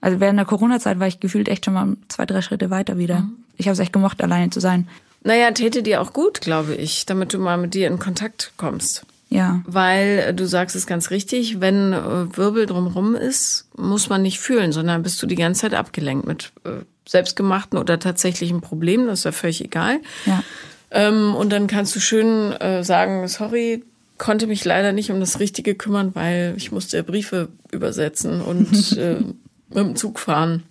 Also 0.00 0.18
während 0.18 0.38
der 0.38 0.46
Corona-Zeit 0.46 0.98
war 0.98 1.06
ich 1.06 1.20
gefühlt 1.20 1.48
echt 1.48 1.66
schon 1.66 1.74
mal 1.74 1.96
zwei, 2.08 2.24
drei 2.24 2.40
Schritte 2.40 2.70
weiter 2.70 2.96
wieder. 2.96 3.28
Ich 3.56 3.66
habe 3.66 3.74
es 3.74 3.78
echt 3.80 3.92
gemocht, 3.92 4.22
alleine 4.22 4.48
zu 4.48 4.60
sein. 4.60 4.88
Naja, 5.22 5.50
täte 5.50 5.82
dir 5.82 6.00
auch 6.00 6.14
gut, 6.14 6.40
glaube 6.40 6.74
ich, 6.74 7.04
damit 7.04 7.34
du 7.34 7.38
mal 7.38 7.58
mit 7.58 7.74
dir 7.74 7.86
in 7.86 7.98
Kontakt 7.98 8.52
kommst. 8.56 9.04
Ja, 9.28 9.62
Weil 9.64 10.24
äh, 10.26 10.34
du 10.34 10.46
sagst 10.46 10.74
es 10.74 10.86
ganz 10.86 11.10
richtig, 11.10 11.60
wenn 11.60 11.92
äh, 11.92 12.36
Wirbel 12.36 12.66
drumherum 12.66 13.14
ist, 13.14 13.68
muss 13.76 14.08
man 14.08 14.22
nicht 14.22 14.40
fühlen, 14.40 14.72
sondern 14.72 15.04
bist 15.04 15.22
du 15.22 15.26
die 15.26 15.36
ganze 15.36 15.60
Zeit 15.60 15.74
abgelenkt 15.74 16.26
mit 16.26 16.52
äh, 16.64 16.82
selbstgemachten 17.06 17.78
oder 17.78 18.00
tatsächlichen 18.00 18.60
Problemen, 18.60 19.06
das 19.06 19.20
ist 19.20 19.24
ja 19.26 19.32
völlig 19.32 19.64
egal. 19.64 20.00
ja, 20.26 20.42
Ähm, 20.90 21.34
und 21.34 21.50
dann 21.50 21.66
kannst 21.66 21.94
du 21.94 22.00
schön 22.00 22.52
äh, 22.52 22.82
sagen, 22.84 23.26
sorry, 23.28 23.84
konnte 24.18 24.46
mich 24.46 24.64
leider 24.64 24.92
nicht 24.92 25.10
um 25.10 25.20
das 25.20 25.40
Richtige 25.40 25.74
kümmern, 25.74 26.14
weil 26.14 26.54
ich 26.56 26.72
musste 26.72 27.02
Briefe 27.02 27.48
übersetzen 27.70 28.40
und 28.40 28.92
äh, 28.98 29.20
mit 29.68 29.76
dem 29.76 29.96
Zug 29.96 30.18
fahren 30.18 30.64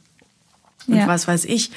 und 0.87 0.97
Ja. 0.97 1.07
was 1.07 1.27
weiß 1.27 1.45
ich. 1.45 1.71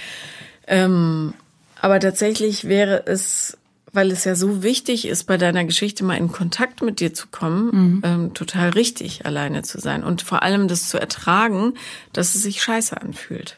Ähm, 0.67 1.35
aber 1.81 1.99
tatsächlich 2.01 2.65
wäre 2.69 3.05
es, 3.07 3.57
weil 3.93 4.11
es 4.11 4.25
ja 4.25 4.35
so 4.35 4.63
wichtig 4.63 5.07
ist, 5.07 5.25
bei 5.25 5.37
deiner 5.37 5.65
Geschichte 5.65 6.05
mal 6.05 6.17
in 6.17 6.31
Kontakt 6.31 6.83
mit 6.83 7.01
dir 7.01 7.13
zu 7.15 7.27
kommen, 7.29 8.01
ähm, 8.05 8.35
total 8.35 8.71
richtig, 8.71 9.27
alleine 9.27 9.63
zu 9.63 9.81
sein 9.81 10.05
und 10.05 10.23
vor 10.23 10.43
allem 10.43 10.69
das 10.69 10.89
zu 10.89 10.99
ertragen, 10.99 11.75
dass 12.13 12.35
es 12.35 12.43
sich 12.43 12.63
scheiße 12.63 13.01
anfühlt. 13.01 13.57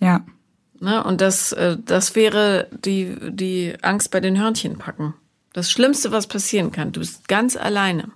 ja. 0.00 0.24
Ne? 0.80 1.02
Und 1.02 1.20
das, 1.20 1.52
äh, 1.52 1.76
das 1.84 2.14
wäre 2.14 2.68
die, 2.84 3.16
die 3.30 3.74
Angst 3.82 4.10
bei 4.10 4.20
den 4.20 4.38
Hörnchen 4.38 4.78
packen. 4.78 5.14
Das 5.52 5.70
Schlimmste, 5.70 6.12
was 6.12 6.26
passieren 6.26 6.70
kann. 6.72 6.92
Du 6.92 7.00
bist 7.00 7.26
ganz 7.28 7.56
alleine. 7.56 8.10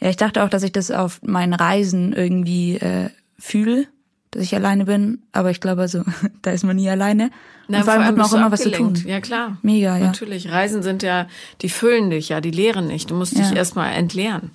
Ja, 0.00 0.08
ich 0.08 0.16
dachte 0.16 0.42
auch, 0.42 0.48
dass 0.48 0.62
ich 0.62 0.72
das 0.72 0.90
auf 0.90 1.20
meinen 1.22 1.52
Reisen 1.52 2.12
irgendwie 2.14 2.76
äh, 2.76 3.10
fühle, 3.38 3.86
dass 4.30 4.42
ich 4.42 4.54
alleine 4.54 4.86
bin. 4.86 5.22
Aber 5.32 5.50
ich 5.50 5.60
glaube, 5.60 5.82
also, 5.82 6.02
da 6.42 6.52
ist 6.52 6.64
man 6.64 6.76
nie 6.76 6.88
alleine. 6.88 7.30
Und 7.68 7.76
vor 7.84 7.92
allem 7.92 8.04
hat 8.04 8.16
man 8.16 8.26
auch 8.26 8.32
immer 8.32 8.50
was 8.50 8.62
zu 8.62 8.70
tun. 8.70 8.86
abgelenkt. 8.88 9.08
Ja, 9.08 9.20
klar. 9.20 9.58
Mega, 9.62 9.98
ja. 9.98 10.06
Natürlich. 10.06 10.50
Reisen 10.50 10.82
sind 10.82 11.02
ja, 11.02 11.26
die 11.60 11.68
füllen 11.68 12.10
dich 12.10 12.30
ja, 12.30 12.40
die 12.40 12.50
leeren 12.50 12.86
nicht. 12.86 13.10
Du 13.10 13.14
musst 13.14 13.36
dich 13.36 13.50
Ja. 13.50 13.56
erstmal 13.56 13.92
entleeren. 13.92 14.50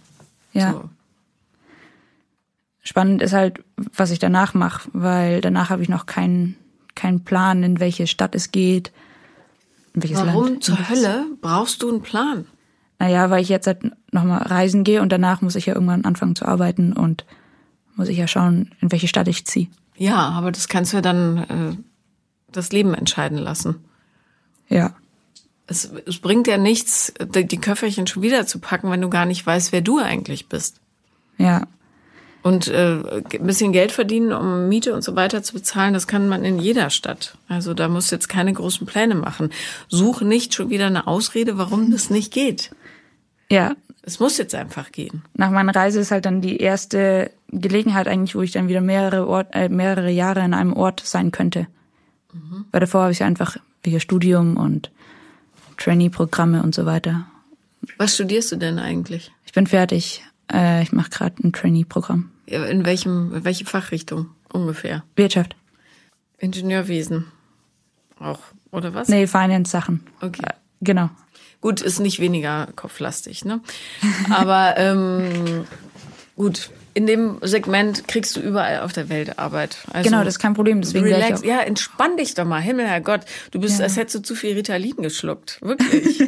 Ja. 0.53 0.71
So. 0.71 0.89
Spannend 2.81 3.21
ist 3.21 3.33
halt, 3.33 3.63
was 3.77 4.11
ich 4.11 4.19
danach 4.19 4.53
mache, 4.53 4.89
weil 4.93 5.41
danach 5.41 5.69
habe 5.69 5.81
ich 5.81 5.89
noch 5.89 6.05
keinen 6.05 6.55
keinen 6.95 7.23
Plan, 7.23 7.63
in 7.63 7.79
welche 7.79 8.07
Stadt 8.07 8.35
es 8.35 8.51
geht, 8.51 8.91
in 9.93 10.03
welches 10.03 10.19
Warum 10.19 10.43
Land. 10.45 10.63
zur 10.63 10.77
in 10.77 10.89
welches- 10.89 11.05
Hölle 11.07 11.25
brauchst 11.41 11.81
du 11.83 11.89
einen 11.89 12.01
Plan? 12.01 12.45
Naja, 12.99 13.29
weil 13.29 13.41
ich 13.41 13.49
jetzt 13.49 13.67
halt 13.67 13.79
nochmal 14.13 14.41
reisen 14.43 14.83
gehe 14.85 15.01
und 15.01 15.11
danach 15.11 15.41
muss 15.41 15.55
ich 15.55 15.65
ja 15.65 15.73
irgendwann 15.73 16.05
anfangen 16.05 16.35
zu 16.35 16.45
arbeiten 16.45 16.93
und 16.93 17.25
muss 17.95 18.07
ich 18.07 18.17
ja 18.17 18.27
schauen, 18.27 18.71
in 18.81 18.91
welche 18.91 19.07
Stadt 19.09 19.27
ich 19.27 19.45
ziehe. 19.45 19.67
Ja, 19.97 20.15
aber 20.29 20.51
das 20.51 20.67
kannst 20.67 20.93
du 20.93 20.97
ja 20.97 21.01
dann 21.01 21.37
äh, 21.37 21.77
das 22.51 22.71
Leben 22.71 22.93
entscheiden 22.93 23.37
lassen. 23.37 23.75
Ja. 24.69 24.95
Es, 25.67 25.89
es 26.05 26.19
bringt 26.19 26.47
ja 26.47 26.57
nichts, 26.57 27.13
die 27.19 27.57
Köfferchen 27.57 28.05
schon 28.07 28.21
wieder 28.23 28.45
zu 28.47 28.59
packen, 28.59 28.89
wenn 28.91 29.01
du 29.01 29.09
gar 29.09 29.25
nicht 29.25 29.45
weißt, 29.45 29.71
wer 29.71 29.81
du 29.81 29.99
eigentlich 29.99 30.47
bist. 30.47 30.79
Ja. 31.37 31.67
Und 32.45 32.67
äh, 32.67 32.99
ein 33.33 33.47
bisschen 33.47 33.71
Geld 33.71 33.91
verdienen, 33.91 34.31
um 34.31 34.69
Miete 34.69 34.93
und 34.93 35.03
so 35.03 35.15
weiter 35.15 35.41
zu 35.41 35.53
bezahlen, 35.53 35.95
das 35.95 36.05
kann 36.05 36.29
man 36.29 36.45
in 36.45 36.59
jeder 36.59 36.91
Stadt. 36.91 37.35
Also 37.47 37.73
da 37.73 37.87
musst 37.87 38.11
du 38.11 38.17
jetzt 38.17 38.29
keine 38.29 38.53
großen 38.53 38.85
Pläne 38.85 39.15
machen. 39.15 39.49
Such 39.87 40.21
nicht 40.21 40.53
schon 40.53 40.69
wieder 40.69 40.85
eine 40.85 41.07
Ausrede, 41.07 41.57
warum 41.57 41.89
das 41.89 42.11
nicht 42.11 42.31
geht. 42.31 42.69
Ja. 43.49 43.75
Es 44.03 44.19
muss 44.19 44.37
jetzt 44.37 44.53
einfach 44.53 44.91
gehen. 44.91 45.23
Nach 45.33 45.49
meiner 45.49 45.75
Reise 45.75 45.99
ist 45.99 46.11
halt 46.11 46.27
dann 46.27 46.41
die 46.41 46.57
erste 46.57 47.31
Gelegenheit 47.49 48.07
eigentlich, 48.07 48.35
wo 48.35 48.43
ich 48.43 48.51
dann 48.51 48.67
wieder 48.67 48.81
mehrere, 48.81 49.27
Ort, 49.27 49.47
äh, 49.53 49.67
mehrere 49.67 50.11
Jahre 50.11 50.45
in 50.45 50.53
einem 50.53 50.73
Ort 50.73 51.01
sein 51.03 51.31
könnte. 51.31 51.65
Weil 52.71 52.81
davor 52.81 53.01
habe 53.01 53.11
ich 53.11 53.23
einfach 53.23 53.57
wegen 53.81 53.99
Studium 53.99 54.57
und 54.57 54.91
Trainee-Programme 55.77 56.61
und 56.61 56.75
so 56.75 56.85
weiter. 56.85 57.25
Was 57.97 58.13
studierst 58.13 58.51
du 58.51 58.57
denn 58.57 58.77
eigentlich? 58.77 59.31
Ich 59.47 59.53
bin 59.53 59.65
fertig. 59.65 60.23
Äh, 60.51 60.83
ich 60.83 60.91
mache 60.91 61.09
gerade 61.09 61.35
ein 61.43 61.53
Trainee-Programm. 61.53 62.29
In 62.45 62.85
welchem, 62.85 63.43
welche 63.43 63.65
Fachrichtung 63.65 64.29
ungefähr? 64.51 65.03
Wirtschaft. 65.15 65.55
Ingenieurwesen. 66.37 67.25
Auch, 68.19 68.39
oder 68.71 68.93
was? 68.93 69.07
Nee, 69.07 69.27
Finance-Sachen. 69.27 70.01
Okay. 70.21 70.43
Äh, 70.45 70.53
Genau. 70.81 71.09
Gut, 71.61 71.81
ist 71.81 71.99
nicht 71.99 72.19
weniger 72.19 72.67
kopflastig, 72.75 73.43
ne? 73.45 73.61
Aber 74.29 74.75
ähm, 74.77 75.65
gut, 76.35 76.69
in 76.93 77.07
dem 77.07 77.39
Segment 77.41 78.07
kriegst 78.07 78.35
du 78.35 78.41
überall 78.41 78.81
auf 78.81 78.93
der 78.93 79.09
Welt 79.09 79.39
Arbeit. 79.39 79.77
Also, 79.91 80.09
Genau, 80.09 80.23
das 80.23 80.35
ist 80.35 80.39
kein 80.39 80.53
Problem. 80.53 80.81
Deswegen 80.81 81.05
Relax. 81.05 81.43
Ja, 81.43 81.61
entspann 81.61 82.17
dich 82.17 82.35
doch 82.35 82.45
mal. 82.45 82.61
Himmel, 82.61 82.85
Herrgott. 82.87 83.21
Du 83.51 83.59
bist, 83.59 83.79
Ja. 83.79 83.85
als 83.85 83.95
hättest 83.97 84.15
du 84.15 84.19
zu 84.21 84.35
viel 84.35 84.53
Ritalin 84.53 84.97
geschluckt. 84.97 85.59
Wirklich. 85.61 86.21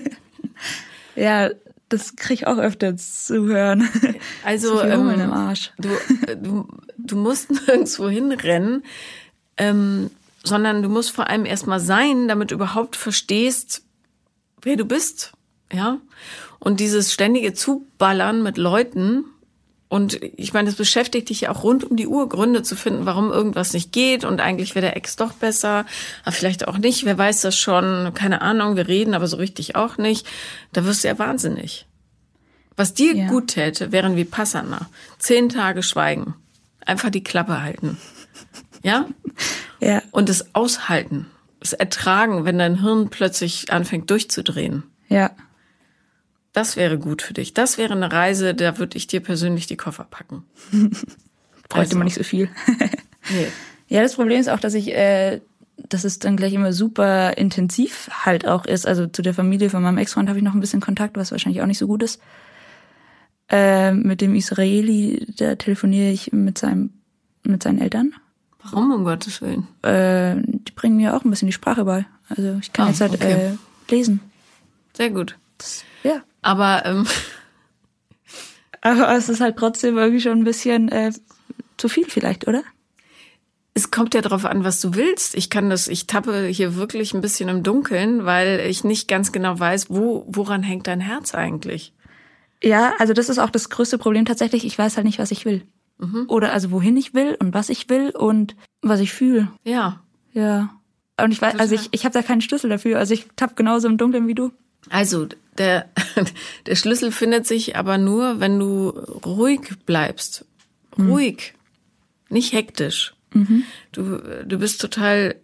ja, 1.15 1.49
das 1.89 2.15
krieg 2.15 2.41
ich 2.41 2.47
auch 2.47 2.57
öfter 2.57 2.95
zu 2.97 3.45
hören. 3.45 3.87
Also, 4.43 4.81
ähm, 4.81 5.09
im 5.09 5.33
Arsch. 5.33 5.71
Du, 5.77 5.89
du, 6.35 6.67
du 6.97 7.15
musst 7.15 7.49
nirgendwo 7.67 8.09
hinrennen, 8.09 8.83
ähm, 9.57 10.09
sondern 10.43 10.81
du 10.81 10.89
musst 10.89 11.11
vor 11.11 11.27
allem 11.27 11.45
erstmal 11.45 11.79
sein, 11.79 12.27
damit 12.27 12.51
du 12.51 12.55
überhaupt 12.55 12.95
verstehst, 12.95 13.83
wer 14.61 14.75
du 14.75 14.85
bist. 14.85 15.33
Ja. 15.71 15.99
Und 16.59 16.79
dieses 16.79 17.13
ständige 17.13 17.53
Zuballern 17.53 18.43
mit 18.43 18.57
Leuten, 18.57 19.25
Und 19.89 20.21
ich 20.21 20.53
meine, 20.53 20.67
das 20.67 20.75
beschäftigt 20.75 21.29
dich 21.29 21.41
ja 21.41 21.51
auch 21.51 21.63
rund 21.63 21.85
um 21.85 21.95
die 21.95 22.07
Uhr, 22.07 22.27
Gründe 22.27 22.61
zu 22.61 22.75
finden, 22.75 23.05
warum 23.05 23.31
irgendwas 23.31 23.71
nicht 23.73 23.93
geht. 23.93 24.25
Und 24.25 24.41
eigentlich 24.41 24.75
wäre 24.75 24.87
der 24.87 24.97
Ex 24.97 25.15
doch 25.15 25.33
besser, 25.33 25.85
aber 26.23 26.31
vielleicht 26.33 26.67
auch 26.67 26.77
nicht. 26.77 27.05
Wer 27.05 27.17
weiß 27.17 27.41
das 27.41 27.57
schon? 27.57 28.11
Keine 28.13 28.41
Ahnung, 28.41 28.75
wir 28.75 28.87
reden, 28.87 29.13
aber 29.13 29.27
so 29.27 29.37
richtig 29.37 29.75
auch 29.75 29.97
nicht. 29.97 30.27
Da 30.73 30.83
wirst 30.83 31.03
du 31.03 31.07
ja 31.07 31.17
wahnsinnig. 31.17 31.85
Was 32.75 32.93
dir 32.93 33.15
ja. 33.15 33.27
gut 33.27 33.47
täte, 33.47 33.91
wären 33.91 34.17
wie 34.17 34.25
Passana. 34.25 34.89
Zehn 35.19 35.49
Tage 35.49 35.81
schweigen. 35.81 36.35
Einfach 36.85 37.09
die 37.09 37.23
Klappe 37.23 37.61
halten. 37.61 37.97
Ja? 38.83 39.07
Ja. 39.79 40.01
Und 40.09 40.27
es 40.27 40.55
aushalten. 40.55 41.27
Es 41.59 41.71
ertragen, 41.71 42.45
wenn 42.45 42.57
dein 42.57 42.81
Hirn 42.81 43.09
plötzlich 43.09 43.71
anfängt 43.71 44.09
durchzudrehen. 44.09 44.81
Ja. 45.07 45.29
Das 46.57 46.75
wäre 46.75 46.97
gut 46.97 47.21
für 47.21 47.35
dich. 47.35 47.53
Das 47.53 47.77
wäre 47.77 47.93
eine 47.93 48.11
Reise, 48.11 48.55
da 48.55 48.79
würde 48.79 48.97
ich 48.97 49.05
dir 49.05 49.19
persönlich 49.19 49.67
die 49.67 49.77
Koffer 49.77 50.07
packen. 50.09 50.43
Bräuchte 50.71 51.77
also. 51.77 51.97
man 51.99 52.05
nicht 52.05 52.15
so 52.15 52.23
viel. 52.23 52.49
nee. 53.29 53.47
Ja, 53.89 54.01
das 54.01 54.15
Problem 54.15 54.39
ist 54.39 54.49
auch, 54.49 54.59
dass 54.59 54.73
ich, 54.73 54.91
äh, 54.91 55.41
dass 55.87 56.03
es 56.03 56.17
dann 56.17 56.35
gleich 56.35 56.53
immer 56.53 56.73
super 56.73 57.37
intensiv 57.37 58.09
halt 58.25 58.47
auch 58.47 58.65
ist. 58.65 58.87
Also 58.87 59.05
zu 59.05 59.21
der 59.21 59.35
Familie 59.35 59.69
von 59.69 59.83
meinem 59.83 59.99
Ex-Freund 59.99 60.29
habe 60.29 60.39
ich 60.39 60.43
noch 60.43 60.55
ein 60.55 60.59
bisschen 60.59 60.81
Kontakt, 60.81 61.15
was 61.15 61.29
wahrscheinlich 61.29 61.61
auch 61.61 61.67
nicht 61.67 61.77
so 61.77 61.85
gut 61.85 62.01
ist. 62.01 62.19
Äh, 63.49 63.91
mit 63.91 64.21
dem 64.21 64.33
Israeli, 64.33 65.27
da 65.37 65.57
telefoniere 65.57 66.09
ich 66.09 66.31
mit 66.31 66.57
seinem, 66.57 66.89
mit 67.43 67.61
seinen 67.61 67.79
Eltern. 67.79 68.15
Warum, 68.63 68.91
um 68.91 69.03
Gottes 69.03 69.43
Willen? 69.43 69.67
Äh, 69.83 70.41
die 70.43 70.71
bringen 70.71 70.97
mir 70.97 71.15
auch 71.15 71.23
ein 71.23 71.29
bisschen 71.29 71.49
die 71.49 71.53
Sprache 71.53 71.85
bei. 71.85 72.07
Also 72.29 72.57
ich 72.59 72.73
kann 72.73 72.87
oh, 72.87 72.89
jetzt 72.89 73.01
halt 73.01 73.13
okay. 73.13 73.51
äh, 73.51 73.91
lesen. 73.91 74.21
Sehr 74.93 75.11
gut. 75.11 75.37
Das, 75.59 75.83
ja. 76.01 76.23
Aber, 76.41 76.85
ähm, 76.85 77.07
aber 78.81 79.15
es 79.15 79.29
ist 79.29 79.41
halt 79.41 79.57
trotzdem 79.57 79.97
irgendwie 79.97 80.21
schon 80.21 80.39
ein 80.39 80.43
bisschen 80.43 80.89
äh, 80.89 81.11
zu 81.77 81.89
viel 81.89 82.05
vielleicht, 82.05 82.47
oder? 82.47 82.63
Es 83.73 83.91
kommt 83.91 84.15
ja 84.15 84.21
darauf 84.21 84.45
an, 84.45 84.63
was 84.63 84.81
du 84.81 84.95
willst. 84.95 85.35
Ich 85.35 85.51
kann 85.51 85.69
das, 85.69 85.87
ich 85.87 86.07
tappe 86.07 86.47
hier 86.47 86.75
wirklich 86.75 87.13
ein 87.13 87.21
bisschen 87.21 87.47
im 87.47 87.61
Dunkeln, 87.61 88.25
weil 88.25 88.61
ich 88.61 88.83
nicht 88.83 89.07
ganz 89.07 89.31
genau 89.31 89.59
weiß, 89.59 89.89
wo, 89.89 90.25
woran 90.27 90.63
hängt 90.63 90.87
dein 90.87 90.99
Herz 90.99 91.35
eigentlich? 91.35 91.93
Ja, 92.63 92.93
also 92.97 93.13
das 93.13 93.29
ist 93.29 93.37
auch 93.37 93.51
das 93.51 93.69
größte 93.69 93.99
Problem 93.99 94.25
tatsächlich. 94.25 94.65
Ich 94.65 94.77
weiß 94.77 94.97
halt 94.97 95.05
nicht, 95.05 95.19
was 95.19 95.29
ich 95.29 95.45
will. 95.45 95.63
Mhm. 95.99 96.25
Oder 96.27 96.53
also 96.53 96.71
wohin 96.71 96.97
ich 96.97 97.13
will 97.13 97.37
und 97.39 97.53
was 97.53 97.69
ich 97.69 97.89
will 97.89 98.09
und 98.09 98.55
was 98.81 98.99
ich 98.99 99.13
fühle. 99.13 99.51
Ja. 99.63 100.01
Ja. 100.33 100.69
Und 101.21 101.31
ich 101.31 101.41
weiß, 101.41 101.59
also 101.59 101.75
ich, 101.75 101.89
ich 101.91 102.05
habe 102.05 102.13
da 102.13 102.21
keinen 102.21 102.41
Schlüssel 102.41 102.69
dafür. 102.69 102.99
Also 102.99 103.13
ich 103.13 103.27
tapp 103.35 103.55
genauso 103.55 103.87
im 103.87 103.97
Dunkeln 103.97 104.27
wie 104.27 104.35
du. 104.35 104.51
Also 104.89 105.27
der, 105.57 105.89
der 106.65 106.75
Schlüssel 106.75 107.11
findet 107.11 107.47
sich 107.47 107.75
aber 107.75 107.97
nur, 107.97 108.39
wenn 108.39 108.59
du 108.59 108.89
ruhig 108.89 109.61
bleibst. 109.85 110.45
Hm. 110.95 111.09
Ruhig, 111.09 111.53
mhm. 112.29 112.35
nicht 112.35 112.53
hektisch. 112.53 113.13
Mhm. 113.33 113.63
Du, 113.91 114.19
du 114.45 114.57
bist 114.57 114.81
total 114.81 115.35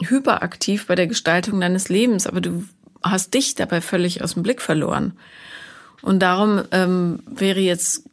hyperaktiv 0.00 0.86
bei 0.86 0.94
der 0.94 1.06
Gestaltung 1.06 1.60
deines 1.60 1.88
Lebens, 1.88 2.26
aber 2.26 2.40
du 2.40 2.64
hast 3.02 3.34
dich 3.34 3.54
dabei 3.54 3.80
völlig 3.80 4.22
aus 4.22 4.34
dem 4.34 4.42
Blick 4.42 4.60
verloren. 4.60 5.12
Und 6.02 6.20
darum 6.20 6.62
ähm, 6.72 7.20
wäre 7.26 7.60
jetzt 7.60 8.08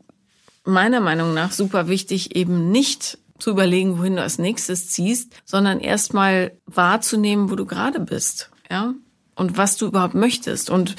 meiner 0.63 0.99
Meinung 0.99 1.33
nach 1.33 1.51
super 1.51 1.87
wichtig, 1.87 2.35
eben 2.35 2.71
nicht 2.71 3.17
zu 3.39 3.51
überlegen, 3.51 3.97
wohin 3.97 4.17
du 4.17 4.21
als 4.21 4.37
nächstes 4.37 4.89
ziehst, 4.89 5.33
sondern 5.45 5.79
erstmal 5.79 6.51
wahrzunehmen, 6.65 7.49
wo 7.49 7.55
du 7.55 7.65
gerade 7.65 7.99
bist. 7.99 8.51
Ja, 8.69 8.93
und 9.39 9.57
was 9.57 9.77
du 9.77 9.87
überhaupt 9.87 10.15
möchtest 10.15 10.69
und 10.69 10.95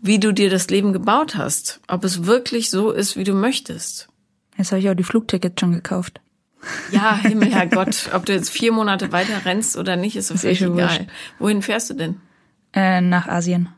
wie 0.00 0.18
du 0.18 0.32
dir 0.32 0.50
das 0.50 0.68
Leben 0.68 0.92
gebaut 0.92 1.36
hast. 1.36 1.80
Ob 1.88 2.04
es 2.04 2.26
wirklich 2.26 2.70
so 2.70 2.90
ist, 2.90 3.16
wie 3.16 3.24
du 3.24 3.34
möchtest. 3.34 4.08
Jetzt 4.56 4.72
habe 4.72 4.80
ich 4.80 4.90
auch 4.90 4.94
die 4.94 5.04
Flugtickets 5.04 5.60
schon 5.60 5.72
gekauft. 5.72 6.20
Ja, 6.90 7.16
Himmel, 7.22 7.52
Herrgott, 7.52 8.10
ob 8.12 8.26
du 8.26 8.32
jetzt 8.32 8.50
vier 8.50 8.72
Monate 8.72 9.12
weiter 9.12 9.44
rennst 9.44 9.76
oder 9.76 9.96
nicht, 9.96 10.16
ist, 10.16 10.28
völlig 10.28 10.60
eh 10.60 10.64
egal. 10.66 10.76
Wurscht. 10.76 11.02
Wohin 11.38 11.62
fährst 11.62 11.90
du 11.90 11.94
denn? 11.94 12.20
Äh, 12.72 13.00
nach 13.00 13.28
Asien. 13.28 13.68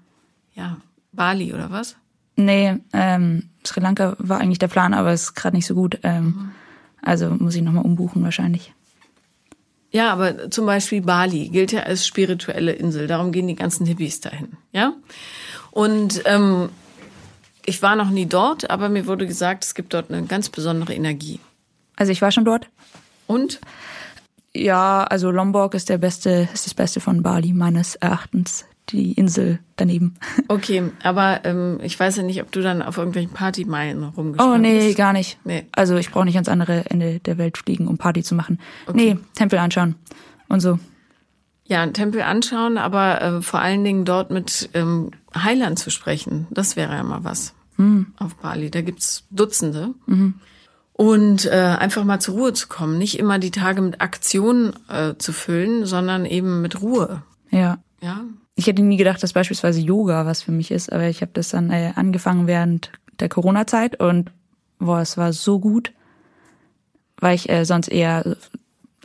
Ja, 0.55 0.79
Bali 1.13 1.53
oder 1.53 1.71
was? 1.71 1.97
Nee, 2.37 2.79
ähm, 2.93 3.51
Sri 3.65 3.81
Lanka 3.81 4.17
war 4.19 4.41
eigentlich 4.41 4.59
der 4.59 4.69
Plan, 4.69 4.95
aber 4.95 5.13
ist 5.13 5.35
gerade 5.35 5.57
nicht 5.57 5.67
so 5.67 5.75
gut. 5.75 5.99
Ähm, 6.03 6.25
mhm. 6.25 6.51
Also 7.03 7.31
muss 7.31 7.55
ich 7.55 7.63
nochmal 7.63 7.85
umbuchen 7.85 8.23
wahrscheinlich. 8.23 8.75
Ja, 9.97 10.13
aber 10.13 10.51
zum 10.51 10.67
Beispiel 10.67 11.01
Bali 11.01 11.49
gilt 11.49 11.73
ja 11.73 11.85
als 11.85 12.07
spirituelle 12.07 12.73
Insel. 12.73 13.07
Darum 13.07 13.33
gehen 13.33 13.47
die 13.47 13.55
ganzen 13.55 13.87
Hippies 13.87 14.21
dahin. 14.21 14.49
Ja. 14.71 14.93
Und 15.71 16.21
ähm, 16.27 16.69
ich 17.65 17.81
war 17.81 17.97
noch 17.97 18.11
nie 18.11 18.27
dort, 18.27 18.69
aber 18.69 18.91
mir 18.91 19.07
wurde 19.07 19.27
gesagt, 19.27 19.65
es 19.65 19.75
gibt 19.75 19.95
dort 19.95 20.13
eine 20.13 20.27
ganz 20.27 20.51
besondere 20.51 20.93
Energie. 20.93 21.41
Also 21.97 22.13
ich 22.13 22.21
war 22.21 22.31
schon 22.31 22.45
dort. 22.45 22.69
Und? 23.27 23.59
Ja, 24.55 25.05
also 25.05 25.31
Lombok 25.31 25.73
ist 25.73 25.89
der 25.89 25.97
beste, 25.97 26.47
ist 26.53 26.67
das 26.67 26.75
Beste 26.75 27.01
von 27.01 27.23
Bali 27.23 27.55
meines 27.55 27.95
Erachtens 27.95 28.67
die 28.91 29.13
Insel 29.13 29.59
daneben. 29.77 30.15
Okay, 30.49 30.91
aber 31.03 31.45
ähm, 31.45 31.81
ich 31.83 31.99
weiß 31.99 32.17
ja 32.17 32.23
nicht, 32.23 32.41
ob 32.41 32.53
du 32.53 32.63
dann 32.63 32.81
auf 32.81 32.99
irgendwelchen 32.99 33.33
Partymeilen 33.33 34.05
rumgeschaut 34.05 34.55
Oh 34.55 34.57
nee, 34.57 34.87
bist. 34.87 34.97
gar 34.97 35.13
nicht. 35.13 35.39
Nee. 35.45 35.67
Also 35.73 35.97
ich 35.97 36.11
brauche 36.11 36.25
nicht 36.25 36.37
ans 36.37 36.49
andere 36.49 36.89
Ende 36.89 37.19
der 37.19 37.37
Welt 37.37 37.59
fliegen, 37.59 37.89
um 37.89 37.99
Party 37.99 38.23
zu 38.23 38.35
machen. 38.37 38.61
Okay. 38.87 39.15
Nee, 39.15 39.19
Tempel 39.35 39.59
anschauen 39.59 39.97
und 40.49 40.61
so. 40.61 40.79
Ja, 41.65 41.83
einen 41.83 41.95
Tempel 41.95 42.23
anschauen, 42.23 42.79
aber 42.79 43.21
äh, 43.21 43.43
vor 43.43 43.61
allen 43.61 43.83
Dingen 43.83 44.05
dort 44.05 44.31
mit 44.31 44.71
ähm, 44.75 45.11
Heilern 45.37 45.77
zu 45.77 45.91
sprechen. 45.91 46.47
Das 46.51 46.77
wäre 46.77 46.95
ja 46.95 47.03
mal 47.03 47.25
was 47.25 47.55
mhm. 47.77 48.15
auf 48.19 48.37
Bali. 48.37 48.71
Da 48.71 48.83
gibt's 48.83 49.25
Dutzende. 49.31 49.95
Mhm. 50.07 50.35
Und 50.93 51.45
äh, 51.47 51.77
einfach 51.79 52.05
mal 52.05 52.21
zur 52.21 52.37
Ruhe 52.37 52.53
zu 52.55 52.69
kommen. 52.69 52.97
Nicht 52.99 53.19
immer 53.19 53.39
die 53.39 53.51
Tage 53.51 53.83
mit 53.83 54.01
Aktionen 54.01 54.73
äh, 54.89 55.15
zu 55.19 55.33
füllen, 55.33 55.85
sondern 55.85 56.25
eben 56.25 56.63
mit 56.63 56.81
Ruhe. 56.81 57.23
Ja. 57.51 57.79
Ja, 58.01 58.23
ich 58.57 58.67
hätte 58.67 58.83
nie 58.83 58.97
gedacht, 58.97 59.23
dass 59.23 59.35
beispielsweise 59.35 59.81
Yoga 59.81 60.27
was 60.27 60.43
für 60.43 60.53
mich 60.53 60.71
ist, 60.71 60.91
aber 60.91 61.07
ich 61.09 61.21
habe 61.21 61.31
das 61.35 61.51
dann 61.51 61.71
äh, 61.71 61.93
angefangen 61.95 62.47
während 62.47 62.91
der 63.21 63.29
Corona-Zeit 63.29 64.01
und 64.01 64.33
boah, 64.79 65.01
es 65.01 65.17
war 65.17 65.33
so 65.33 65.61
gut, 65.61 65.93
weil 67.19 67.35
ich 67.35 67.49
äh, 67.49 67.65
sonst 67.65 67.89
eher 67.89 68.37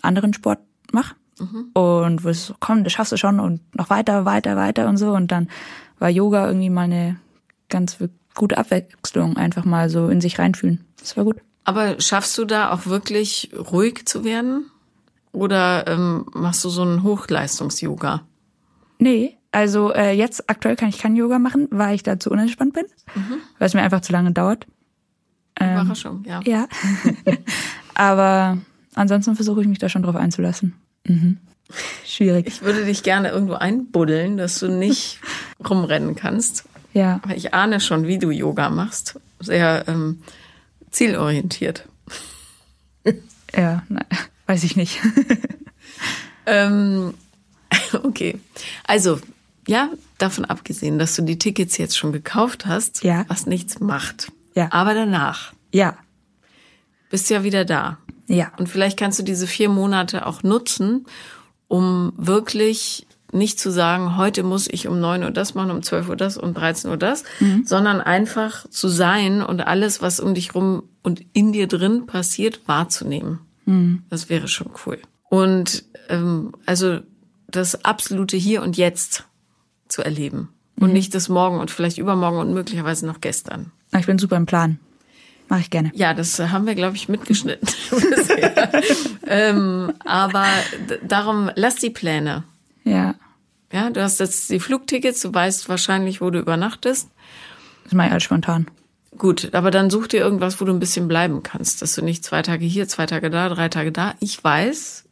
anderen 0.02 0.34
Sport 0.34 0.60
mache. 0.91 1.16
Mhm. 1.39 1.72
Und 1.74 2.24
wo 2.24 2.30
es 2.30 2.47
so, 2.47 2.56
komm, 2.60 2.84
das 2.84 2.93
schaffst 2.93 3.12
du 3.12 3.18
schon 3.18 3.39
und 3.39 3.62
noch 3.76 3.89
weiter, 3.89 4.26
weiter, 4.26 4.56
weiter 4.56 4.88
und 4.88 4.97
so. 4.97 5.12
Und 5.12 5.32
dann 5.32 5.49
war 5.99 6.10
Yoga 6.10 6.47
irgendwie 6.47 6.70
mal 6.70 6.84
eine 6.84 7.18
ganz 7.70 7.97
gute 8.36 8.58
Abwechslung, 8.58 9.38
einfach 9.38 9.66
mal 9.66 9.89
so 9.89 10.08
in 10.10 10.22
sich 10.22 10.39
reinfühlen. 10.39 10.84
Das 10.99 11.18
war 11.18 11.24
gut. 11.24 11.38
Aber 11.64 11.99
schaffst 11.99 12.38
du 12.38 12.45
da 12.45 12.72
auch 12.72 12.86
wirklich 12.86 13.52
ruhig 13.56 14.06
zu 14.06 14.24
werden? 14.24 14.66
Oder 15.32 15.88
ähm, 15.88 16.26
machst 16.34 16.64
du 16.64 16.70
so 16.70 16.82
einen 16.82 17.04
Hochleistungs-Yoga? 17.04 18.22
Nee, 18.99 19.38
also 19.52 19.93
äh, 19.93 20.12
jetzt 20.12 20.49
aktuell 20.49 20.76
kann 20.76 20.89
ich 20.89 20.97
kein 20.97 21.16
Yoga 21.16 21.39
machen, 21.39 21.68
weil 21.72 21.95
ich 21.95 22.04
da 22.04 22.20
zu 22.20 22.30
unentspannt 22.32 22.74
bin, 22.74 22.86
mhm. 23.16 23.38
weil 23.60 23.68
es 23.68 23.74
mir 23.74 23.82
einfach 23.82 24.02
zu 24.02 24.14
lange 24.14 24.32
dauert. 24.32 24.66
Ähm, 25.60 25.82
Überraschung, 25.82 26.24
ja. 26.26 26.39
Ja. 26.45 26.68
Aber 27.93 28.58
ansonsten 28.95 29.36
versuche 29.36 29.62
ich 29.62 29.68
mich 29.68 29.80
da 29.80 29.89
schon 29.89 30.04
drauf 30.04 30.16
einzulassen. 30.16 30.74
Mhm. 31.06 31.38
Schwierig. 32.06 32.47
Ich 32.47 32.62
würde 32.62 32.86
dich 32.86 33.04
gerne 33.04 33.30
irgendwo 33.30 33.54
einbuddeln, 33.54 34.38
dass 34.38 34.60
du 34.60 34.68
nicht 34.68 35.20
rumrennen 35.70 36.16
kannst. 36.16 36.66
Ja. 36.93 37.22
Weil 37.26 37.38
ich 37.38 37.54
ahne 37.54 37.80
schon, 37.80 38.08
wie 38.08 38.20
du 38.20 38.32
Yoga 38.32 38.70
machst. 38.70 39.20
Sehr 39.39 39.86
ähm, 39.88 40.22
zielorientiert. 40.91 41.88
Ja, 43.54 43.84
nein, 43.89 44.06
weiß 44.45 44.64
ich 44.64 44.78
nicht. 44.78 45.02
ähm, 46.45 47.14
okay. 48.02 48.39
Also, 48.86 49.20
ja, 49.72 49.89
davon 50.17 50.43
abgesehen, 50.43 50.99
dass 50.99 51.15
du 51.15 51.22
die 51.22 51.39
Tickets 51.39 51.78
jetzt 51.78 51.97
schon 51.97 52.11
gekauft 52.11 52.65
hast, 52.65 53.03
ja. 53.03 53.24
was 53.30 53.45
nichts 53.45 53.80
macht. 53.80 54.30
Ja. 54.53 54.67
Aber 54.72 54.93
danach. 54.93 55.53
Ja. 55.72 55.97
Bist 57.09 57.30
ja 57.30 57.43
wieder 57.45 57.63
da. 57.63 57.97
Ja. 58.28 58.51
Und 58.57 58.67
vielleicht 58.67 58.99
kannst 58.99 59.17
du 59.19 59.24
diese 59.24 59.47
vier 59.47 59.69
Monate 59.69 60.26
auch 60.26 60.43
nutzen, 60.43 61.05
um 61.69 62.11
wirklich 62.17 63.07
nicht 63.32 63.61
zu 63.61 63.72
sagen, 63.72 64.17
heute 64.17 64.43
muss 64.43 64.67
ich 64.67 64.89
um 64.89 64.99
neun 64.99 65.24
Uhr 65.24 65.32
das 65.32 65.55
machen, 65.55 65.72
um 65.72 65.84
zwölf 65.84 66.09
Uhr 66.09 66.17
das, 66.17 66.36
um 66.36 66.53
13 66.53 66.91
Uhr 66.91 66.97
das, 66.97 67.24
mhm. 67.39 67.63
sondern 67.65 68.01
einfach 68.01 68.69
zu 68.69 68.89
sein 68.89 69.41
und 69.41 69.61
alles, 69.61 70.01
was 70.01 70.19
um 70.19 70.34
dich 70.34 70.53
rum 70.53 70.84
und 71.01 71.24
in 71.32 71.53
dir 71.53 71.67
drin 71.67 72.07
passiert, 72.07 72.59
wahrzunehmen. 72.67 73.39
Mhm. 73.65 74.03
Das 74.09 74.28
wäre 74.28 74.49
schon 74.49 74.72
cool. 74.86 74.99
Und 75.30 75.86
ähm, 76.09 76.51
also 76.65 76.99
das 77.47 77.86
absolute 77.86 78.36
Hier 78.36 78.63
und 78.63 78.76
Jetzt 78.76 79.24
zu 79.92 80.02
erleben 80.04 80.50
und 80.80 80.88
mhm. 80.88 80.94
nicht 80.94 81.14
das 81.16 81.30
Morgen 81.30 81.60
und 81.60 81.72
vielleicht 81.72 81.98
übermorgen 81.98 82.38
und 82.38 82.54
möglicherweise 82.54 83.06
noch 83.06 83.22
gestern. 83.22 83.72
Ich 83.98 84.06
bin 84.06 84.18
super 84.18 84.38
im 84.38 84.46
Plan. 84.46 84.80
Mache 85.50 85.62
ich 85.62 85.70
gerne. 85.70 85.92
Ja, 85.94 86.14
das 86.14 86.39
haben 86.39 86.66
wir, 86.66 86.76
glaube 86.76 86.96
ich, 86.96 87.10
mitgeschnitten. 87.10 87.68
ähm, 89.28 89.92
aber 90.06 90.46
darum, 91.06 91.52
lass 91.56 91.76
die 91.76 91.89
Pläne. 91.89 92.46
Ja. 92.86 93.16
Ja, 93.74 93.89
du 93.89 94.02
hast 94.02 94.20
jetzt 94.20 94.50
die 94.50 94.60
Flugtickets, 94.60 95.22
du 95.22 95.34
weißt 95.34 95.68
wahrscheinlich, 95.68 96.22
wo 96.22 96.30
du 96.30 96.39
übernachtest. 96.39 97.10
Das 97.84 97.94
mache 97.94 98.08
ich 98.08 98.12
alles 98.14 98.24
spontan. 98.24 98.68
Gut, 99.18 99.54
aber 99.54 99.72
dann 99.72 99.89
such 99.89 100.08
dir 100.08 100.22
irgendwas, 100.22 100.62
wo 100.62 100.66
du 100.66 100.72
ein 100.72 100.80
bisschen 100.80 101.10
bleiben 101.10 101.44
kannst, 101.44 101.82
dass 101.82 101.96
du 101.96 102.02
nicht 102.02 102.24
zwei 102.24 102.42
Tage 102.42 102.66
hier, 102.66 102.88
zwei 102.88 103.06
Tage 103.06 103.30
da, 103.30 103.50
drei 103.50 103.68
Tage 103.68 103.92
da. 103.92 104.16
Ich 104.22 104.42
weiß, 104.42 105.04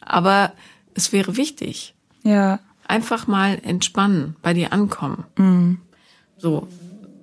aber 0.00 0.52
es 0.94 1.12
wäre 1.12 1.36
wichtig. 1.36 1.94
Ja. 2.24 2.58
Einfach 2.86 3.26
mal 3.26 3.58
entspannen, 3.62 4.36
bei 4.42 4.54
dir 4.54 4.72
ankommen. 4.72 5.24
Mhm. 5.36 5.78
So, 6.36 6.68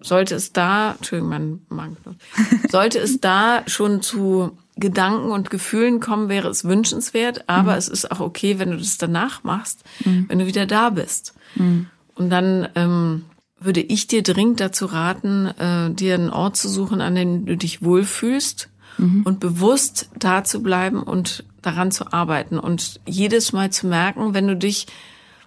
sollte 0.02 0.36
es 0.36 0.52
da, 0.52 0.94
Entschuldigung, 0.94 1.30
mein 1.30 1.62
Magen, 1.70 1.98
sollte 2.70 3.00
es 3.00 3.22
da 3.22 3.64
schon 3.68 4.02
zu 4.02 4.58
Gedanken 4.78 5.32
und 5.32 5.50
Gefühlen 5.50 6.00
kommen, 6.00 6.30
wäre 6.30 6.48
es 6.48 6.64
wünschenswert, 6.64 7.48
aber 7.48 7.74
mhm. 7.74 7.78
es 7.78 7.88
ist 7.88 8.12
auch 8.12 8.20
okay, 8.20 8.58
wenn 8.58 8.72
du 8.72 8.78
das 8.78 8.98
danach 8.98 9.44
machst, 9.44 9.84
mhm. 10.06 10.26
wenn 10.28 10.40
du 10.40 10.48
wieder 10.48 10.66
da 10.66 10.90
bist. 10.90 11.34
Mhm. 11.56 11.88
Und 12.16 12.30
dann 12.30 12.68
ähm, 12.76 13.26
würde 13.60 13.82
ich 13.82 14.08
dir 14.08 14.24
dringend 14.24 14.60
dazu 14.60 14.88
raten, 14.88 15.48
äh, 15.48 15.92
dir 15.94 16.16
einen 16.16 16.32
Ort 16.32 16.58
zu 16.58 16.68
suchen, 16.68 17.02
an 17.02 17.16
dem 17.16 17.46
du 17.46 17.56
dich 17.56 17.84
wohlfühlst 17.84 18.70
mhm. 18.98 19.22
und 19.24 19.40
bewusst 19.40 20.10
da 20.18 20.44
zu 20.44 20.64
bleiben 20.64 21.04
und 21.04 21.44
daran 21.62 21.92
zu 21.92 22.12
arbeiten 22.12 22.58
und 22.58 23.00
jedes 23.06 23.54
Mal 23.54 23.70
zu 23.72 23.88
merken, 23.88 24.34
wenn 24.34 24.48
du 24.48 24.56
dich 24.56 24.88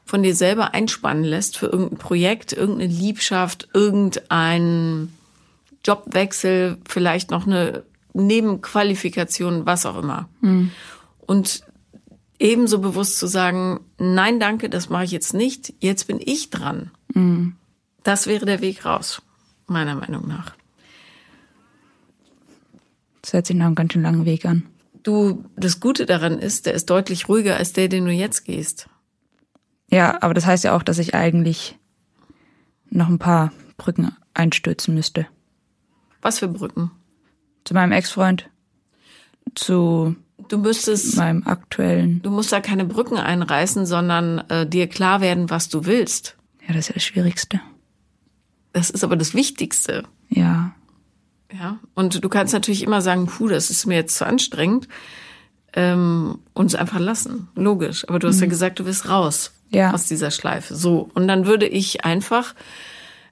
von 0.05 0.23
dir 0.23 0.35
selber 0.35 0.75
einspannen 0.75 1.25
lässt 1.25 1.57
für 1.57 1.67
irgendein 1.67 1.99
Projekt, 1.99 2.53
irgendeine 2.53 2.93
Liebschaft, 2.93 3.69
irgendein 3.73 5.13
Jobwechsel, 5.85 6.79
vielleicht 6.87 7.31
noch 7.31 7.47
eine 7.47 7.85
Nebenqualifikation, 8.13 9.67
was 9.67 9.87
auch 9.87 9.99
immer. 9.99 10.29
Mhm. 10.41 10.71
Und 11.27 11.65
ebenso 12.39 12.79
bewusst 12.81 13.19
zu 13.19 13.27
sagen, 13.27 13.81
nein, 13.99 14.41
danke, 14.41 14.69
das 14.69 14.89
mache 14.89 15.05
ich 15.05 15.11
jetzt 15.11 15.35
nicht, 15.35 15.75
jetzt 15.81 16.07
bin 16.07 16.21
ich 16.23 16.51
dran. 16.51 16.91
Mhm. 17.15 17.57
Das 18.03 18.27
wäre 18.27 18.45
der 18.45 18.61
Weg 18.61 18.85
raus, 18.85 19.23
meiner 19.67 19.95
Meinung 19.95 20.29
nach. 20.29 20.55
Das 23.23 23.33
hört 23.33 23.47
sich 23.47 23.57
nach 23.57 23.67
einem 23.67 23.75
ganz 23.75 23.95
schön 23.95 24.03
langen 24.03 24.27
Weg 24.27 24.45
an. 24.45 24.65
Du, 25.03 25.45
das 25.57 25.81
Gute 25.81 26.05
daran 26.05 26.39
ist, 26.39 26.67
der 26.67 26.75
ist 26.75 26.91
deutlich 26.91 27.29
ruhiger 27.29 27.57
als 27.57 27.73
der, 27.73 27.89
den 27.89 28.05
du 28.05 28.13
jetzt 28.13 28.45
gehst. 28.45 28.89
Ja, 29.95 30.21
aber 30.23 30.35
das 30.35 30.45
heißt 30.45 30.65
ja 30.65 30.75
auch, 30.75 30.83
dass 30.83 30.99
ich 30.99 31.15
eigentlich 31.15 31.79
noch 32.91 33.07
ein 33.07 33.21
paar 33.21 33.53
Brücken 33.77 34.11
einstürzen 34.35 34.93
müsste. 34.93 35.29
Was 36.21 36.41
für 36.41 36.49
Brücken? 36.49 36.91
Zu 37.63 37.75
meinem 37.75 37.93
Ex-Freund, 37.93 38.51
zu 39.55 40.17
du 40.49 40.59
müsstest 40.59 41.17
meinem 41.17 41.47
aktuellen. 41.47 42.21
Du 42.23 42.31
musst 42.31 42.51
da 42.51 42.61
keine 42.61 42.85
Brücken 42.85 43.19
einreißen, 43.19 43.87
sondern 43.87 44.39
äh, 44.49 44.67
dir 44.67 44.89
klar 44.89 45.21
werden, 45.21 45.49
was 45.49 45.69
du 45.69 45.87
willst. 45.87 46.37
Ja, 46.67 46.75
das 46.75 46.87
ist 46.87 46.89
ja 46.89 46.95
das 46.95 47.05
Schwierigste. 47.05 47.61
Das 48.73 48.91
ist 48.91 49.05
aber 49.05 49.15
das 49.15 49.33
Wichtigste. 49.33 50.03
Ja. 50.29 50.75
Ja. 51.53 51.79
Und 51.95 52.25
du 52.25 52.29
kannst 52.29 52.53
natürlich 52.53 52.83
immer 52.83 53.01
sagen, 53.01 53.27
puh, 53.27 53.47
das 53.47 53.71
ist 53.71 53.87
mir 53.87 53.95
jetzt 53.95 54.17
zu 54.17 54.27
anstrengend. 54.27 54.89
Ähm, 55.73 56.41
und 56.53 56.67
es 56.67 56.75
einfach 56.75 56.99
lassen. 56.99 57.47
Logisch. 57.55 58.09
Aber 58.09 58.19
du 58.19 58.27
hast 58.27 58.37
mhm. 58.37 58.43
ja 58.43 58.49
gesagt, 58.49 58.81
du 58.81 58.87
willst 58.87 59.09
raus 59.09 59.54
ja. 59.71 59.93
aus 59.93 60.07
dieser 60.07 60.31
Schleife. 60.31 60.75
So. 60.75 61.11
Und 61.15 61.29
dann 61.29 61.47
würde 61.47 61.67
ich 61.67 62.05
einfach, 62.05 62.55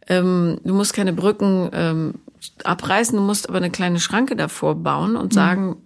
ähm, 0.09 0.59
du 0.65 0.75
musst 0.75 0.95
keine 0.95 1.13
Brücken 1.13 1.71
ähm, 1.73 2.15
abreißen, 2.65 3.17
du 3.17 3.23
musst 3.23 3.49
aber 3.49 3.59
eine 3.59 3.71
kleine 3.71 4.01
Schranke 4.01 4.37
davor 4.37 4.75
bauen 4.75 5.17
und 5.17 5.33
mhm. 5.33 5.35
sagen, 5.35 5.77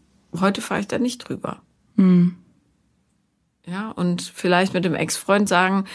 heute 0.40 0.60
fahre 0.60 0.80
ich 0.80 0.88
da 0.88 0.98
nicht 0.98 1.28
drüber. 1.28 1.60
Mhm. 1.96 2.36
Ja, 3.66 3.90
und 3.90 4.22
vielleicht 4.22 4.74
mit 4.74 4.84
dem 4.84 4.94
Ex-Freund 4.94 5.48
sagen, 5.48 5.86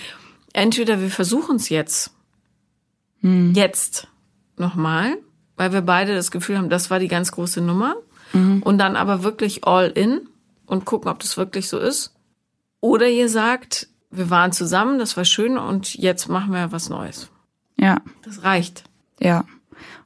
entweder 0.53 0.99
wir 0.99 1.09
versuchen 1.09 1.55
es 1.55 1.69
jetzt, 1.69 2.11
mhm. 3.21 3.53
jetzt 3.55 4.07
nochmal, 4.57 5.17
weil 5.55 5.71
wir 5.71 5.81
beide 5.81 6.13
das 6.13 6.31
Gefühl 6.31 6.57
haben, 6.57 6.69
das 6.69 6.89
war 6.89 6.99
die 6.99 7.07
ganz 7.07 7.31
große 7.31 7.61
Nummer, 7.61 7.95
mhm. 8.33 8.61
und 8.63 8.77
dann 8.77 8.95
aber 8.95 9.23
wirklich 9.23 9.63
all 9.63 9.89
in 9.89 10.27
und 10.65 10.85
gucken, 10.85 11.09
ob 11.09 11.19
das 11.19 11.37
wirklich 11.37 11.69
so 11.69 11.79
ist. 11.79 12.13
Oder 12.81 13.07
ihr 13.07 13.29
sagt, 13.29 13.87
wir 14.11 14.29
waren 14.29 14.51
zusammen, 14.51 14.99
das 14.99 15.17
war 15.17 15.25
schön 15.25 15.57
und 15.57 15.95
jetzt 15.95 16.27
machen 16.27 16.53
wir 16.53 16.71
was 16.71 16.89
Neues. 16.89 17.29
Ja. 17.77 17.97
Das 18.23 18.43
reicht. 18.43 18.83
Ja. 19.19 19.45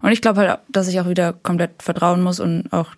Und 0.02 0.12
ich 0.12 0.22
glaube 0.22 0.42
halt, 0.42 0.60
dass 0.70 0.88
ich 0.88 1.00
auch 1.00 1.10
wieder 1.10 1.34
komplett 1.34 1.82
vertrauen 1.82 2.22
muss 2.22 2.40
und 2.40 2.72
auch, 2.72 2.92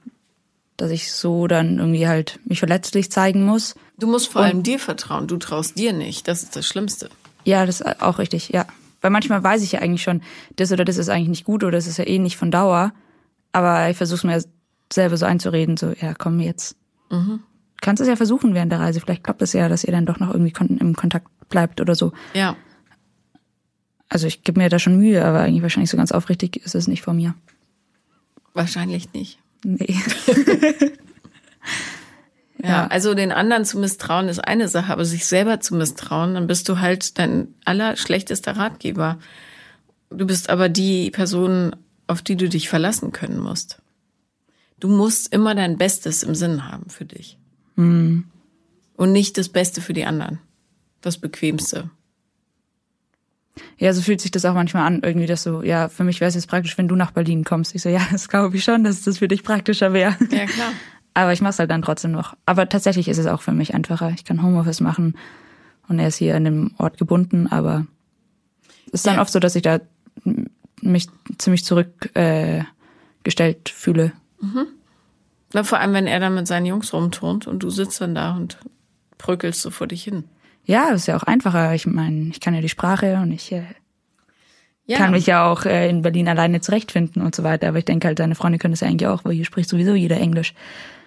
dass 0.75 0.91
ich 0.91 1.11
so 1.11 1.47
dann 1.47 1.79
irgendwie 1.79 2.07
halt 2.07 2.39
mich 2.45 2.59
verletzlich 2.59 3.11
zeigen 3.11 3.45
muss. 3.45 3.75
Du 3.97 4.07
musst 4.07 4.31
vor 4.31 4.41
und, 4.41 4.47
allem 4.47 4.63
dir 4.63 4.79
vertrauen. 4.79 5.27
Du 5.27 5.37
traust 5.37 5.77
dir 5.77 5.93
nicht. 5.93 6.27
Das 6.27 6.43
ist 6.43 6.55
das 6.55 6.67
Schlimmste. 6.67 7.09
Ja, 7.45 7.65
das 7.65 7.81
ist 7.81 8.01
auch 8.01 8.19
richtig, 8.19 8.49
ja. 8.49 8.65
Weil 9.01 9.11
manchmal 9.11 9.43
weiß 9.43 9.63
ich 9.63 9.71
ja 9.71 9.79
eigentlich 9.79 10.03
schon, 10.03 10.21
das 10.55 10.71
oder 10.71 10.83
das 10.83 10.97
ist 10.97 11.09
eigentlich 11.09 11.29
nicht 11.29 11.45
gut 11.45 11.63
oder 11.63 11.77
das 11.77 11.87
ist 11.87 11.97
ja 11.97 12.05
eh 12.05 12.19
nicht 12.19 12.37
von 12.37 12.51
Dauer. 12.51 12.91
Aber 13.53 13.89
ich 13.89 13.97
versuche 13.97 14.27
mir 14.27 14.43
selber 14.91 15.17
so 15.17 15.25
einzureden, 15.25 15.77
so, 15.77 15.93
ja, 15.99 16.13
komm 16.13 16.39
jetzt. 16.39 16.75
Mhm. 17.09 17.41
Kannst 17.81 18.01
es 18.01 18.07
ja 18.07 18.15
versuchen 18.15 18.53
während 18.53 18.71
der 18.71 18.79
Reise. 18.79 18.99
Vielleicht 18.99 19.23
klappt 19.23 19.41
es 19.41 19.53
ja, 19.53 19.69
dass 19.69 19.83
ihr 19.83 19.91
dann 19.91 20.05
doch 20.05 20.19
noch 20.19 20.33
irgendwie 20.33 20.53
im 20.79 20.95
Kontakt 20.95 21.27
bleibt 21.49 21.79
oder 21.81 21.95
so. 21.95 22.11
Ja. 22.33 22.55
Also 24.09 24.27
ich 24.27 24.43
gebe 24.43 24.59
mir 24.59 24.69
da 24.69 24.79
schon 24.79 24.97
Mühe, 24.97 25.23
aber 25.23 25.41
eigentlich 25.41 25.61
wahrscheinlich 25.61 25.89
so 25.89 25.97
ganz 25.97 26.11
aufrichtig 26.11 26.57
ist 26.57 26.75
es 26.75 26.87
nicht 26.87 27.01
von 27.01 27.15
mir. 27.15 27.35
Wahrscheinlich 28.53 29.13
nicht. 29.13 29.39
Nee. 29.63 29.95
ja, 32.57 32.69
ja, 32.69 32.87
also 32.87 33.13
den 33.13 33.31
anderen 33.31 33.65
zu 33.65 33.77
misstrauen 33.79 34.29
ist 34.29 34.39
eine 34.39 34.67
Sache, 34.67 34.91
aber 34.93 35.05
sich 35.05 35.25
selber 35.25 35.59
zu 35.59 35.75
misstrauen, 35.75 36.35
dann 36.35 36.47
bist 36.47 36.69
du 36.69 36.79
halt 36.79 37.19
dein 37.19 37.53
allerschlechtester 37.65 38.55
Ratgeber. 38.55 39.19
Du 40.09 40.25
bist 40.25 40.49
aber 40.49 40.69
die 40.69 41.11
Person, 41.11 41.75
auf 42.07 42.21
die 42.21 42.37
du 42.37 42.47
dich 42.47 42.69
verlassen 42.69 43.11
können 43.11 43.39
musst. 43.39 43.81
Du 44.79 44.87
musst 44.87 45.33
immer 45.33 45.53
dein 45.53 45.77
Bestes 45.77 46.23
im 46.23 46.33
Sinn 46.35 46.71
haben 46.71 46.89
für 46.89 47.05
dich. 47.05 47.37
Mhm. 47.77 48.25
Und 48.95 49.11
nicht 49.11 49.37
das 49.37 49.49
Beste 49.49 49.81
für 49.81 49.93
die 49.93 50.05
anderen. 50.05 50.39
Das 51.01 51.17
Bequemste. 51.17 51.89
Ja, 53.77 53.93
so 53.93 54.01
fühlt 54.01 54.21
sich 54.21 54.31
das 54.31 54.45
auch 54.45 54.53
manchmal 54.53 54.85
an, 54.85 55.01
irgendwie, 55.03 55.27
dass 55.27 55.43
so, 55.43 55.63
ja, 55.63 55.87
für 55.87 56.03
mich 56.03 56.19
wäre 56.19 56.29
es 56.29 56.35
jetzt 56.35 56.47
praktisch, 56.47 56.77
wenn 56.77 56.87
du 56.87 56.95
nach 56.95 57.11
Berlin 57.11 57.43
kommst. 57.43 57.75
Ich 57.75 57.81
so, 57.81 57.89
ja, 57.89 58.01
das 58.11 58.27
glaube 58.27 58.57
ich 58.57 58.63
schon, 58.63 58.83
dass 58.83 59.03
das 59.03 59.19
für 59.19 59.27
dich 59.27 59.43
praktischer 59.43 59.93
wäre. 59.93 60.15
Ja, 60.31 60.45
klar. 60.45 60.71
Aber 61.13 61.33
ich 61.33 61.41
mache 61.41 61.51
es 61.51 61.59
halt 61.59 61.71
dann 61.71 61.81
trotzdem 61.81 62.11
noch. 62.11 62.35
Aber 62.45 62.69
tatsächlich 62.69 63.07
ist 63.07 63.17
es 63.17 63.25
auch 63.25 63.41
für 63.41 63.51
mich 63.51 63.73
einfacher. 63.73 64.11
Ich 64.11 64.23
kann 64.23 64.43
Homeoffice 64.43 64.81
machen 64.81 65.15
und 65.87 65.97
er 65.99 66.09
ist 66.09 66.17
hier 66.17 66.35
an 66.35 66.43
dem 66.43 66.75
Ort 66.77 66.99
gebunden, 66.99 67.47
aber 67.47 67.87
es 68.87 68.93
ist 68.95 69.07
dann 69.07 69.15
ja. 69.15 69.21
oft 69.21 69.31
so, 69.31 69.39
dass 69.39 69.55
ich 69.55 69.63
da 69.63 69.79
mich 70.81 71.07
ziemlich 71.39 71.65
zurückgestellt 71.65 72.15
äh, 73.35 73.71
fühle. 73.73 74.11
Mhm. 74.41 74.67
Na, 75.53 75.63
vor 75.63 75.79
allem, 75.79 75.93
wenn 75.93 76.07
er 76.07 76.19
dann 76.19 76.35
mit 76.35 76.47
seinen 76.47 76.65
Jungs 76.65 76.93
rumturnt 76.93 77.47
und 77.47 77.63
du 77.63 77.69
sitzt 77.69 78.01
dann 78.01 78.15
da 78.15 78.35
und 78.35 78.57
bröckelst 79.17 79.61
so 79.61 79.71
vor 79.71 79.87
dich 79.87 80.03
hin. 80.03 80.25
Ja, 80.65 80.91
das 80.91 81.01
ist 81.01 81.07
ja 81.07 81.17
auch 81.17 81.23
einfacher. 81.23 81.73
Ich 81.73 81.87
meine, 81.87 82.29
ich 82.29 82.41
kann 82.41 82.53
ja 82.53 82.61
die 82.61 82.69
Sprache 82.69 83.15
und 83.21 83.31
ich 83.31 83.51
äh, 83.53 83.63
ja. 84.85 84.97
kann 84.97 85.11
mich 85.11 85.25
ja 85.25 85.49
auch 85.49 85.65
äh, 85.65 85.89
in 85.89 86.01
Berlin 86.01 86.27
alleine 86.27 86.59
zurechtfinden 86.59 87.21
und 87.21 87.33
so 87.33 87.43
weiter. 87.43 87.69
Aber 87.69 87.77
ich 87.77 87.85
denke 87.85 88.07
halt, 88.07 88.19
deine 88.19 88.35
Freunde 88.35 88.57
können 88.57 88.73
das 88.73 88.81
ja 88.81 88.87
eigentlich 88.87 89.07
auch, 89.07 89.23
weil 89.23 89.33
hier 89.33 89.45
spricht 89.45 89.69
sowieso 89.69 89.95
jeder 89.95 90.17
Englisch. 90.17 90.53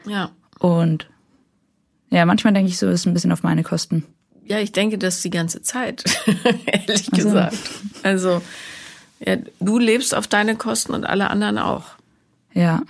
Ja. 0.07 0.30
Und 0.59 1.11
ja, 2.11 2.24
manchmal 2.24 2.55
denke 2.55 2.70
ich 2.70 2.78
so, 2.78 2.88
ist 2.88 3.07
ein 3.07 3.14
bisschen 3.14 3.32
auf 3.32 3.43
meine 3.43 3.62
Kosten. 3.62 4.05
Ja, 4.45 4.59
ich 4.59 4.72
denke 4.72 4.99
das 4.99 5.22
die 5.22 5.30
ganze 5.30 5.62
Zeit, 5.62 6.05
ehrlich 6.66 7.12
also. 7.12 7.24
gesagt. 7.24 7.59
Also, 8.03 8.43
ja, 9.20 9.36
du 9.61 9.78
lebst 9.78 10.14
auf 10.14 10.26
deine 10.26 10.57
Kosten 10.57 10.93
und 10.93 11.05
alle 11.05 11.30
anderen 11.30 11.59
auch. 11.59 11.84
Ja. 12.53 12.82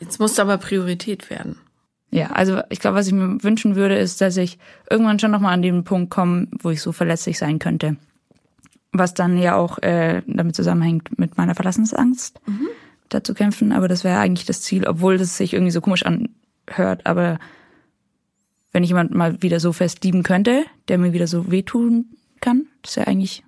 Jetzt 0.00 0.18
muss 0.18 0.38
aber 0.38 0.58
Priorität 0.58 1.30
werden. 1.30 1.56
Ja, 2.10 2.32
also 2.32 2.60
ich 2.70 2.80
glaube, 2.80 2.96
was 2.96 3.06
ich 3.06 3.12
mir 3.12 3.42
wünschen 3.42 3.76
würde, 3.76 3.96
ist, 3.96 4.20
dass 4.20 4.36
ich 4.36 4.58
irgendwann 4.90 5.20
schon 5.20 5.30
nochmal 5.30 5.54
an 5.54 5.62
den 5.62 5.84
Punkt 5.84 6.10
komme, 6.10 6.48
wo 6.60 6.70
ich 6.70 6.82
so 6.82 6.90
verletzlich 6.90 7.38
sein 7.38 7.60
könnte. 7.60 7.96
Was 8.92 9.14
dann 9.14 9.38
ja 9.38 9.54
auch 9.54 9.78
äh, 9.78 10.22
damit 10.26 10.56
zusammenhängt 10.56 11.18
mit 11.18 11.36
meiner 11.36 11.54
Verlassensangst, 11.54 12.40
mhm. 12.46 12.66
da 13.08 13.22
zu 13.22 13.34
kämpfen. 13.34 13.70
Aber 13.70 13.86
das 13.86 14.02
wäre 14.02 14.18
eigentlich 14.18 14.46
das 14.46 14.62
Ziel, 14.62 14.88
obwohl 14.88 15.18
das 15.18 15.36
sich 15.36 15.52
irgendwie 15.52 15.70
so 15.70 15.80
komisch 15.80 16.04
anhört. 16.04 17.06
Aber 17.06 17.38
wenn 18.72 18.82
ich 18.82 18.90
jemand 18.90 19.14
mal 19.14 19.40
wieder 19.40 19.60
so 19.60 19.72
fest 19.72 20.02
lieben 20.02 20.24
könnte, 20.24 20.64
der 20.88 20.98
mir 20.98 21.12
wieder 21.12 21.28
so 21.28 21.52
wehtun 21.52 22.06
kann, 22.40 22.66
das 22.82 22.96
wäre 22.96 23.06
eigentlich, 23.06 23.44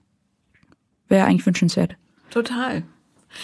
wäre 1.09 1.27
eigentlich 1.27 1.47
wünschenswert. 1.47 1.97
Total. 2.31 2.85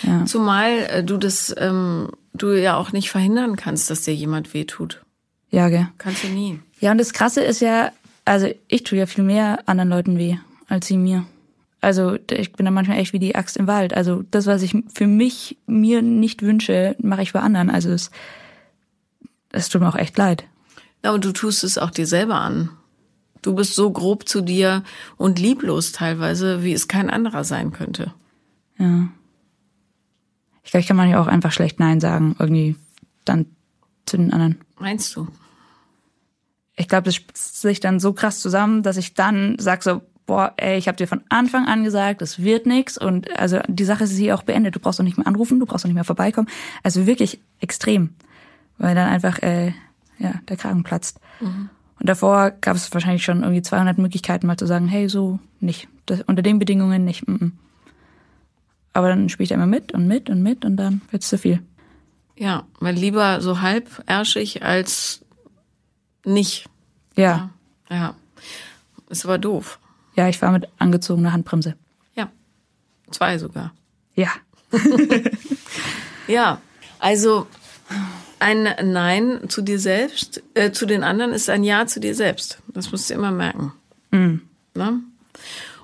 Ja. 0.03 0.25
Zumal 0.25 0.71
äh, 0.91 1.05
du 1.05 1.17
das, 1.17 1.55
ähm, 1.59 2.11
du 2.35 2.53
ja 2.53 2.77
auch 2.77 2.93
nicht 2.93 3.11
verhindern 3.11 3.57
kannst, 3.57 3.91
dass 3.91 4.03
dir 4.03 4.15
jemand 4.15 4.55
wehtut. 4.55 5.03
Ja, 5.51 5.69
gell. 5.69 5.89
Kannst 5.99 6.25
du 6.25 6.29
nie. 6.29 6.61
Ja, 6.81 6.93
und 6.93 6.99
das 6.99 7.13
Krasse 7.13 7.43
ist 7.43 7.61
ja, 7.61 7.91
also 8.25 8.49
ich 8.69 8.83
tue 8.83 8.99
ja 8.99 9.07
viel 9.07 9.25
mehr 9.25 9.61
anderen 9.67 9.89
Leuten 9.89 10.19
weh, 10.19 10.37
als 10.69 10.87
sie 10.87 10.99
mir. 10.99 11.25
Also 11.81 12.19
ich 12.31 12.53
bin 12.53 12.67
da 12.67 12.73
manchmal 12.73 12.99
echt 12.99 13.13
wie 13.13 13.19
die 13.19 13.37
Axt 13.37 13.57
im 13.57 13.67
Wald. 13.67 13.95
Also 13.95 14.25
das, 14.31 14.47
was 14.47 14.63
ich 14.63 14.77
für 14.93 15.07
mich 15.07 15.57
mir 15.67 16.03
nicht 16.03 16.43
wünsche, 16.43 16.97
mache 17.01 17.23
ich 17.23 17.33
bei 17.33 17.41
anderen. 17.41 17.71
Also 17.71 17.91
es, 17.91 18.11
es 19.53 19.69
tut 19.69 19.81
mir 19.81 19.89
auch 19.89 19.97
echt 19.97 20.19
leid. 20.19 20.45
Ja, 21.05 21.13
und 21.13 21.25
du 21.25 21.33
tust 21.33 21.63
es 21.63 21.79
auch 21.79 21.91
dir 21.91 22.07
selber 22.07 22.37
an. 22.37 22.71
Du 23.43 23.55
bist 23.55 23.75
so 23.75 23.91
grob 23.91 24.29
zu 24.29 24.41
dir 24.41 24.83
und 25.17 25.39
lieblos 25.39 25.93
teilweise, 25.93 26.65
wie 26.65 26.73
es 26.73 26.89
kein 26.89 27.09
anderer 27.09 27.45
sein 27.45 27.73
könnte. 27.73 28.13
Ja. 28.79 29.09
Ich 30.69 30.73
glaube, 30.73 30.83
ich 30.83 30.87
kann 30.87 30.99
man 30.99 31.09
ja 31.09 31.19
auch 31.19 31.29
einfach 31.29 31.51
schlecht 31.51 31.81
Nein 31.81 31.99
sagen, 31.99 32.37
irgendwie 32.39 32.77
dann 33.25 33.47
zu 34.05 34.19
den 34.19 34.35
anderen. 34.35 34.59
Meinst 34.79 35.17
du? 35.17 35.27
Ich 36.77 36.89
glaube, 36.89 37.05
das 37.05 37.15
spitzt 37.15 37.63
sich 37.63 37.81
dann 37.81 37.99
so 37.99 38.13
krass 38.13 38.41
zusammen, 38.41 38.83
dass 38.83 38.99
ich 38.99 39.15
dann 39.15 39.57
sag 39.59 39.83
so, 39.83 40.03
boah, 40.27 40.53
ey, 40.59 40.77
ich 40.77 40.87
habe 40.87 40.99
dir 40.99 41.09
von 41.09 41.23
Anfang 41.31 41.67
an 41.67 41.85
gesagt, 41.85 42.21
es 42.21 42.43
wird 42.43 42.67
nix 42.67 42.99
und 42.99 43.35
also 43.39 43.61
die 43.67 43.87
Sache 43.87 44.05
ist 44.05 44.15
hier 44.15 44.35
auch 44.35 44.43
beendet. 44.43 44.77
Du 44.77 44.79
brauchst 44.79 44.99
doch 44.99 45.05
nicht 45.05 45.17
mehr 45.17 45.27
anrufen, 45.27 45.59
du 45.59 45.65
brauchst 45.65 45.87
doch 45.87 45.89
nicht 45.89 45.95
mehr 45.95 46.05
vorbeikommen. 46.05 46.51
Also 46.83 47.07
wirklich 47.07 47.41
extrem, 47.61 48.11
weil 48.77 48.95
dann 48.95 49.09
einfach 49.09 49.39
äh, 49.39 49.73
ja 50.19 50.35
der 50.51 50.59
Kragen 50.59 50.83
platzt. 50.83 51.19
Mhm. 51.41 51.71
Und 51.99 52.09
davor 52.11 52.51
gab 52.61 52.77
es 52.77 52.93
wahrscheinlich 52.93 53.25
schon 53.25 53.41
irgendwie 53.41 53.63
200 53.63 53.97
Möglichkeiten, 53.97 54.47
mal 54.47 54.59
zu 54.59 54.67
sagen, 54.67 54.87
hey, 54.87 55.09
so 55.09 55.39
nicht, 55.61 55.89
das, 56.05 56.21
unter 56.27 56.43
den 56.43 56.59
Bedingungen 56.59 57.07
nicht. 57.07 57.27
M 57.27 57.39
-m. 57.39 57.53
Aber 58.93 59.09
dann 59.09 59.29
spielt 59.29 59.51
er 59.51 59.57
immer 59.57 59.67
mit 59.67 59.93
und 59.93 60.07
mit 60.07 60.31
und 60.31 60.43
mit 60.43 60.65
und 60.65 60.77
dann 60.77 61.03
wird's 61.11 61.29
zu 61.29 61.39
viel. 61.39 61.63
Ja, 62.37 62.67
weil 62.81 62.95
lieber 62.95 63.41
so 63.41 63.61
halbärschig 63.61 64.63
als 64.63 65.25
nicht. 66.25 66.69
Ja. 67.17 67.51
Ja. 67.91 67.97
ja. 67.97 68.15
Ist 69.09 69.25
aber 69.25 69.39
doof. 69.39 69.79
Ja, 70.15 70.29
ich 70.29 70.41
war 70.43 70.53
mit 70.53 70.69
angezogener 70.79 71.33
Handbremse. 71.33 71.75
Ja. 72.15 72.31
Zwei 73.11 73.39
sogar. 73.39 73.73
Ja. 74.15 74.29
ja. 76.29 76.61
Also 76.99 77.47
ein 78.39 78.69
Nein 78.83 79.49
zu 79.49 79.63
dir 79.63 79.79
selbst, 79.79 80.43
äh, 80.55 80.71
zu 80.73 80.87
den 80.87 81.03
anderen 81.03 81.33
ist 81.33 81.51
ein 81.51 81.65
Ja 81.65 81.87
zu 81.87 82.01
dir 82.01 82.15
selbst. 82.15 82.59
Das 82.69 82.93
musst 82.93 83.11
du 83.11 83.15
immer 83.15 83.31
merken. 83.31 83.73
Mhm. 84.11 84.43
Ne? 84.75 85.01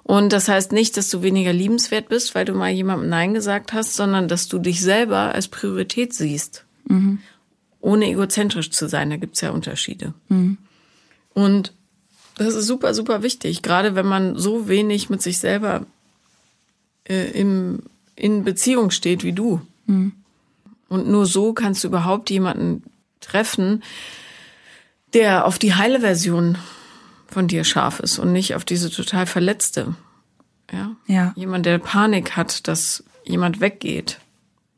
Und 0.05 0.35
das 0.35 0.49
heißt 0.49 0.73
nicht, 0.73 0.97
dass 0.99 1.09
du 1.09 1.23
weniger 1.23 1.53
liebenswert 1.53 2.11
bist, 2.11 2.35
weil 2.35 2.45
du 2.45 2.53
mal 2.53 2.71
jemandem 2.71 3.09
Nein 3.09 3.33
gesagt 3.33 3.73
hast, 3.73 3.95
sondern 3.95 4.29
dass 4.29 4.49
du 4.49 4.59
dich 4.59 4.83
selber 4.83 5.35
als 5.35 5.49
Priorität 5.49 6.13
siehst. 6.13 6.65
Mhm. 6.87 7.21
Ohne 7.81 8.11
egozentrisch 8.11 8.71
zu 8.71 8.87
sein, 8.87 9.11
da 9.11 9.17
gibt's 9.17 9.41
ja 9.41 9.51
Unterschiede. 9.51 10.13
Mhm. 10.29 10.59
Und 11.33 11.73
das 12.37 12.55
ist 12.55 12.67
super, 12.67 12.93
super 12.93 13.23
wichtig, 13.23 13.63
gerade 13.63 13.95
wenn 13.95 14.07
man 14.07 14.37
so 14.37 14.69
wenig 14.69 15.09
mit 15.09 15.23
sich 15.23 15.39
selber 15.39 15.87
äh, 17.09 17.31
im, 17.31 17.81
in 18.15 18.45
Beziehung 18.45 18.91
steht 18.91 19.25
wie 19.25 19.33
du. 19.33 19.63
Mhm. 19.87 20.13
Und 20.89 21.09
nur 21.09 21.25
so 21.25 21.55
kannst 21.55 21.83
du 21.83 21.89
überhaupt 21.89 22.29
jemanden 22.29 22.83
treffen, 23.21 23.83
der 25.15 25.47
auf 25.47 25.59
die 25.59 25.75
heile 25.75 26.01
Version 26.01 26.59
von 27.35 27.49
dir 27.49 27.65
scharf 27.65 28.01
ist 28.01 28.19
und 28.19 28.33
nicht 28.33 28.55
auf 28.55 28.65
diese 28.65 28.91
total 28.91 29.27
verletzte. 29.27 29.95
Ja? 30.73 30.97
ja. 31.07 31.33
Jemand, 31.37 31.67
der 31.67 31.79
Panik 31.79 32.37
hat, 32.37 32.67
dass 32.67 33.05
jemand 33.25 33.61
weggeht, 33.61 34.21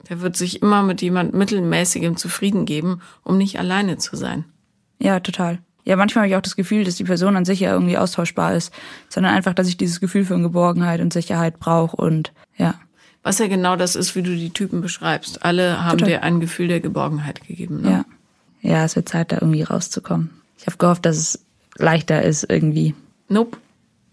der 0.09 0.21
wird 0.21 0.37
sich 0.37 0.63
immer 0.63 0.83
mit 0.83 1.03
jemand 1.03 1.35
mittelmäßigem 1.35 2.17
zufrieden 2.17 2.65
geben, 2.65 3.01
um 3.23 3.39
nicht 3.39 3.59
alleine 3.59 3.99
zu 3.99 4.17
sein. 4.17 4.45
Ja, 4.99 5.21
total. 5.21 5.59
Ja, 5.85 5.97
manchmal 5.97 6.23
habe 6.23 6.31
ich 6.31 6.37
auch 6.37 6.43
das 6.43 6.57
Gefühl, 6.57 6.85
dass 6.85 6.97
die 6.97 7.05
Person 7.05 7.37
an 7.37 7.45
sich 7.45 7.61
ja 7.61 7.73
irgendwie 7.73 7.99
austauschbar 7.99 8.55
ist, 8.55 8.73
sondern 9.09 9.35
einfach, 9.35 9.55
dass 9.55 9.69
ich 9.69 9.77
dieses 9.77 10.01
Gefühl 10.01 10.25
von 10.25 10.43
Geborgenheit 10.43 11.01
und 11.01 11.13
Sicherheit 11.13 11.61
brauche 11.61 11.97
und 11.97 12.33
ja. 12.57 12.75
Was 13.23 13.39
ja 13.39 13.49
genau 13.49 13.77
das 13.77 13.97
ist, 13.97 14.15
wie 14.15 14.23
du 14.23 14.35
die 14.35 14.51
Typen 14.51 14.81
beschreibst. 14.81 15.45
Alle 15.45 15.85
haben 15.85 15.99
Total. 15.99 16.09
dir 16.09 16.23
ein 16.23 16.41
Gefühl 16.41 16.69
der 16.69 16.81
Geborgenheit 16.81 17.47
gegeben. 17.47 17.83
Ne? 17.83 17.91
Ja. 17.91 18.05
Ja, 18.63 18.85
es 18.85 18.97
wird 18.97 19.09
Zeit, 19.09 19.31
da 19.31 19.37
irgendwie 19.37 19.63
rauszukommen. 19.63 20.31
Ich 20.59 20.67
habe 20.67 20.77
gehofft, 20.77 21.05
dass 21.07 21.17
es 21.17 21.46
leichter 21.79 22.23
ist 22.23 22.45
irgendwie. 22.49 22.95
Nope. 23.29 23.59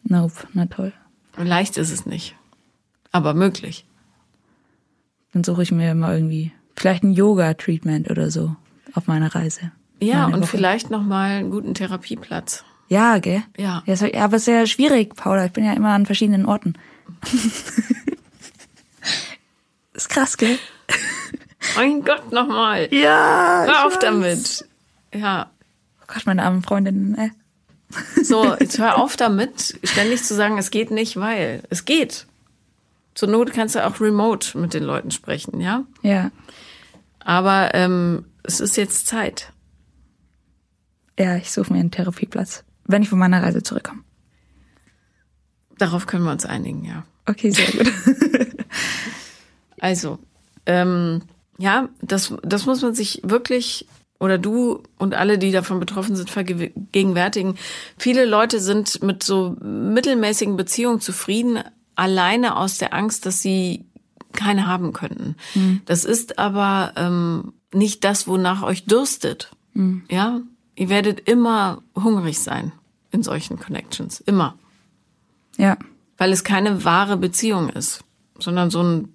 Nope, 0.03 0.47
na 0.53 0.65
toll. 0.65 0.93
Leicht 1.37 1.77
ist 1.77 1.91
es 1.91 2.05
nicht. 2.05 2.35
Aber 3.11 3.33
möglich. 3.33 3.85
Dann 5.31 5.43
suche 5.43 5.63
ich 5.63 5.71
mir 5.71 5.91
immer 5.91 6.13
irgendwie 6.13 6.51
vielleicht 6.75 7.03
ein 7.03 7.13
Yoga-Treatment 7.13 8.09
oder 8.09 8.29
so 8.29 8.55
auf 8.93 9.07
meiner 9.07 9.33
Reise. 9.33 9.71
Ja, 9.99 10.25
und 10.25 10.41
Woche. 10.41 10.47
vielleicht 10.47 10.89
nochmal 10.89 11.31
einen 11.31 11.51
guten 11.51 11.73
Therapieplatz. 11.73 12.65
Ja, 12.89 13.17
gell? 13.19 13.43
Ja. 13.57 13.83
ja. 13.85 14.23
Aber 14.23 14.35
es 14.35 14.41
ist 14.41 14.45
sehr 14.45 14.67
schwierig, 14.67 15.15
Paula. 15.15 15.45
Ich 15.45 15.53
bin 15.53 15.63
ja 15.63 15.73
immer 15.73 15.89
an 15.89 16.05
verschiedenen 16.05 16.45
Orten. 16.45 16.73
ist 19.93 20.09
krass, 20.09 20.37
gell? 20.37 20.59
Mein 21.75 22.03
Gott, 22.03 22.31
nochmal. 22.31 22.93
Ja. 22.93 23.63
Hör 23.65 23.85
auf 23.85 23.93
weiß. 23.93 23.99
damit. 23.99 24.67
Ja. 25.13 25.49
Oh 26.01 26.05
Gott, 26.07 26.25
meine 26.25 26.43
armen 26.43 26.61
Freundinnen, 26.61 27.15
ey. 27.15 27.31
So, 28.23 28.55
jetzt 28.59 28.79
hör 28.79 28.97
auf 28.97 29.15
damit, 29.17 29.79
ständig 29.83 30.23
zu 30.23 30.35
sagen, 30.35 30.57
es 30.57 30.71
geht 30.71 30.91
nicht, 30.91 31.17
weil. 31.17 31.63
Es 31.69 31.85
geht. 31.85 32.27
Zur 33.15 33.29
Not 33.29 33.53
kannst 33.53 33.75
du 33.75 33.85
auch 33.85 33.99
remote 33.99 34.57
mit 34.57 34.73
den 34.73 34.83
Leuten 34.83 35.11
sprechen, 35.11 35.61
ja? 35.61 35.85
Ja. 36.01 36.31
Aber 37.19 37.73
ähm, 37.73 38.25
es 38.43 38.59
ist 38.59 38.75
jetzt 38.75 39.07
Zeit. 39.07 39.51
Ja, 41.17 41.35
ich 41.35 41.51
suche 41.51 41.71
mir 41.71 41.79
einen 41.79 41.91
Therapieplatz, 41.91 42.63
wenn 42.85 43.03
ich 43.03 43.09
von 43.09 43.19
meiner 43.19 43.43
Reise 43.43 43.61
zurückkomme. 43.61 44.01
Darauf 45.77 46.07
können 46.07 46.23
wir 46.23 46.31
uns 46.31 46.45
einigen, 46.45 46.85
ja. 46.85 47.05
Okay, 47.25 47.51
sehr 47.51 47.71
gut. 47.71 47.91
also, 49.79 50.19
ähm, 50.65 51.21
ja, 51.57 51.89
das, 52.01 52.33
das 52.41 52.65
muss 52.65 52.81
man 52.81 52.95
sich 52.95 53.21
wirklich 53.23 53.87
oder 54.19 54.37
du 54.37 54.83
und 54.97 55.13
alle, 55.13 55.37
die 55.37 55.51
davon 55.51 55.79
betroffen 55.79 56.15
sind, 56.15 56.29
vergegenwärtigen. 56.29 57.55
Viele 57.97 58.25
Leute 58.25 58.59
sind 58.59 59.03
mit 59.03 59.23
so 59.23 59.55
mittelmäßigen 59.61 60.55
Beziehungen 60.55 61.01
zufrieden, 61.01 61.59
alleine 61.95 62.55
aus 62.55 62.77
der 62.77 62.93
Angst, 62.93 63.25
dass 63.25 63.41
sie 63.41 63.85
keine 64.33 64.67
haben 64.67 64.93
könnten. 64.93 65.35
Mhm. 65.53 65.81
Das 65.85 66.05
ist 66.05 66.39
aber 66.39 66.93
ähm, 66.95 67.53
nicht 67.73 68.03
das, 68.03 68.27
wonach 68.27 68.63
euch 68.63 68.85
dürstet. 68.85 69.51
Mhm. 69.73 70.03
Ja, 70.09 70.41
ihr 70.75 70.89
werdet 70.89 71.27
immer 71.27 71.81
hungrig 71.95 72.39
sein 72.39 72.71
in 73.11 73.23
solchen 73.23 73.59
Connections. 73.59 74.19
Immer. 74.21 74.55
Ja. 75.57 75.77
Weil 76.17 76.31
es 76.31 76.43
keine 76.43 76.83
wahre 76.83 77.17
Beziehung 77.17 77.69
ist, 77.69 78.03
sondern 78.39 78.71
so 78.71 78.81
ein 78.81 79.13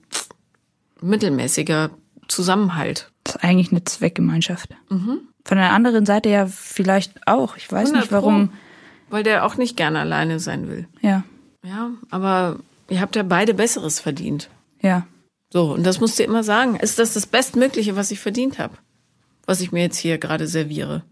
mittelmäßiger 1.00 1.90
Zusammenhalt. 2.28 3.10
Ist 3.28 3.44
eigentlich 3.44 3.70
eine 3.70 3.84
Zweckgemeinschaft. 3.84 4.70
Mhm. 4.88 5.20
Von 5.44 5.58
der 5.58 5.72
anderen 5.72 6.06
Seite 6.06 6.28
ja 6.28 6.46
vielleicht 6.46 7.26
auch. 7.26 7.56
Ich 7.56 7.70
weiß 7.70 7.92
nicht 7.92 8.12
warum. 8.12 8.50
Weil 9.10 9.22
der 9.22 9.44
auch 9.44 9.56
nicht 9.56 9.76
gerne 9.76 10.00
alleine 10.00 10.40
sein 10.40 10.68
will. 10.68 10.86
Ja. 11.00 11.24
Ja, 11.64 11.90
aber 12.10 12.58
ihr 12.88 13.00
habt 13.00 13.16
ja 13.16 13.22
beide 13.22 13.54
Besseres 13.54 14.00
verdient. 14.00 14.50
Ja. 14.80 15.06
So, 15.50 15.72
und 15.72 15.84
das 15.84 16.00
musst 16.00 16.18
du 16.18 16.22
immer 16.22 16.44
sagen. 16.44 16.76
Ist 16.76 16.98
das 16.98 17.14
das 17.14 17.26
Bestmögliche, 17.26 17.96
was 17.96 18.10
ich 18.10 18.20
verdient 18.20 18.58
habe? 18.58 18.74
Was 19.46 19.60
ich 19.60 19.72
mir 19.72 19.80
jetzt 19.80 19.96
hier 19.96 20.18
gerade 20.18 20.46
serviere? 20.46 21.04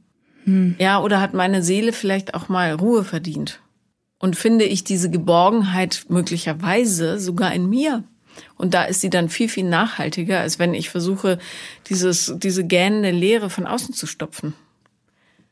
Hm. 0.45 0.77
Ja, 0.79 1.01
oder 1.01 1.21
hat 1.21 1.35
meine 1.35 1.63
Seele 1.63 1.93
vielleicht 1.93 2.35
auch 2.35 2.49
mal 2.49 2.73
Ruhe 2.73 3.05
verdient? 3.05 3.61
Und 4.19 4.37
finde 4.37 4.65
ich 4.65 4.85
diese 4.85 5.11
Geborgenheit 5.11 6.07
möglicherweise 6.09 7.19
sogar 7.19 7.53
in 7.53 7.69
mir? 7.69 8.05
Und 8.57 8.75
da 8.75 8.85
ist 8.85 9.01
sie 9.01 9.11
dann 9.11 9.29
viel, 9.29 9.49
viel 9.49 9.65
nachhaltiger, 9.65 10.41
als 10.41 10.59
wenn 10.59 10.75
ich 10.75 10.91
versuche, 10.91 11.39
dieses, 11.89 12.35
diese 12.37 12.65
gähnende 12.65 13.11
Leere 13.11 13.51
von 13.51 13.67
außen 13.67 13.95
zu 13.95 14.07
stopfen. 14.07 14.55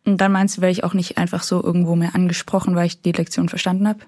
Und 0.05 0.21
dann 0.21 0.33
meinst 0.33 0.57
du, 0.57 0.61
werde 0.61 0.73
ich 0.73 0.85
auch 0.85 0.95
nicht 0.95 1.19
einfach 1.19 1.43
so 1.43 1.63
irgendwo 1.63 1.97
mehr 1.97 2.15
angesprochen, 2.15 2.77
weil 2.77 2.87
ich 2.87 3.01
die 3.01 3.13
Lektion 3.13 3.49
verstanden 3.49 3.89
habe? 3.89 4.01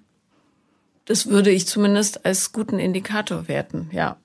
Das 1.06 1.28
würde 1.28 1.50
ich 1.50 1.66
zumindest 1.66 2.26
als 2.26 2.52
guten 2.52 2.78
Indikator 2.78 3.48
werten, 3.48 3.88
ja. 3.92 4.16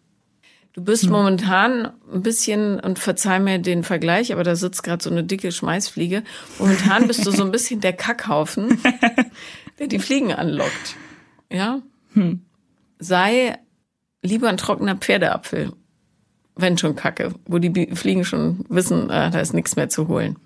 Du 0.73 0.81
bist 0.81 1.03
hm. 1.03 1.11
momentan 1.11 1.91
ein 2.13 2.21
bisschen, 2.21 2.79
und 2.79 2.97
verzeih 2.97 3.39
mir 3.39 3.59
den 3.59 3.83
Vergleich, 3.83 4.31
aber 4.31 4.43
da 4.43 4.55
sitzt 4.55 4.83
gerade 4.83 5.03
so 5.03 5.09
eine 5.09 5.23
dicke 5.23 5.51
Schmeißfliege. 5.51 6.23
Momentan 6.59 7.07
bist 7.07 7.25
du 7.25 7.31
so 7.31 7.43
ein 7.43 7.51
bisschen 7.51 7.81
der 7.81 7.93
Kackhaufen, 7.93 8.81
der 9.79 9.87
die 9.87 9.99
Fliegen 9.99 10.33
anlockt. 10.33 10.95
Ja? 11.51 11.81
Hm. 12.13 12.41
Sei 12.99 13.57
lieber 14.21 14.49
ein 14.49 14.57
trockener 14.57 14.95
Pferdeapfel, 14.95 15.73
wenn 16.55 16.77
schon 16.77 16.95
Kacke, 16.95 17.33
wo 17.45 17.59
die 17.59 17.95
Fliegen 17.95 18.25
schon 18.25 18.65
wissen, 18.69 19.09
äh, 19.09 19.31
da 19.31 19.39
ist 19.39 19.53
nichts 19.53 19.75
mehr 19.75 19.89
zu 19.89 20.07
holen. 20.07 20.37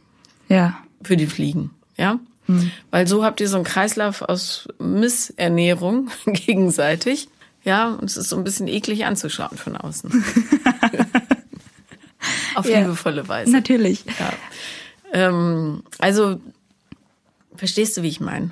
Ja. 0.47 0.77
Für 1.03 1.17
die 1.17 1.27
Fliegen, 1.27 1.71
ja? 1.97 2.19
Hm. 2.45 2.71
Weil 2.91 3.07
so 3.07 3.23
habt 3.23 3.41
ihr 3.41 3.47
so 3.49 3.55
einen 3.55 3.65
Kreislauf 3.65 4.21
aus 4.21 4.67
Missernährung 4.79 6.09
gegenseitig 6.25 7.27
ja, 7.65 7.89
und 7.89 8.05
es 8.05 8.15
ist 8.15 8.29
so 8.29 8.37
ein 8.37 8.43
bisschen 8.43 8.67
eklig 8.67 9.05
anzuschauen 9.05 9.57
von 9.57 9.75
außen. 9.75 10.11
Auf 12.55 12.69
ja, 12.69 12.81
liebevolle 12.81 13.27
Weise. 13.27 13.51
Natürlich. 13.51 14.05
Ja. 14.05 14.33
Ähm, 15.11 15.83
also, 15.97 16.39
verstehst 17.55 17.97
du, 17.97 18.03
wie 18.03 18.07
ich 18.07 18.19
meine? 18.19 18.51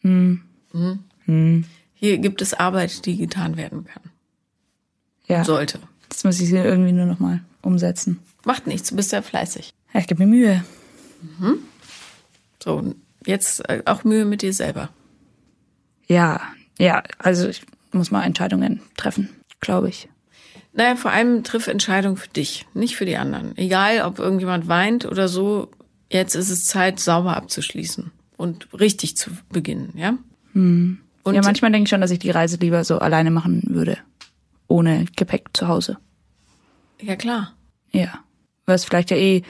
Hm. 0.00 0.42
Hm? 0.72 0.98
Hm. 1.24 1.64
Hier 2.00 2.16
gibt 2.16 2.40
es 2.40 2.54
Arbeit, 2.54 3.04
die 3.04 3.18
getan 3.18 3.58
werden 3.58 3.84
kann. 3.84 4.02
Ja. 5.26 5.44
Sollte. 5.44 5.78
Das 6.08 6.24
muss 6.24 6.40
ich 6.40 6.50
irgendwie 6.50 6.92
nur 6.92 7.04
noch 7.04 7.18
mal 7.18 7.40
umsetzen. 7.60 8.20
Macht 8.46 8.66
nichts, 8.66 8.88
du 8.88 8.96
bist 8.96 9.12
ja 9.12 9.20
fleißig. 9.20 9.74
Ja, 9.92 10.00
ich 10.00 10.06
gebe 10.06 10.24
mir 10.24 10.34
Mühe. 10.34 10.64
Mhm. 11.20 11.58
So, 12.64 12.94
jetzt 13.26 13.68
äh, 13.68 13.82
auch 13.84 14.02
Mühe 14.04 14.24
mit 14.24 14.40
dir 14.40 14.54
selber. 14.54 14.88
Ja, 16.06 16.40
ja, 16.78 17.02
also 17.18 17.48
ich 17.48 17.66
muss 17.92 18.10
man 18.10 18.22
Entscheidungen 18.22 18.80
treffen, 18.96 19.28
glaube 19.60 19.90
ich. 19.90 20.08
Naja, 20.72 20.96
vor 20.96 21.10
allem 21.10 21.44
triff 21.44 21.66
Entscheidung 21.66 22.16
für 22.16 22.30
dich, 22.30 22.66
nicht 22.72 22.96
für 22.96 23.04
die 23.04 23.18
anderen. 23.18 23.54
Egal, 23.58 24.00
ob 24.06 24.18
irgendjemand 24.18 24.68
weint 24.68 25.04
oder 25.04 25.28
so, 25.28 25.70
jetzt 26.08 26.34
ist 26.34 26.48
es 26.48 26.64
Zeit, 26.64 26.98
sauber 26.98 27.36
abzuschließen 27.36 28.10
und 28.38 28.72
richtig 28.72 29.18
zu 29.18 29.32
beginnen, 29.50 29.92
ja? 29.96 30.16
Hm. 30.54 31.00
Und 31.22 31.34
ja, 31.34 31.42
manchmal 31.42 31.70
denke 31.70 31.84
ich 31.84 31.90
schon, 31.90 32.00
dass 32.00 32.10
ich 32.10 32.18
die 32.18 32.30
Reise 32.30 32.56
lieber 32.56 32.84
so 32.84 32.98
alleine 32.98 33.30
machen 33.30 33.62
würde. 33.68 33.98
Ohne 34.68 35.04
Gepäck 35.16 35.48
zu 35.52 35.68
Hause. 35.68 35.98
Ja, 37.00 37.16
klar. 37.16 37.52
Ja. 37.92 38.20
Was 38.66 38.84
vielleicht 38.84 39.10
ja 39.10 39.16
eh, 39.16 39.42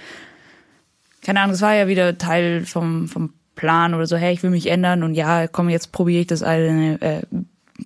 keine 1.23 1.41
Ahnung, 1.41 1.55
es 1.55 1.63
war 1.63 1.75
ja 1.75 1.87
wieder 1.87 2.19
Teil 2.19 2.65
vom, 2.65 3.09
vom 3.09 3.33
Plan 3.55 3.95
oder 3.95 4.07
so, 4.07 4.17
hey, 4.17 4.33
ich 4.33 4.43
will 4.43 4.51
mich 4.51 4.69
ändern 4.69 5.03
und 5.03 5.15
ja, 5.15 5.47
komm, 5.47 5.69
jetzt 5.69 5.93
probiere 5.93 6.23
ich 6.23 6.27
das 6.27 6.43
eine 6.43 7.01
äh, 7.03 7.23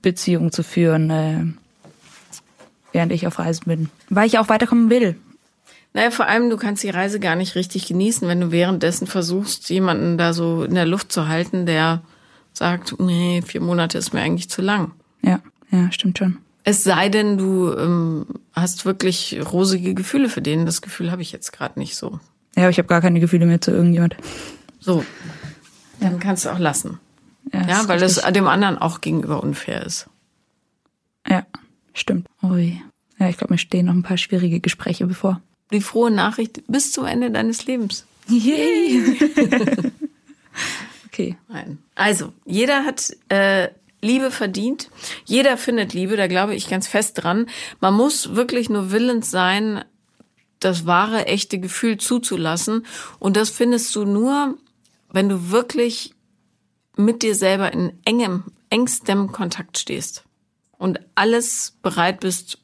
Beziehung 0.03 0.53
zu 0.53 0.63
führen, 0.63 1.11
äh, 1.11 1.45
während 2.93 3.13
ich 3.13 3.27
auf 3.27 3.39
Reisen 3.39 3.65
bin. 3.67 3.91
Weil 4.09 4.27
ich 4.27 4.39
auch 4.39 4.49
weiterkommen 4.49 4.91
will. 4.91 5.17
Naja, 5.93 6.11
vor 6.11 6.27
allem, 6.27 6.51
du 6.51 6.57
kannst 6.57 6.83
die 6.83 6.91
Reise 6.91 7.21
gar 7.21 7.37
nicht 7.37 7.55
richtig 7.55 7.87
genießen, 7.87 8.27
wenn 8.27 8.41
du 8.41 8.51
währenddessen 8.51 9.07
versuchst, 9.07 9.71
jemanden 9.71 10.19
da 10.19 10.33
so 10.33 10.65
in 10.65 10.75
der 10.75 10.87
Luft 10.87 11.13
zu 11.13 11.29
halten, 11.29 11.67
der 11.67 12.03
sagt, 12.55 12.99
nee, 12.99 13.43
vier 13.43 13.61
Monate 13.61 13.99
ist 13.99 14.13
mir 14.13 14.21
eigentlich 14.21 14.49
zu 14.49 14.63
lang. 14.63 14.93
Ja, 15.23 15.41
ja, 15.71 15.91
stimmt 15.93 16.19
schon. 16.19 16.39
Es 16.63 16.83
sei 16.83 17.11
denn, 17.11 17.37
du 17.37 17.73
ähm, 17.75 18.27
hast 18.55 18.87
wirklich 18.87 19.39
rosige 19.53 19.95
Gefühle 19.95 20.31
für 20.31 20.41
den. 20.41 20.65
Das 20.65 20.81
Gefühl 20.81 21.11
habe 21.11 21.21
ich 21.21 21.31
jetzt 21.31 21.53
gerade 21.53 21.79
nicht 21.79 21.97
so. 21.97 22.21
Ja, 22.57 22.63
aber 22.63 22.71
ich 22.71 22.79
habe 22.79 22.89
gar 22.89 23.03
keine 23.03 23.21
Gefühle 23.21 23.45
mehr 23.45 23.61
zu 23.61 23.71
irgendjemand. 23.71 24.17
So, 24.81 25.05
dann 26.01 26.13
ja. 26.13 26.19
kannst 26.19 26.45
du 26.45 26.51
auch 26.51 26.59
lassen. 26.59 26.99
Ja, 27.53 27.67
ja 27.67 27.89
weil 27.89 27.99
das 27.99 28.17
dem 28.17 28.49
anderen 28.49 28.79
auch 28.79 29.01
gegenüber 29.01 29.43
unfair 29.43 29.85
ist. 29.85 30.09
Ja, 31.29 31.47
stimmt. 31.93 32.29
Ui. 32.43 32.81
Ja, 33.19 33.29
ich 33.29 33.37
glaube, 33.37 33.55
mir 33.55 33.59
stehen 33.59 33.87
noch 33.87 33.95
ein 33.95 34.03
paar 34.03 34.17
schwierige 34.17 34.61
Gespräche 34.61 35.07
bevor. 35.07 35.41
Die 35.73 35.81
frohe 35.81 36.11
Nachricht 36.11 36.63
bis 36.69 36.93
zum 36.93 37.07
Ende 37.07 37.31
deines 37.31 37.67
Lebens. 37.67 38.07
Yay! 38.29 39.19
okay. 41.15 41.37
Nein. 41.49 41.79
Also, 41.95 42.33
jeder 42.45 42.85
hat 42.85 43.17
äh, 43.29 43.69
Liebe 44.01 44.31
verdient. 44.31 44.91
Jeder 45.25 45.57
findet 45.57 45.95
Liebe, 45.95 46.17
da 46.17 46.27
glaube 46.27 46.55
ich 46.55 46.69
ganz 46.69 46.89
fest 46.89 47.23
dran. 47.23 47.47
Man 47.81 47.95
muss 47.95 48.35
wirklich 48.35 48.69
nur 48.69 48.91
willens 48.91 49.31
sein, 49.31 49.85
das 50.61 50.87
wahre, 50.87 51.27
echte 51.27 51.59
Gefühl 51.59 51.99
zuzulassen. 51.99 52.87
Und 53.19 53.37
das 53.37 53.51
findest 53.51 53.95
du 53.97 54.05
nur, 54.05 54.59
wenn 55.11 55.29
du 55.29 55.51
wirklich 55.51 56.15
mit 56.97 57.23
dir 57.23 57.35
selber 57.35 57.73
in 57.73 57.93
engem, 58.05 58.45
engstem 58.71 59.33
Kontakt 59.33 59.79
stehst 59.79 60.25
und 60.79 61.01
alles 61.15 61.77
bereit 61.83 62.21
bist 62.21 62.59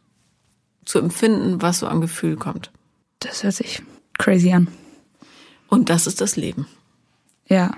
zu 0.84 0.98
empfinden, 0.98 1.62
was 1.62 1.80
so 1.80 1.86
an 1.86 2.01
Gefühl 2.01 2.36
kommt. 2.36 2.70
Das 3.20 3.42
hört 3.44 3.55
sich 3.55 3.82
crazy 4.18 4.53
an. 4.53 4.68
Und 5.68 5.88
das 5.88 6.07
ist 6.07 6.20
das 6.20 6.36
Leben. 6.36 6.66
Ja. 7.48 7.72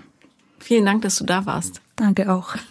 Vielen 0.62 0.86
Dank, 0.86 1.02
dass 1.02 1.16
du 1.16 1.24
da 1.24 1.44
warst. 1.44 1.80
Danke 1.96 2.32
auch. 2.32 2.54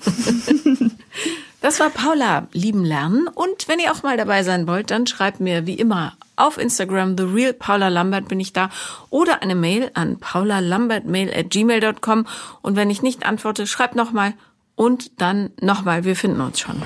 Das 1.61 1.79
war 1.79 1.91
Paula 1.91 2.47
lieben 2.53 2.83
lernen. 2.83 3.27
Und 3.27 3.67
wenn 3.67 3.79
ihr 3.79 3.91
auch 3.91 4.01
mal 4.01 4.17
dabei 4.17 4.41
sein 4.41 4.67
wollt, 4.67 4.89
dann 4.89 5.05
schreibt 5.05 5.39
mir 5.39 5.67
wie 5.67 5.75
immer 5.75 6.13
auf 6.35 6.57
Instagram, 6.57 7.15
The 7.15 7.23
Real 7.23 7.53
Paula 7.53 7.89
Lambert 7.89 8.27
bin 8.27 8.39
ich 8.39 8.51
da, 8.51 8.71
oder 9.11 9.43
eine 9.43 9.53
Mail 9.53 9.91
an 9.93 10.17
paulalambertmail 10.17 11.31
at 11.31 11.51
gmail.com. 11.51 12.25
Und 12.63 12.75
wenn 12.75 12.89
ich 12.89 13.03
nicht 13.03 13.27
antworte, 13.27 13.67
schreibt 13.67 13.95
nochmal 13.95 14.33
und 14.75 15.21
dann 15.21 15.51
nochmal. 15.61 16.03
Wir 16.03 16.15
finden 16.15 16.41
uns 16.41 16.59
schon. 16.59 16.81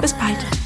Bis 0.00 0.12
bald. 0.12 0.65